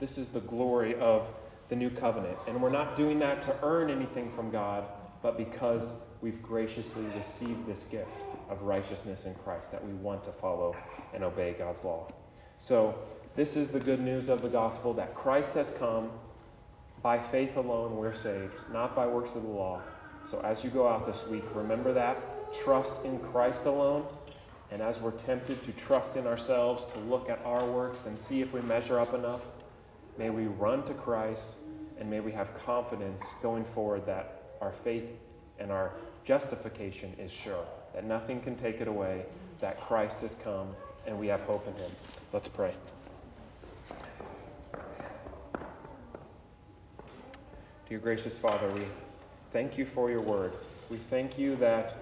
This 0.00 0.18
is 0.18 0.28
the 0.28 0.40
glory 0.40 0.96
of 0.96 1.32
the 1.68 1.76
new 1.76 1.90
covenant. 1.90 2.36
And 2.48 2.60
we're 2.60 2.70
not 2.70 2.96
doing 2.96 3.20
that 3.20 3.40
to 3.42 3.54
earn 3.62 3.90
anything 3.90 4.28
from 4.28 4.50
God, 4.50 4.86
but 5.22 5.38
because 5.38 6.00
we've 6.24 6.42
graciously 6.42 7.04
received 7.14 7.66
this 7.66 7.84
gift 7.84 8.08
of 8.48 8.62
righteousness 8.62 9.26
in 9.26 9.34
Christ, 9.34 9.70
that 9.72 9.84
we 9.84 9.92
want 9.92 10.24
to 10.24 10.32
follow 10.32 10.74
and 11.12 11.22
obey 11.22 11.52
God's 11.52 11.84
law. 11.84 12.10
So, 12.56 12.98
this 13.36 13.56
is 13.56 13.68
the 13.68 13.78
good 13.78 14.00
news 14.00 14.30
of 14.30 14.40
the 14.40 14.48
gospel 14.48 14.94
that 14.94 15.14
Christ 15.14 15.52
has 15.54 15.70
come. 15.72 16.10
By 17.02 17.18
faith 17.18 17.58
alone, 17.58 17.96
we're 17.96 18.14
saved, 18.14 18.54
not 18.72 18.96
by 18.96 19.06
works 19.06 19.34
of 19.34 19.42
the 19.42 19.50
law. 19.50 19.82
So, 20.24 20.40
as 20.40 20.64
you 20.64 20.70
go 20.70 20.88
out 20.88 21.04
this 21.04 21.26
week, 21.26 21.44
remember 21.54 21.92
that 21.92 22.16
trust 22.54 23.04
in 23.04 23.18
Christ 23.18 23.66
alone. 23.66 24.06
And 24.70 24.80
as 24.80 25.00
we're 25.00 25.10
tempted 25.10 25.62
to 25.64 25.72
trust 25.72 26.16
in 26.16 26.26
ourselves, 26.26 26.86
to 26.94 26.98
look 27.00 27.28
at 27.28 27.44
our 27.44 27.66
works 27.66 28.06
and 28.06 28.18
see 28.18 28.40
if 28.40 28.54
we 28.54 28.62
measure 28.62 28.98
up 28.98 29.12
enough, 29.12 29.42
may 30.16 30.30
we 30.30 30.46
run 30.46 30.84
to 30.84 30.94
Christ 30.94 31.56
And 32.00 32.08
may 32.08 32.20
we 32.20 32.32
have 32.32 32.54
confidence 32.64 33.22
going 33.42 33.64
forward 33.64 34.06
that 34.06 34.56
our 34.62 34.72
faith 34.72 35.10
and 35.58 35.70
our 35.70 35.92
justification 36.24 37.12
is 37.18 37.30
sure, 37.30 37.64
that 37.92 38.04
nothing 38.04 38.40
can 38.40 38.56
take 38.56 38.80
it 38.80 38.88
away, 38.88 39.24
that 39.60 39.80
Christ 39.80 40.22
has 40.22 40.34
come, 40.34 40.68
and 41.06 41.18
we 41.18 41.26
have 41.28 41.42
hope 41.42 41.66
in 41.68 41.74
him. 41.74 41.90
Let's 42.32 42.48
pray. 42.48 42.72
Dear 47.88 47.98
gracious 47.98 48.36
Father, 48.36 48.68
we 48.70 48.82
thank 49.52 49.76
you 49.76 49.84
for 49.84 50.10
your 50.10 50.22
word. 50.22 50.54
We 50.90 50.96
thank 50.96 51.38
you 51.38 51.56
that 51.56 51.94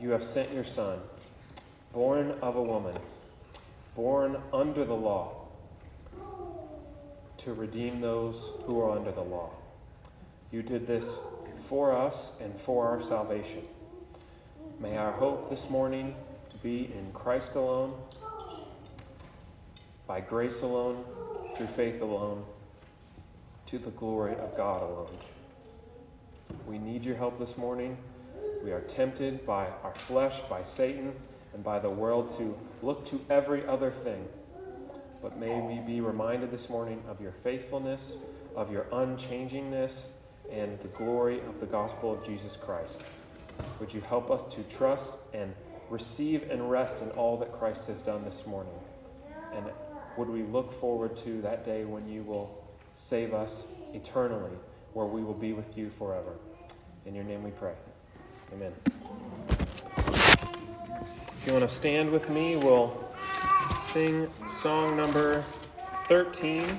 you 0.00 0.10
have 0.10 0.24
sent 0.24 0.52
your 0.52 0.64
Son, 0.64 0.98
born 1.92 2.34
of 2.42 2.56
a 2.56 2.62
woman, 2.62 2.96
born 3.94 4.38
under 4.52 4.84
the 4.84 4.94
law, 4.94 5.42
to 7.36 7.52
redeem 7.52 8.00
those 8.00 8.50
who 8.64 8.80
are 8.80 8.96
under 8.96 9.12
the 9.12 9.22
law. 9.22 9.50
You 10.50 10.62
did 10.62 10.86
this 10.86 11.18
for 11.64 11.92
us 11.92 12.32
and 12.40 12.58
for 12.60 12.86
our 12.86 13.02
salvation. 13.02 13.62
May 14.78 14.96
our 14.96 15.12
hope 15.12 15.48
this 15.48 15.70
morning 15.70 16.14
be 16.62 16.90
in 16.94 17.10
Christ 17.12 17.54
alone, 17.54 17.94
by 20.06 20.20
grace 20.20 20.60
alone, 20.60 21.04
through 21.56 21.68
faith 21.68 22.02
alone, 22.02 22.44
to 23.66 23.78
the 23.78 23.90
glory 23.92 24.34
of 24.34 24.56
God 24.56 24.82
alone. 24.82 25.16
We 26.66 26.78
need 26.78 27.04
your 27.04 27.16
help 27.16 27.38
this 27.38 27.56
morning. 27.56 27.96
We 28.62 28.72
are 28.72 28.82
tempted 28.82 29.46
by 29.46 29.68
our 29.82 29.94
flesh, 29.94 30.40
by 30.50 30.64
Satan, 30.64 31.14
and 31.54 31.64
by 31.64 31.78
the 31.78 31.90
world 31.90 32.36
to 32.38 32.56
look 32.82 33.06
to 33.06 33.20
every 33.30 33.66
other 33.66 33.90
thing. 33.90 34.28
But 35.22 35.38
may 35.38 35.60
we 35.60 35.80
be 35.80 36.02
reminded 36.02 36.50
this 36.50 36.68
morning 36.68 37.02
of 37.08 37.20
your 37.22 37.32
faithfulness, 37.32 38.16
of 38.54 38.70
your 38.70 38.84
unchangingness, 38.92 40.08
and 40.50 40.78
the 40.80 40.88
glory 40.88 41.40
of 41.40 41.60
the 41.60 41.66
gospel 41.66 42.12
of 42.12 42.24
Jesus 42.24 42.56
Christ. 42.56 43.02
Would 43.80 43.92
you 43.92 44.00
help 44.02 44.30
us 44.30 44.42
to 44.54 44.62
trust 44.64 45.16
and 45.32 45.54
receive 45.90 46.50
and 46.50 46.70
rest 46.70 47.02
in 47.02 47.10
all 47.10 47.36
that 47.38 47.52
Christ 47.52 47.88
has 47.88 48.02
done 48.02 48.24
this 48.24 48.46
morning? 48.46 48.74
And 49.54 49.66
would 50.16 50.28
we 50.28 50.42
look 50.42 50.72
forward 50.72 51.16
to 51.18 51.40
that 51.42 51.64
day 51.64 51.84
when 51.84 52.08
you 52.08 52.22
will 52.22 52.64
save 52.92 53.34
us 53.34 53.66
eternally, 53.92 54.52
where 54.92 55.06
we 55.06 55.22
will 55.22 55.34
be 55.34 55.52
with 55.52 55.76
you 55.76 55.90
forever? 55.90 56.34
In 57.06 57.14
your 57.14 57.24
name 57.24 57.42
we 57.42 57.50
pray. 57.50 57.74
Amen. 58.52 58.72
If 61.36 61.44
you 61.46 61.52
want 61.52 61.68
to 61.68 61.74
stand 61.74 62.10
with 62.10 62.30
me, 62.30 62.56
we'll 62.56 63.04
sing 63.82 64.28
song 64.46 64.96
number 64.96 65.44
13 66.08 66.78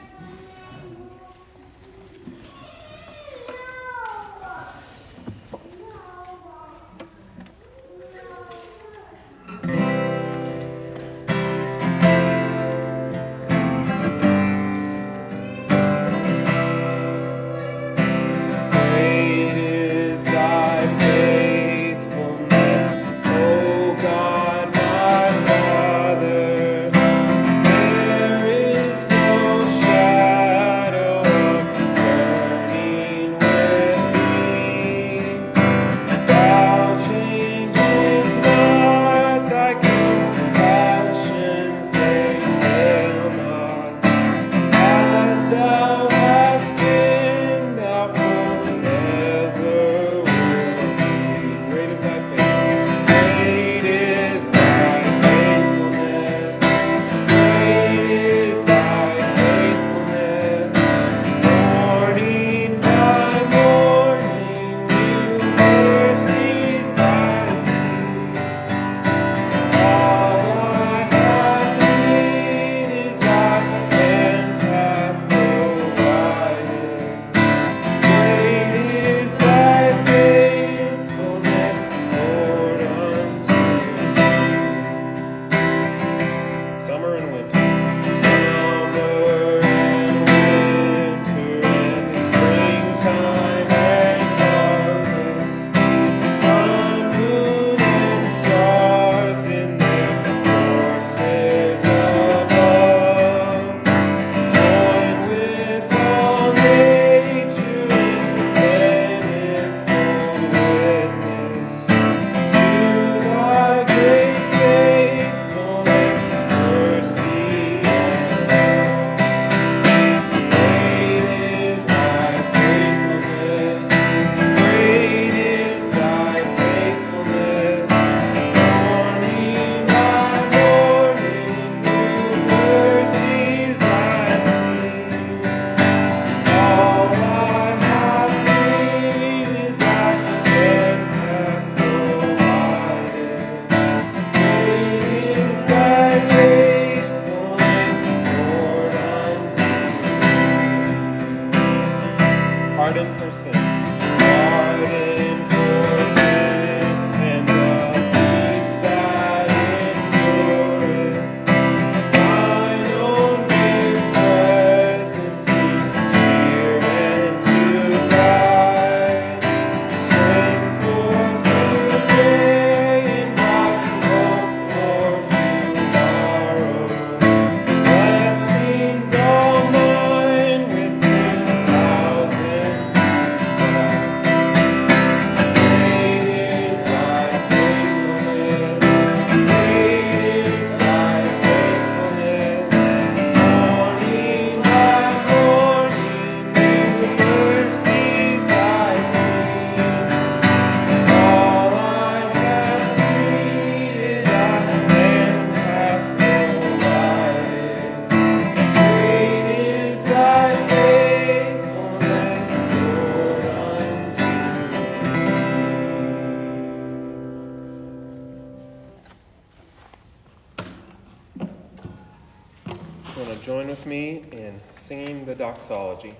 Doxology. 225.41 226.13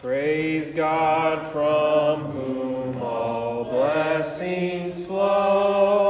Praise 0.00 0.70
God 0.70 1.44
from 1.50 2.20
whom 2.30 3.02
all 3.02 3.64
blessings 3.64 5.04
flow. 5.04 6.09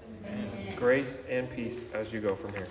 Grace 0.75 1.21
and 1.29 1.49
peace 1.49 1.85
as 1.93 2.11
you 2.11 2.19
go 2.19 2.35
from 2.35 2.53
here. 2.53 2.67